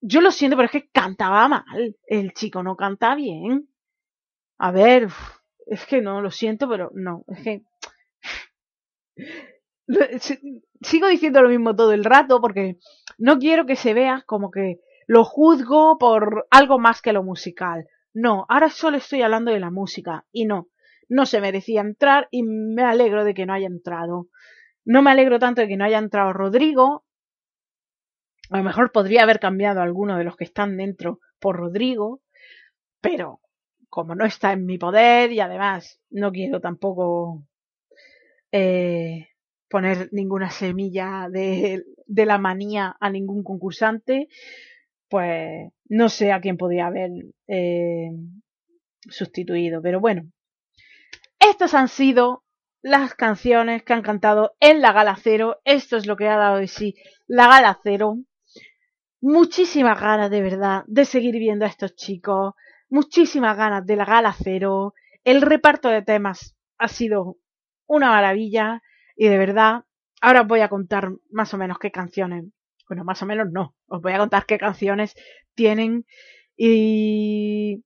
yo 0.00 0.20
lo 0.20 0.30
siento, 0.30 0.56
pero 0.56 0.66
es 0.66 0.72
que 0.72 0.88
cantaba 0.88 1.48
mal. 1.48 1.96
El 2.06 2.32
chico 2.32 2.62
no 2.62 2.76
canta 2.76 3.14
bien. 3.14 3.68
A 4.58 4.70
ver, 4.72 5.08
es 5.66 5.86
que 5.86 6.00
no, 6.00 6.20
lo 6.20 6.30
siento, 6.30 6.68
pero 6.68 6.90
no, 6.94 7.24
es 7.28 7.42
que... 7.42 7.62
Sigo 10.82 11.08
diciendo 11.08 11.42
lo 11.42 11.48
mismo 11.48 11.74
todo 11.74 11.92
el 11.92 12.04
rato 12.04 12.40
porque 12.40 12.78
no 13.16 13.38
quiero 13.38 13.66
que 13.66 13.76
se 13.76 13.94
vea 13.94 14.22
como 14.26 14.50
que 14.50 14.80
lo 15.06 15.24
juzgo 15.24 15.98
por 15.98 16.46
algo 16.50 16.78
más 16.78 17.00
que 17.00 17.12
lo 17.12 17.22
musical. 17.22 17.86
No, 18.12 18.46
ahora 18.48 18.68
solo 18.70 18.98
estoy 18.98 19.22
hablando 19.22 19.50
de 19.50 19.60
la 19.60 19.70
música 19.70 20.24
y 20.32 20.44
no, 20.44 20.68
no 21.08 21.26
se 21.26 21.40
merecía 21.40 21.80
entrar 21.80 22.28
y 22.30 22.42
me 22.42 22.82
alegro 22.82 23.24
de 23.24 23.34
que 23.34 23.46
no 23.46 23.54
haya 23.54 23.66
entrado. 23.66 24.28
No 24.84 25.02
me 25.02 25.10
alegro 25.10 25.38
tanto 25.38 25.62
de 25.62 25.68
que 25.68 25.76
no 25.76 25.84
haya 25.84 25.98
entrado 25.98 26.32
Rodrigo, 26.32 27.04
a 28.50 28.58
lo 28.58 28.64
mejor 28.64 28.92
podría 28.92 29.22
haber 29.22 29.40
cambiado 29.40 29.80
a 29.80 29.84
alguno 29.84 30.16
de 30.16 30.24
los 30.24 30.36
que 30.36 30.44
están 30.44 30.76
dentro 30.76 31.20
por 31.38 31.56
Rodrigo, 31.56 32.22
pero 33.00 33.40
como 33.88 34.14
no 34.14 34.24
está 34.24 34.52
en 34.52 34.66
mi 34.66 34.78
poder 34.78 35.32
y 35.32 35.40
además 35.40 36.00
no 36.10 36.32
quiero 36.32 36.60
tampoco 36.60 37.44
eh, 38.52 39.27
poner 39.68 40.08
ninguna 40.12 40.50
semilla 40.50 41.28
de, 41.30 41.84
la 42.06 42.38
manía 42.38 42.96
a 43.00 43.10
ningún 43.10 43.42
concursante, 43.42 44.28
pues 45.08 45.70
no 45.88 46.08
sé 46.08 46.32
a 46.32 46.40
quién 46.40 46.56
podría 46.56 46.86
haber 46.86 47.10
eh, 47.46 48.10
sustituido. 49.08 49.82
Pero 49.82 50.00
bueno, 50.00 50.30
estas 51.38 51.74
han 51.74 51.88
sido 51.88 52.44
las 52.82 53.14
canciones 53.14 53.82
que 53.82 53.92
han 53.92 54.02
cantado 54.02 54.52
en 54.60 54.80
la 54.80 54.92
Gala 54.92 55.16
Cero. 55.20 55.60
Esto 55.64 55.96
es 55.96 56.06
lo 56.06 56.16
que 56.16 56.28
ha 56.28 56.36
dado 56.36 56.58
de 56.58 56.68
sí 56.68 56.94
la 57.26 57.48
Gala 57.48 57.78
Cero 57.82 58.18
muchísimas 59.20 60.00
ganas 60.00 60.30
de 60.30 60.42
verdad 60.42 60.84
de 60.86 61.04
seguir 61.04 61.34
viendo 61.38 61.64
a 61.64 61.68
estos 61.68 61.94
chicos, 61.94 62.54
muchísimas 62.88 63.56
ganas 63.56 63.84
de 63.84 63.96
la 63.96 64.04
gala 64.04 64.34
cero, 64.36 64.94
el 65.24 65.42
reparto 65.42 65.88
de 65.88 66.02
temas 66.02 66.56
ha 66.78 66.88
sido 66.88 67.36
una 67.86 68.10
maravilla 68.10 68.82
y 69.18 69.26
de 69.26 69.36
verdad, 69.36 69.84
ahora 70.20 70.42
os 70.42 70.48
voy 70.48 70.60
a 70.60 70.68
contar 70.68 71.10
más 71.30 71.52
o 71.52 71.58
menos 71.58 71.78
qué 71.78 71.90
canciones, 71.90 72.44
bueno, 72.88 73.04
más 73.04 73.20
o 73.20 73.26
menos 73.26 73.50
no, 73.50 73.74
os 73.88 74.00
voy 74.00 74.12
a 74.12 74.18
contar 74.18 74.46
qué 74.46 74.58
canciones 74.58 75.16
tienen 75.54 76.06
y 76.56 77.82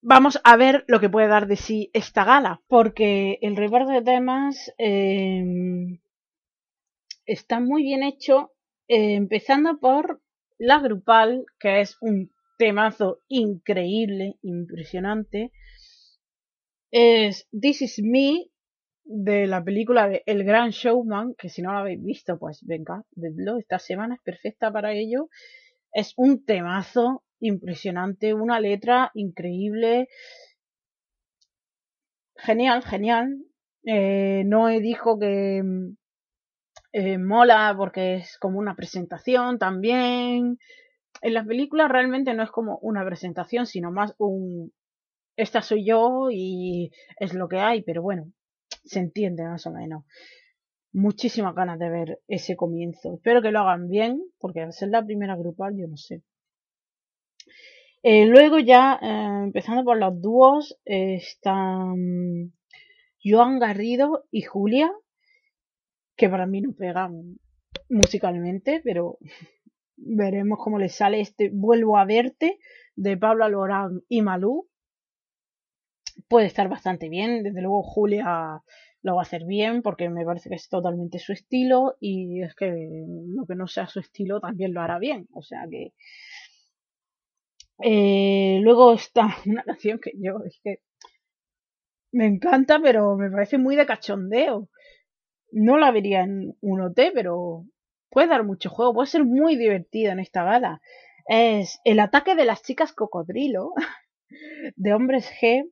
vamos 0.00 0.40
a 0.42 0.56
ver 0.56 0.84
lo 0.88 1.00
que 1.00 1.10
puede 1.10 1.28
dar 1.28 1.46
de 1.46 1.56
sí 1.56 1.90
esta 1.92 2.24
gala, 2.24 2.62
porque 2.66 3.38
el 3.42 3.56
reparto 3.56 3.90
de 3.90 4.02
temas 4.02 4.72
eh, 4.78 5.44
está 7.26 7.60
muy 7.60 7.82
bien 7.82 8.02
hecho 8.02 8.52
eh, 8.88 9.14
empezando 9.16 9.78
por 9.78 10.22
la 10.56 10.78
grupal, 10.78 11.44
que 11.60 11.82
es 11.82 11.98
un 12.00 12.30
temazo 12.56 13.20
increíble, 13.28 14.38
impresionante. 14.40 15.52
Es 16.90 17.48
This 17.50 17.82
Is 17.82 18.00
Me, 18.02 18.46
de 19.06 19.46
la 19.46 19.62
película 19.62 20.08
de 20.08 20.22
El 20.26 20.44
Gran 20.44 20.70
Showman, 20.70 21.34
que 21.34 21.48
si 21.48 21.62
no 21.62 21.72
lo 21.72 21.78
habéis 21.78 22.02
visto, 22.02 22.38
pues 22.38 22.60
venga, 22.66 23.04
vedlo, 23.12 23.58
esta 23.58 23.78
semana 23.78 24.16
es 24.16 24.20
perfecta 24.22 24.72
para 24.72 24.92
ello. 24.92 25.28
Es 25.92 26.12
un 26.16 26.44
temazo 26.44 27.22
impresionante, 27.40 28.34
una 28.34 28.60
letra 28.60 29.12
increíble. 29.14 30.08
Genial, 32.36 32.82
genial. 32.82 33.36
Eh, 33.84 34.42
Noé 34.44 34.80
dijo 34.80 35.18
que 35.18 35.62
eh, 36.92 37.18
mola 37.18 37.74
porque 37.76 38.16
es 38.16 38.38
como 38.38 38.58
una 38.58 38.74
presentación 38.74 39.58
también. 39.58 40.58
En 41.22 41.34
las 41.34 41.46
películas 41.46 41.90
realmente 41.90 42.34
no 42.34 42.42
es 42.42 42.50
como 42.50 42.78
una 42.82 43.04
presentación, 43.04 43.66
sino 43.66 43.92
más 43.92 44.14
un 44.18 44.72
esta 45.36 45.62
soy 45.62 45.84
yo 45.84 46.28
y 46.30 46.90
es 47.20 47.34
lo 47.34 47.48
que 47.48 47.58
hay, 47.58 47.82
pero 47.82 48.02
bueno, 48.02 48.32
se 48.86 49.00
entiende 49.00 49.44
más 49.44 49.66
o 49.66 49.72
menos. 49.72 50.04
Muchísimas 50.92 51.54
ganas 51.54 51.78
de 51.78 51.90
ver 51.90 52.20
ese 52.26 52.56
comienzo. 52.56 53.14
Espero 53.14 53.42
que 53.42 53.50
lo 53.50 53.60
hagan 53.60 53.88
bien, 53.88 54.22
porque 54.38 54.62
al 54.62 54.72
ser 54.72 54.88
la 54.88 55.04
primera 55.04 55.36
grupal, 55.36 55.76
yo 55.76 55.86
no 55.86 55.96
sé. 55.96 56.22
Eh, 58.02 58.26
luego 58.26 58.58
ya, 58.58 58.98
eh, 59.02 59.44
empezando 59.44 59.84
por 59.84 59.98
los 59.98 60.20
dúos, 60.22 60.78
están 60.84 62.52
Joan 63.22 63.58
Garrido 63.58 64.24
y 64.30 64.42
Julia, 64.42 64.92
que 66.16 66.28
para 66.28 66.46
mí 66.46 66.60
no 66.60 66.72
pegan 66.72 67.38
musicalmente, 67.88 68.80
pero 68.84 69.18
veremos 69.96 70.58
cómo 70.62 70.78
les 70.78 70.94
sale 70.94 71.20
este 71.20 71.50
Vuelvo 71.52 71.98
a 71.98 72.04
verte 72.04 72.58
de 72.94 73.16
Pablo 73.16 73.44
Alborán 73.44 74.02
y 74.08 74.22
Malú. 74.22 74.68
Puede 76.28 76.46
estar 76.46 76.68
bastante 76.68 77.08
bien, 77.08 77.42
desde 77.42 77.62
luego 77.62 77.82
Julia 77.82 78.62
lo 79.02 79.14
va 79.14 79.20
a 79.20 79.22
hacer 79.22 79.44
bien 79.44 79.82
porque 79.82 80.08
me 80.10 80.24
parece 80.24 80.48
que 80.48 80.56
es 80.56 80.68
totalmente 80.68 81.18
su 81.18 81.32
estilo 81.32 81.96
y 82.00 82.42
es 82.42 82.54
que 82.54 82.66
lo 83.28 83.46
que 83.46 83.54
no 83.54 83.68
sea 83.68 83.86
su 83.86 84.00
estilo 84.00 84.40
también 84.40 84.74
lo 84.74 84.80
hará 84.82 84.98
bien. 84.98 85.28
O 85.32 85.42
sea 85.42 85.64
que... 85.70 85.92
Eh, 87.82 88.58
luego 88.62 88.94
está 88.94 89.28
una 89.46 89.62
canción 89.62 90.00
que 90.00 90.12
yo 90.16 90.38
es 90.44 90.58
que 90.64 90.80
me 92.12 92.26
encanta, 92.26 92.80
pero 92.82 93.16
me 93.16 93.30
parece 93.30 93.58
muy 93.58 93.76
de 93.76 93.86
cachondeo. 93.86 94.68
No 95.52 95.78
la 95.78 95.92
vería 95.92 96.22
en 96.22 96.56
un 96.60 96.80
OT, 96.80 97.12
pero 97.14 97.66
puede 98.10 98.28
dar 98.28 98.44
mucho 98.44 98.70
juego, 98.70 98.94
puede 98.94 99.08
ser 99.08 99.24
muy 99.24 99.56
divertida 99.56 100.12
en 100.12 100.20
esta 100.20 100.42
gala. 100.42 100.80
Es 101.28 101.80
el 101.84 102.00
ataque 102.00 102.34
de 102.34 102.44
las 102.44 102.62
chicas 102.62 102.92
cocodrilo 102.92 103.72
de 104.76 104.94
hombres 104.94 105.30
G 105.40 105.70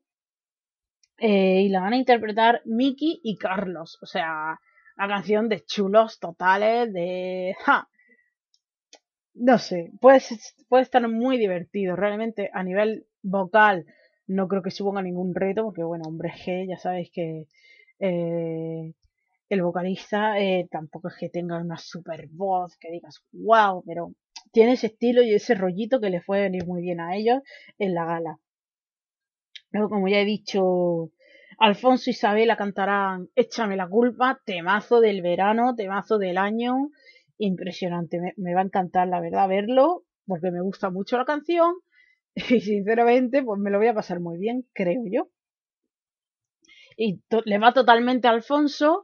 eh, 1.19 1.63
y 1.63 1.69
la 1.69 1.81
van 1.81 1.95
a 1.95 1.99
interpretar 1.99 2.63
Mickey 2.65 3.21
y 3.23 3.37
Carlos. 3.37 3.99
O 4.03 4.07
sea, 4.07 4.61
la 4.97 5.09
canción 5.09 5.49
de 5.49 5.65
chulos 5.65 6.19
totales, 6.19 6.93
de... 6.93 7.55
Ja. 7.61 7.89
No 9.35 9.59
sé, 9.59 9.91
puede, 10.01 10.21
puede 10.69 10.85
estar 10.85 11.07
muy 11.09 11.39
divertido. 11.39 11.97
Realmente 11.97 12.51
a 12.53 12.63
nivel 12.63 13.07
vocal 13.23 13.87
no 14.27 14.49
creo 14.49 14.63
que 14.63 14.71
suponga 14.71 15.03
ningún 15.03 15.35
reto, 15.35 15.65
porque 15.65 15.83
bueno, 15.83 16.05
hombre 16.07 16.31
G, 16.31 16.69
ya 16.69 16.79
sabéis 16.79 17.11
que 17.13 17.47
eh, 17.99 18.93
el 19.49 19.63
vocalista 19.63 20.39
eh, 20.39 20.69
tampoco 20.71 21.09
es 21.09 21.15
que 21.19 21.29
tenga 21.29 21.59
una 21.59 21.79
super 21.79 22.29
voz, 22.29 22.77
que 22.79 22.91
digas, 22.91 23.23
wow, 23.33 23.83
pero 23.85 24.13
tiene 24.53 24.73
ese 24.73 24.87
estilo 24.89 25.23
y 25.23 25.35
ese 25.35 25.55
rollito 25.55 26.01
que 26.01 26.11
le 26.11 26.21
fue 26.21 26.41
venir 26.41 26.67
muy 26.67 26.83
bien 26.83 27.01
a 27.01 27.17
ellos 27.17 27.43
en 27.79 27.95
la 27.95 28.05
gala. 28.05 28.39
Luego, 29.75 29.89
como 29.89 30.07
ya 30.07 30.21
he 30.21 30.25
dicho, 30.25 31.11
Alfonso 31.59 32.09
y 32.09 32.13
Isabela 32.13 32.57
cantarán 32.57 33.29
Échame 33.35 33.77
la 33.77 33.89
culpa, 33.89 34.41
temazo 34.47 35.01
del 35.01 35.21
verano, 35.21 35.75
temazo 35.75 36.17
del 36.17 36.39
año, 36.39 36.91
impresionante, 37.39 38.21
me, 38.37 38.55
va 38.55 38.61
a 38.61 38.65
encantar 38.65 39.09
la 39.09 39.21
verdad 39.21 39.49
verlo, 39.49 40.05
porque 40.29 40.53
me 40.53 40.61
gusta 40.61 40.91
mucho 40.91 41.19
la 41.19 41.25
canción. 41.25 41.75
Y 42.37 42.61
sinceramente 42.61 43.43
pues 43.43 43.61
me 43.61 43.71
lo 43.73 43.79
voy 43.79 43.89
a 43.89 43.95
pasar 43.95 44.21
muy 44.21 44.39
bien, 44.39 44.65
creo 44.73 45.03
yo. 45.11 45.29
Y 46.97 47.21
le 47.45 47.59
va 47.59 47.73
totalmente 47.73 48.29
Alfonso, 48.29 49.03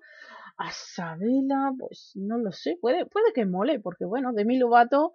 a 0.56 0.68
Isabela, 0.68 1.72
pues 1.76 2.12
no 2.14 2.38
lo 2.38 2.52
sé, 2.52 2.78
puede, 2.80 3.06
puede 3.06 3.32
que 3.32 3.44
mole, 3.44 3.80
porque 3.80 4.04
bueno, 4.04 4.32
Demi 4.32 4.56
Lovato 4.56 5.14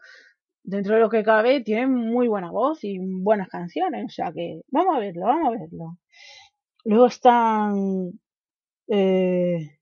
dentro 0.66 0.96
de 0.96 1.02
lo 1.02 1.10
que 1.10 1.24
cabe, 1.24 1.62
tiene 1.62 1.88
muy 1.88 2.28
buena 2.28 2.52
voz 2.52 2.84
y 2.84 2.98
buenas 3.00 3.50
canciones. 3.50 4.06
O 4.06 4.10
sea 4.10 4.32
que 4.34 4.62
vamos 4.70 4.96
a 4.96 5.00
verlo, 5.00 5.26
vamos 5.26 5.48
a 5.48 5.58
verlo. 5.60 5.98
Luego 6.84 7.08
están 7.08 8.20
eh, 8.88 9.80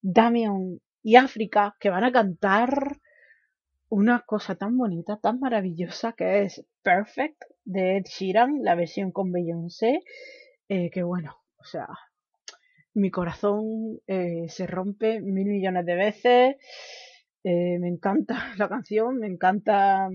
Damian 0.00 0.80
y 1.02 1.16
África 1.16 1.76
que 1.80 1.90
van 1.90 2.04
a 2.04 2.12
cantar 2.12 2.98
una 3.88 4.20
cosa 4.26 4.56
tan 4.56 4.76
bonita, 4.76 5.18
tan 5.22 5.38
maravillosa 5.40 6.12
que 6.12 6.42
es 6.42 6.64
Perfect 6.82 7.42
de 7.64 7.98
Ed 7.98 8.04
Sheeran, 8.04 8.62
la 8.62 8.74
versión 8.74 9.12
con 9.12 9.32
Beyoncé. 9.32 10.02
Eh, 10.68 10.90
que 10.90 11.02
bueno, 11.02 11.36
o 11.58 11.64
sea, 11.64 11.86
mi 12.94 13.10
corazón 13.10 14.00
eh, 14.06 14.46
se 14.48 14.66
rompe 14.66 15.20
mil 15.20 15.46
millones 15.46 15.86
de 15.86 15.94
veces. 15.94 16.56
Eh, 17.48 17.78
me 17.78 17.88
encanta 17.88 18.34
la 18.58 18.68
canción, 18.68 19.18
me 19.18 19.28
encanta 19.28 20.10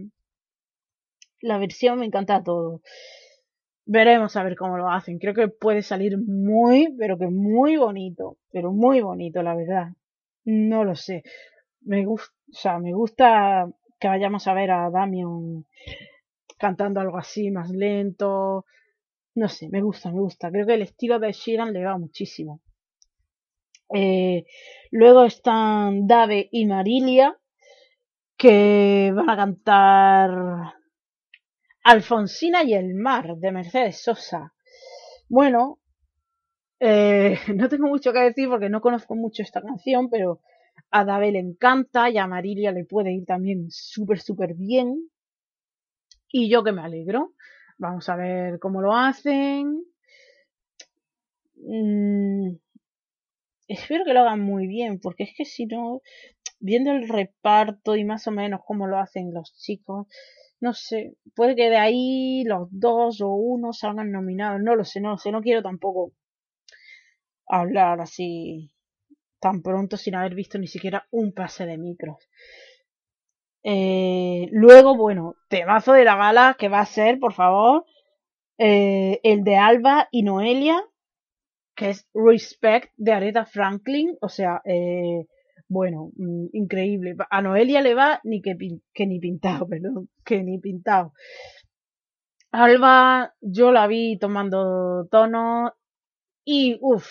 la 1.40 1.58
versión, 1.58 2.00
me 2.00 2.06
encanta 2.06 2.44
todo. 2.44 2.82
Veremos 3.86 4.36
a 4.36 4.44
ver 4.44 4.58
cómo 4.58 4.78
lo 4.78 4.90
hacen. 4.90 5.18
Creo 5.18 5.34
que 5.34 5.48
puede 5.48 5.82
salir 5.82 6.18
muy, 6.18 6.94
pero 7.00 7.18
que 7.18 7.28
muy 7.28 7.78
bonito. 7.78 8.38
Pero 8.52 8.74
muy 8.74 9.00
bonito, 9.00 9.42
la 9.44 9.56
verdad. 9.56 9.94
No 10.44 10.84
lo 10.84 10.96
sé. 10.96 11.24
Me 11.82 12.06
gusta, 12.06 12.34
o 12.50 12.54
sea, 12.54 12.80
me 12.80 12.94
gusta 12.94 13.66
que 13.98 14.10
vayamos 14.10 14.46
a 14.48 14.54
ver 14.54 14.72
a 14.72 14.90
Damian 14.90 15.66
cantando 16.58 17.00
algo 17.00 17.18
así, 17.18 17.50
más 17.50 17.70
lento. 17.70 18.66
No 19.36 19.48
sé, 19.48 19.70
me 19.70 19.82
gusta, 19.82 20.12
me 20.12 20.20
gusta. 20.20 20.52
Creo 20.52 20.68
que 20.68 20.74
el 20.74 20.82
estilo 20.82 21.18
de 21.20 21.32
Sheeran 21.32 21.72
le 21.72 21.86
va 21.86 21.98
muchísimo. 21.98 22.62
Eh, 23.94 24.46
luego 24.92 25.26
están 25.26 26.08
Dave 26.08 26.50
y 26.52 26.66
Marilia, 26.66 27.38
que 28.38 29.12
van 29.14 29.30
a 29.30 29.36
cantar 29.36 30.74
Alfonsina 31.84 32.64
y 32.64 32.74
el 32.74 32.94
mar, 32.96 33.36
de 33.38 33.52
Mercedes 33.52 34.02
Sosa. 34.02 34.54
Bueno, 35.30 35.80
eh, 36.80 37.38
no 37.56 37.70
tengo 37.70 37.88
mucho 37.88 38.14
que 38.14 38.20
decir 38.20 38.50
porque 38.50 38.70
no 38.70 38.82
conozco 38.82 39.16
mucho 39.16 39.44
esta 39.44 39.62
canción, 39.62 40.10
pero 40.10 40.42
a 40.90 41.06
Dave 41.06 41.32
le 41.32 41.40
encanta 41.40 42.10
y 42.10 42.18
a 42.18 42.28
Marilia 42.28 42.72
le 42.72 42.86
puede 42.86 43.14
ir 43.14 43.26
también 43.26 43.68
súper, 43.70 44.20
súper 44.20 44.56
bien. 44.56 45.10
Y 46.32 46.50
yo 46.50 46.64
que 46.64 46.72
me 46.72 46.82
alegro. 46.82 47.34
Vamos 47.78 48.08
a 48.10 48.16
ver 48.16 48.60
cómo 48.60 48.82
lo 48.82 48.96
hacen. 48.96 49.84
Mm, 51.56 52.56
espero 53.74 54.06
que 54.06 54.14
lo 54.14 54.22
hagan 54.22 54.42
muy 54.42 54.68
bien, 54.68 55.00
porque 55.00 55.24
es 55.24 55.34
que 55.36 55.46
si 55.46 55.66
no, 55.66 56.02
viendo 56.60 56.92
el 56.92 57.08
reparto 57.08 57.96
y 57.96 58.04
más 58.04 58.28
o 58.28 58.32
menos 58.32 58.62
cómo 58.66 58.88
lo 58.88 58.98
hacen 58.98 59.34
los 59.34 59.54
chicos, 59.56 60.08
no 60.60 60.74
sé, 60.74 61.16
puede 61.36 61.56
que 61.56 61.70
de 61.70 61.78
ahí 61.78 62.44
los 62.44 62.68
dos 62.72 63.22
o 63.22 63.30
uno 63.30 63.74
salgan 63.74 64.12
nominados, 64.12 64.62
no 64.62 64.76
lo 64.76 64.86
sé, 64.86 65.02
no 65.02 65.12
lo 65.12 65.18
sé, 65.18 65.32
no 65.32 65.42
quiero 65.42 65.64
tampoco 65.64 66.14
hablar 67.48 68.00
así 68.00 68.72
tan 69.40 69.64
pronto 69.64 69.98
sin 69.98 70.16
haber 70.16 70.36
visto 70.36 70.60
ni 70.60 70.68
siquiera 70.68 71.08
un 71.12 71.34
pase 71.34 71.66
de 71.66 71.78
micros. 71.78 72.30
Eh, 73.64 74.48
luego, 74.52 74.96
bueno, 74.96 75.36
temazo 75.50 75.94
de 75.94 76.06
la 76.06 76.16
gala 76.16 76.56
que 76.58 76.70
va 76.70 76.80
a 76.80 76.86
ser, 76.86 77.20
por 77.20 77.34
favor, 77.34 77.86
eh, 78.58 79.20
el 79.24 79.44
de 79.44 79.58
Alba 79.58 80.08
y 80.12 80.24
Noelia, 80.24 80.84
que 81.82 81.90
es 81.90 82.08
Respect 82.14 82.94
de 82.96 83.12
Aretha 83.12 83.44
Franklin, 83.44 84.16
o 84.22 84.30
sea, 84.30 84.62
eh, 84.66 85.26
bueno, 85.68 86.12
mm, 86.16 86.50
increíble. 86.54 87.16
A 87.28 87.42
Noelia 87.42 87.82
le 87.82 87.96
va 87.96 88.20
ni 88.24 88.40
que, 88.40 88.56
ni 89.08 89.20
pintado, 89.20 89.68
perdón, 89.68 90.08
que 90.24 90.44
ni 90.44 90.60
pintado. 90.60 91.14
Alba, 92.52 93.34
yo 93.42 93.72
la 93.72 93.88
vi 93.88 94.20
tomando 94.20 95.08
tono 95.10 95.74
y 96.46 96.78
uff, 96.82 97.08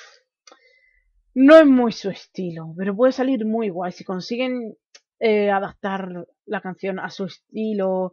no 1.35 1.57
es 1.57 1.67
muy 1.67 1.91
su 1.91 2.09
estilo, 2.11 2.73
pero 2.77 2.95
puede 2.95 3.13
salir 3.13 3.45
muy 3.45 3.71
guay 3.71 3.91
si 3.91 4.05
consiguen 4.05 4.77
eh, 5.19 5.51
adaptar 5.51 6.29
la 6.47 6.61
canción 6.61 7.01
a 7.01 7.11
su 7.11 7.25
estilo 7.25 8.13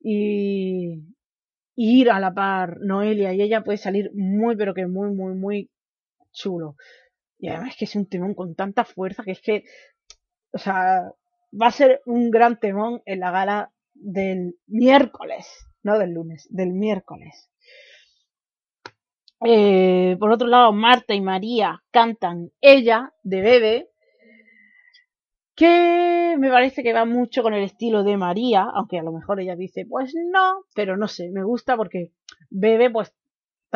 y 0.00 1.00
ir 1.74 2.10
a 2.10 2.20
la 2.20 2.34
par 2.34 2.80
Noelia 2.80 3.32
y 3.32 3.40
ella 3.40 3.64
puede 3.64 3.78
salir 3.78 4.10
muy 4.14 4.56
pero 4.56 4.74
que 4.74 4.86
muy 4.86 5.10
muy 5.10 5.34
muy 5.34 5.70
chulo. 6.36 6.76
Y 7.38 7.48
además 7.48 7.70
es 7.70 7.76
que 7.76 7.84
es 7.86 7.96
un 7.96 8.08
temón 8.08 8.34
con 8.34 8.54
tanta 8.54 8.84
fuerza 8.84 9.24
que 9.24 9.32
es 9.32 9.40
que, 9.40 9.64
o 10.52 10.58
sea, 10.58 11.12
va 11.60 11.66
a 11.66 11.72
ser 11.72 12.02
un 12.06 12.30
gran 12.30 12.60
temón 12.60 13.02
en 13.04 13.20
la 13.20 13.30
gala 13.30 13.72
del 13.94 14.56
miércoles, 14.66 15.46
no 15.82 15.98
del 15.98 16.12
lunes, 16.12 16.46
del 16.50 16.72
miércoles. 16.72 17.50
Eh, 19.44 20.16
por 20.18 20.30
otro 20.30 20.48
lado, 20.48 20.72
Marta 20.72 21.14
y 21.14 21.20
María 21.20 21.82
cantan 21.90 22.52
Ella 22.60 23.12
de 23.22 23.40
Bebe, 23.42 23.90
que 25.54 26.36
me 26.38 26.50
parece 26.50 26.82
que 26.82 26.92
va 26.92 27.04
mucho 27.04 27.42
con 27.42 27.54
el 27.54 27.64
estilo 27.64 28.02
de 28.02 28.16
María, 28.16 28.66
aunque 28.74 28.98
a 28.98 29.02
lo 29.02 29.12
mejor 29.12 29.40
ella 29.40 29.56
dice, 29.56 29.86
pues 29.86 30.14
no, 30.14 30.64
pero 30.74 30.96
no 30.96 31.08
sé, 31.08 31.30
me 31.30 31.44
gusta 31.44 31.76
porque 31.76 32.12
Bebe 32.50 32.90
pues 32.90 33.14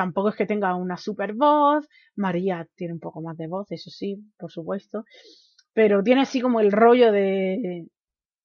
tampoco 0.00 0.30
es 0.30 0.36
que 0.36 0.46
tenga 0.46 0.74
una 0.76 0.96
super 0.96 1.34
voz. 1.34 1.86
María 2.16 2.66
tiene 2.74 2.94
un 2.94 3.00
poco 3.00 3.20
más 3.20 3.36
de 3.36 3.48
voz, 3.48 3.70
eso 3.70 3.90
sí, 3.90 4.16
por 4.38 4.50
supuesto. 4.50 5.04
Pero 5.74 6.02
tiene 6.02 6.22
así 6.22 6.40
como 6.40 6.60
el 6.60 6.72
rollo 6.72 7.12
de. 7.12 7.86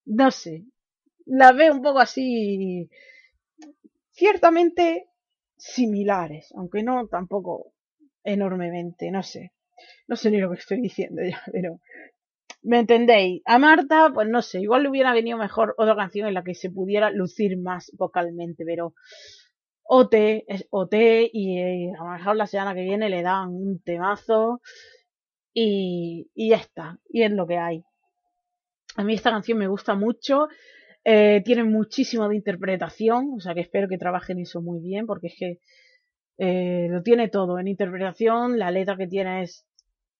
No 0.03 0.31
sé. 0.31 0.65
La 1.25 1.53
veo 1.53 1.73
un 1.73 1.81
poco 1.81 1.99
así. 1.99 2.89
Ciertamente 4.11 5.07
similares, 5.55 6.53
aunque 6.57 6.83
no 6.83 7.07
tampoco 7.07 7.71
enormemente, 8.25 9.09
no 9.09 9.23
sé. 9.23 9.53
No 10.09 10.17
sé 10.17 10.31
ni 10.31 10.39
lo 10.41 10.49
que 10.51 10.57
estoy 10.57 10.81
diciendo 10.81 11.21
ya, 11.23 11.41
pero. 11.53 11.79
¿Me 12.63 12.79
entendéis? 12.79 13.43
A 13.45 13.59
Marta, 13.59 14.11
pues 14.13 14.27
no 14.27 14.41
sé, 14.41 14.59
igual 14.59 14.83
le 14.83 14.89
hubiera 14.89 15.13
venido 15.13 15.37
mejor 15.37 15.73
otra 15.77 15.95
canción 15.95 16.27
en 16.27 16.33
la 16.33 16.43
que 16.43 16.55
se 16.55 16.69
pudiera 16.69 17.11
lucir 17.11 17.57
más 17.57 17.91
vocalmente, 17.95 18.65
pero 18.65 18.95
OT, 19.87 20.45
es 20.47 20.67
OT 20.69 20.93
y 21.31 21.59
eh, 21.59 21.93
a 21.97 22.03
lo 22.03 22.11
mejor 22.11 22.35
la 22.35 22.47
semana 22.47 22.73
que 22.73 22.83
viene 22.83 23.09
le 23.09 23.21
dan 23.21 23.49
un 23.49 23.79
temazo 23.79 24.61
y, 25.53 26.29
y 26.33 26.49
ya 26.49 26.57
está, 26.57 26.99
y 27.09 27.23
es 27.23 27.31
lo 27.31 27.47
que 27.47 27.57
hay. 27.57 27.83
A 28.95 29.03
mí 29.03 29.13
esta 29.13 29.31
canción 29.31 29.57
me 29.57 29.67
gusta 29.67 29.95
mucho, 29.95 30.47
eh, 31.03 31.41
tiene 31.45 31.63
muchísimo 31.63 32.27
de 32.27 32.35
interpretación, 32.35 33.33
o 33.37 33.39
sea 33.39 33.53
que 33.53 33.61
espero 33.61 33.87
que 33.87 33.97
trabajen 33.97 34.39
eso 34.39 34.61
muy 34.61 34.79
bien 34.79 35.05
porque 35.05 35.27
es 35.27 35.35
que 35.37 35.59
eh, 36.37 36.87
lo 36.89 37.03
tiene 37.03 37.29
todo 37.29 37.59
en 37.59 37.67
interpretación, 37.67 38.57
la 38.57 38.71
letra 38.71 38.97
que 38.97 39.07
tiene 39.07 39.43
es 39.43 39.65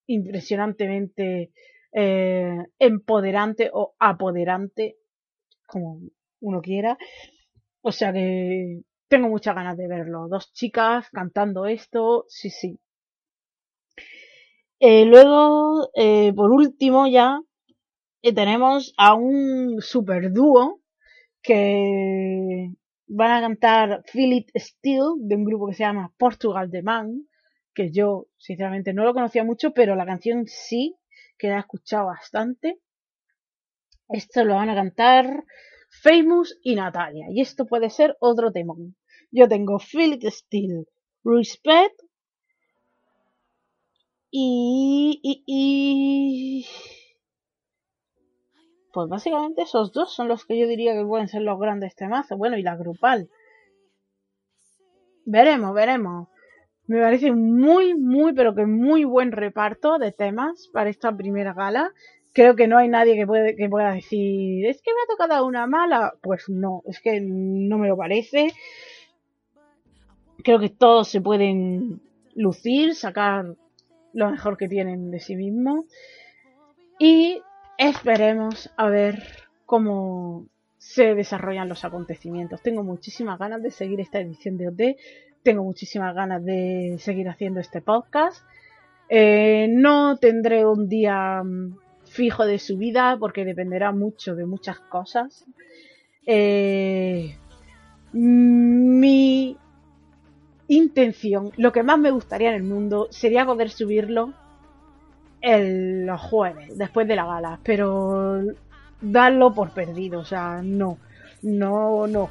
impresionantemente 0.08 1.52
eh, 1.92 2.58
empoderante 2.78 3.70
o 3.74 3.96
apoderante, 4.00 4.98
como 5.66 6.02
uno 6.42 6.62
quiera. 6.62 6.98
O 7.82 7.92
sea 7.92 8.14
que 8.14 8.82
tengo 9.08 9.30
muchas 9.30 9.56
ganas 9.56 9.78
de 9.78 9.88
verlo. 9.88 10.28
Dos 10.28 10.52
chicas 10.54 11.10
cantando 11.12 11.66
esto, 11.66 12.26
sí, 12.28 12.50
sí. 12.50 12.80
Eh, 14.80 15.06
luego, 15.06 15.90
eh, 15.96 16.34
por 16.36 16.52
último 16.52 17.08
ya, 17.08 17.40
tenemos 18.22 18.94
a 18.98 19.14
un 19.14 19.82
super 19.82 20.32
dúo 20.32 20.82
que 21.42 22.72
van 23.08 23.32
a 23.32 23.42
cantar 23.42 24.04
It 24.14 24.50
Still 24.56 25.14
de 25.20 25.36
un 25.36 25.46
grupo 25.46 25.68
que 25.68 25.76
se 25.76 25.84
llama 25.84 26.12
Portugal 26.18 26.72
The 26.72 26.82
Man, 26.82 27.28
que 27.74 27.92
yo 27.92 28.28
sinceramente 28.38 28.94
no 28.94 29.04
lo 29.04 29.14
conocía 29.14 29.44
mucho, 29.44 29.72
pero 29.72 29.96
la 29.96 30.06
canción 30.06 30.48
sí, 30.48 30.96
que 31.38 31.50
la 31.50 31.58
he 31.58 31.60
escuchado 31.60 32.08
bastante. 32.08 32.80
Esto 34.10 34.44
lo 34.44 34.56
van 34.56 34.70
a 34.70 34.76
cantar 34.76 35.44
Famous 36.02 36.60
y 36.64 36.76
Natalia, 36.76 37.28
y 37.32 37.42
esto 37.42 37.66
puede 37.66 37.90
ser 37.90 38.16
otro 38.20 38.52
tema. 38.52 38.74
Yo 39.32 39.48
tengo 39.48 39.80
Feel 39.80 40.14
It 40.14 40.26
Still, 40.26 40.88
Respect 41.24 42.02
y 44.32 46.66
pues 48.96 49.10
básicamente 49.10 49.64
esos 49.64 49.92
dos 49.92 50.16
son 50.16 50.30
los 50.30 50.46
que 50.46 50.58
yo 50.58 50.70
diría 50.70 50.94
que 50.94 51.04
pueden 51.04 51.28
ser 51.28 51.42
los 51.42 51.60
grandes 51.60 51.96
temazos. 51.96 52.38
Bueno, 52.38 52.58
y 52.58 52.64
la 52.64 52.78
grupal. 52.78 53.30
Veremos, 55.26 55.74
veremos. 55.74 56.30
Me 56.88 57.02
parece 57.02 57.34
muy, 57.34 57.94
muy, 57.94 58.32
pero 58.32 58.56
que 58.56 58.66
muy 58.66 59.04
buen 59.04 59.34
reparto 59.34 59.98
de 59.98 60.14
temas 60.14 60.70
para 60.72 60.90
esta 60.90 61.14
primera 61.14 61.54
gala. 61.54 61.92
Creo 62.36 62.56
que 62.56 62.68
no 62.68 62.78
hay 62.78 62.88
nadie 62.88 63.16
que, 63.16 63.26
pueda 63.26 63.94
decir, 63.94 64.68
es 64.68 64.82
que 64.84 64.92
me 64.92 65.00
ha 65.02 65.18
tocado 65.18 65.48
una 65.48 65.66
mala. 65.66 66.14
Pues 66.22 66.48
no, 66.50 66.84
es 66.86 67.00
que 67.00 67.20
no 67.20 67.80
me 67.80 67.88
lo 67.88 67.98
parece. 67.98 68.52
Creo 70.44 70.60
que 70.60 70.70
todos 70.70 71.08
se 71.08 71.22
pueden 71.22 72.02
lucir, 72.36 72.94
sacar 72.94 73.56
lo 74.14 74.30
mejor 74.30 74.58
que 74.58 74.68
tienen 74.68 75.10
de 75.10 75.20
sí 75.20 75.36
mismos. 75.36 75.86
Y 77.00 77.42
Esperemos 77.78 78.72
a 78.78 78.88
ver 78.88 79.22
cómo 79.66 80.48
se 80.78 81.14
desarrollan 81.14 81.68
los 81.68 81.84
acontecimientos. 81.84 82.62
Tengo 82.62 82.84
muchísimas 82.84 83.38
ganas 83.38 83.62
de 83.62 83.72
seguir 83.72 84.00
esta 84.00 84.20
edición 84.20 84.58
de 84.58 84.70
OT. 84.70 84.98
Tengo 85.44 85.64
muchísimas 85.64 86.16
ganas 86.16 86.44
de 86.44 86.96
seguir 87.00 87.28
haciendo 87.28 87.60
este 87.60 87.82
podcast. 87.82 88.46
Eh, 89.10 89.68
no 89.70 90.18
tendré 90.18 90.66
un 90.66 90.88
día 90.88 91.44
mm, 91.44 91.78
fijo 92.16 92.46
de 92.46 92.60
subida 92.60 93.18
porque 93.20 93.46
dependerá 93.46 93.92
mucho 93.92 94.36
de 94.36 94.46
muchas 94.46 94.80
cosas. 94.80 95.46
Eh, 96.26 97.38
mi 98.14 99.58
intención, 100.68 101.52
lo 101.58 101.72
que 101.72 101.84
más 101.84 102.00
me 102.00 102.12
gustaría 102.12 102.50
en 102.50 102.56
el 102.56 102.64
mundo 102.64 103.08
sería 103.12 103.46
poder 103.46 103.70
subirlo 103.70 104.34
el, 105.42 106.06
los 106.06 106.22
jueves, 106.22 106.78
después 106.78 107.08
de 107.08 107.16
la 107.18 107.26
gala, 107.26 107.60
pero 107.62 108.42
darlo 109.02 109.54
por 109.54 109.72
perdido, 109.72 110.22
o 110.22 110.26
sea, 110.26 110.62
no, 110.64 110.98
no, 111.44 112.08
no, 112.08 112.30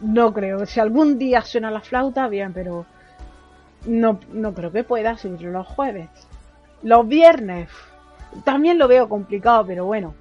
no 0.00 0.34
creo. 0.34 0.66
Si 0.66 0.80
algún 0.80 1.18
día 1.18 1.42
suena 1.42 1.70
la 1.70 1.80
flauta, 1.80 2.28
bien, 2.28 2.52
pero 2.52 2.84
no, 3.86 4.18
no 4.32 4.52
creo 4.52 4.72
que 4.72 4.84
pueda 4.84 5.16
subirlo 5.16 5.52
los 5.52 5.66
jueves. 5.68 6.10
Los 6.82 7.06
viernes, 7.06 7.70
también 8.44 8.78
lo 8.78 8.88
veo 8.88 9.08
complicado, 9.08 9.64
pero 9.66 9.84
bueno. 9.86 10.14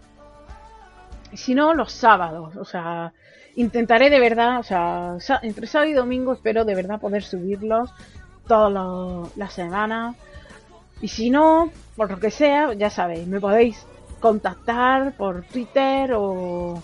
Si 1.34 1.56
no, 1.56 1.74
los 1.74 1.92
sábados, 1.94 2.56
o 2.58 2.66
sea, 2.66 3.14
intentaré 3.56 4.10
de 4.10 4.20
verdad, 4.20 4.60
o 4.60 4.64
sea, 4.64 5.40
entre 5.42 5.66
sábado 5.68 5.90
y 5.90 5.94
domingo 5.94 6.34
espero 6.34 6.66
de 6.66 6.76
verdad 6.76 7.00
poder 7.00 7.24
subirlos 7.24 7.94
todas 8.48 9.30
las 9.38 9.54
semanas 9.54 10.16
y 11.02 11.08
si 11.08 11.30
no, 11.30 11.72
por 11.96 12.12
lo 12.12 12.20
que 12.20 12.32
sea, 12.32 12.74
ya 12.74 12.90
sabéis, 12.90 13.28
me 13.28 13.40
podéis 13.40 13.86
contactar 14.20 15.14
por 15.14 15.44
Twitter 15.44 16.14
o, 16.14 16.82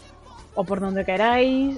o 0.55 0.63
por 0.63 0.79
donde 0.79 1.05
queráis. 1.05 1.77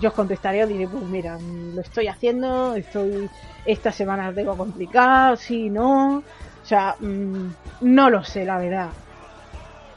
Yo 0.00 0.10
os 0.10 0.14
contestaré 0.14 0.62
o 0.62 0.68
diré, 0.68 0.86
pues 0.86 1.02
mira, 1.02 1.36
lo 1.74 1.80
estoy 1.80 2.06
haciendo, 2.06 2.76
estoy 2.76 3.28
esta 3.64 3.90
semana 3.90 4.32
tengo 4.32 4.56
complicado, 4.56 5.34
sí, 5.34 5.68
no. 5.68 6.22
Sea, 6.70 6.94
mm, 7.00 7.52
no 7.80 8.10
lo 8.10 8.22
sé, 8.22 8.44
la 8.44 8.56
verdad. 8.56 8.90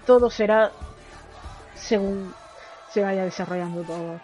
Todo 0.08 0.32
será 0.32 0.72
según 1.76 2.34
se 2.90 3.02
vaya 3.04 3.24
desarrollando 3.24 3.84
todo. 3.84 4.20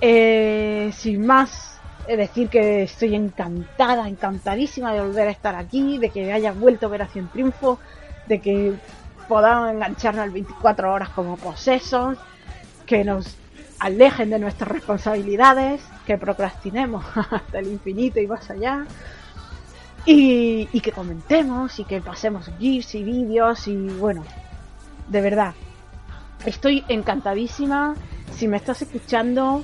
Eh, 0.00 0.92
sin 0.94 1.26
más, 1.26 1.80
decir 2.06 2.50
que 2.50 2.84
estoy 2.84 3.16
encantada, 3.16 4.08
encantadísima 4.08 4.92
de 4.92 5.00
volver 5.00 5.26
a 5.26 5.32
estar 5.32 5.56
aquí, 5.56 5.98
de 5.98 6.10
que 6.10 6.32
haya 6.32 6.52
vuelto 6.52 6.86
Operación 6.86 7.26
Triunfo, 7.32 7.80
de 8.28 8.40
que 8.40 8.74
podamos 9.26 9.72
engancharnos 9.72 10.22
al 10.22 10.30
24 10.30 10.92
horas 10.92 11.08
como 11.08 11.36
posesos, 11.36 12.16
que 12.86 13.02
nos 13.02 13.36
alejen 13.80 14.30
de 14.30 14.38
nuestras 14.38 14.70
responsabilidades, 14.70 15.82
que 16.06 16.16
procrastinemos 16.16 17.04
hasta 17.32 17.58
el 17.58 17.66
infinito 17.66 18.20
y 18.20 18.28
más 18.28 18.48
allá, 18.50 18.86
y, 20.06 20.68
y 20.72 20.80
que 20.80 20.92
comentemos 20.92 21.78
y 21.80 21.84
que 21.84 22.00
pasemos 22.00 22.50
GIFs 22.58 22.94
y 22.94 23.02
vídeos 23.02 23.68
y 23.68 23.76
bueno, 23.76 24.24
de 25.08 25.20
verdad, 25.20 25.54
estoy 26.44 26.84
encantadísima. 26.88 27.94
Si 28.32 28.48
me 28.48 28.56
estás 28.56 28.82
escuchando, 28.82 29.62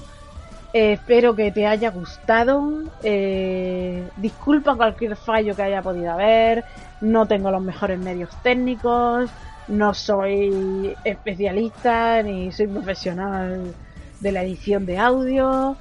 eh, 0.72 0.95
espero 0.95 1.34
que 1.34 1.51
te 1.51 1.66
haya 1.66 1.90
gustado. 1.90 2.84
Eh, 3.03 4.09
disculpa 4.16 4.74
cualquier 4.74 5.16
fallo 5.16 5.55
que 5.55 5.62
haya 5.62 5.82
podido 5.82 6.12
haber. 6.12 6.64
No 7.01 7.26
tengo 7.26 7.51
los 7.51 7.62
mejores 7.62 7.99
medios 7.99 8.30
técnicos. 8.43 9.30
No 9.68 9.95
soy 9.95 10.97
especialista 11.05 12.22
ni 12.22 12.51
soy 12.53 12.66
profesional 12.66 13.74
de 14.20 14.32
la 14.32 14.43
edición 14.43 14.86
de 14.86 14.99
audio. 14.99 15.76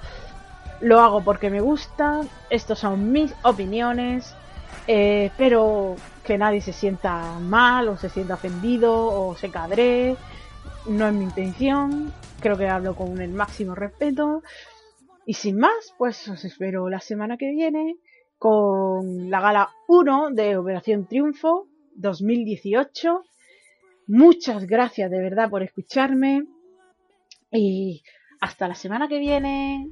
Lo 0.82 1.00
hago 1.00 1.22
porque 1.22 1.50
me 1.50 1.62
gusta. 1.62 2.22
Estos 2.50 2.80
son 2.80 3.12
mis 3.12 3.34
opiniones. 3.44 4.36
Eh, 4.94 5.28
espero 5.28 5.96
que 6.22 6.38
nadie 6.38 6.60
se 6.60 6.74
sienta 6.74 7.40
mal 7.40 7.88
o 7.88 7.96
se 7.96 8.10
sienta 8.10 8.34
ofendido 8.34 8.92
o 8.94 9.38
se 9.38 9.50
cadre. 9.50 10.18
No 10.86 11.08
es 11.08 11.14
mi 11.14 11.24
intención. 11.24 12.12
Creo 12.42 12.58
que 12.58 12.68
hablo 12.68 12.94
con 12.94 13.22
el 13.22 13.32
máximo 13.32 13.74
respeto. 13.74 14.44
Y 15.26 15.36
sin 15.36 15.60
más, 15.60 15.94
pues 15.98 16.28
os 16.28 16.44
espero 16.44 16.90
la 16.90 17.00
semana 17.00 17.38
que 17.38 17.52
viene 17.52 18.00
con 18.38 19.30
la 19.30 19.40
gala 19.40 19.70
1 19.88 20.32
de 20.32 20.58
Operación 20.58 21.08
Triunfo 21.08 21.68
2018. 21.96 23.24
Muchas 24.08 24.66
gracias 24.66 25.10
de 25.10 25.22
verdad 25.22 25.50
por 25.50 25.64
escucharme 25.64 26.48
y 27.50 28.04
hasta 28.42 28.68
la 28.68 28.76
semana 28.76 29.08
que 29.08 29.20
viene. 29.20 29.90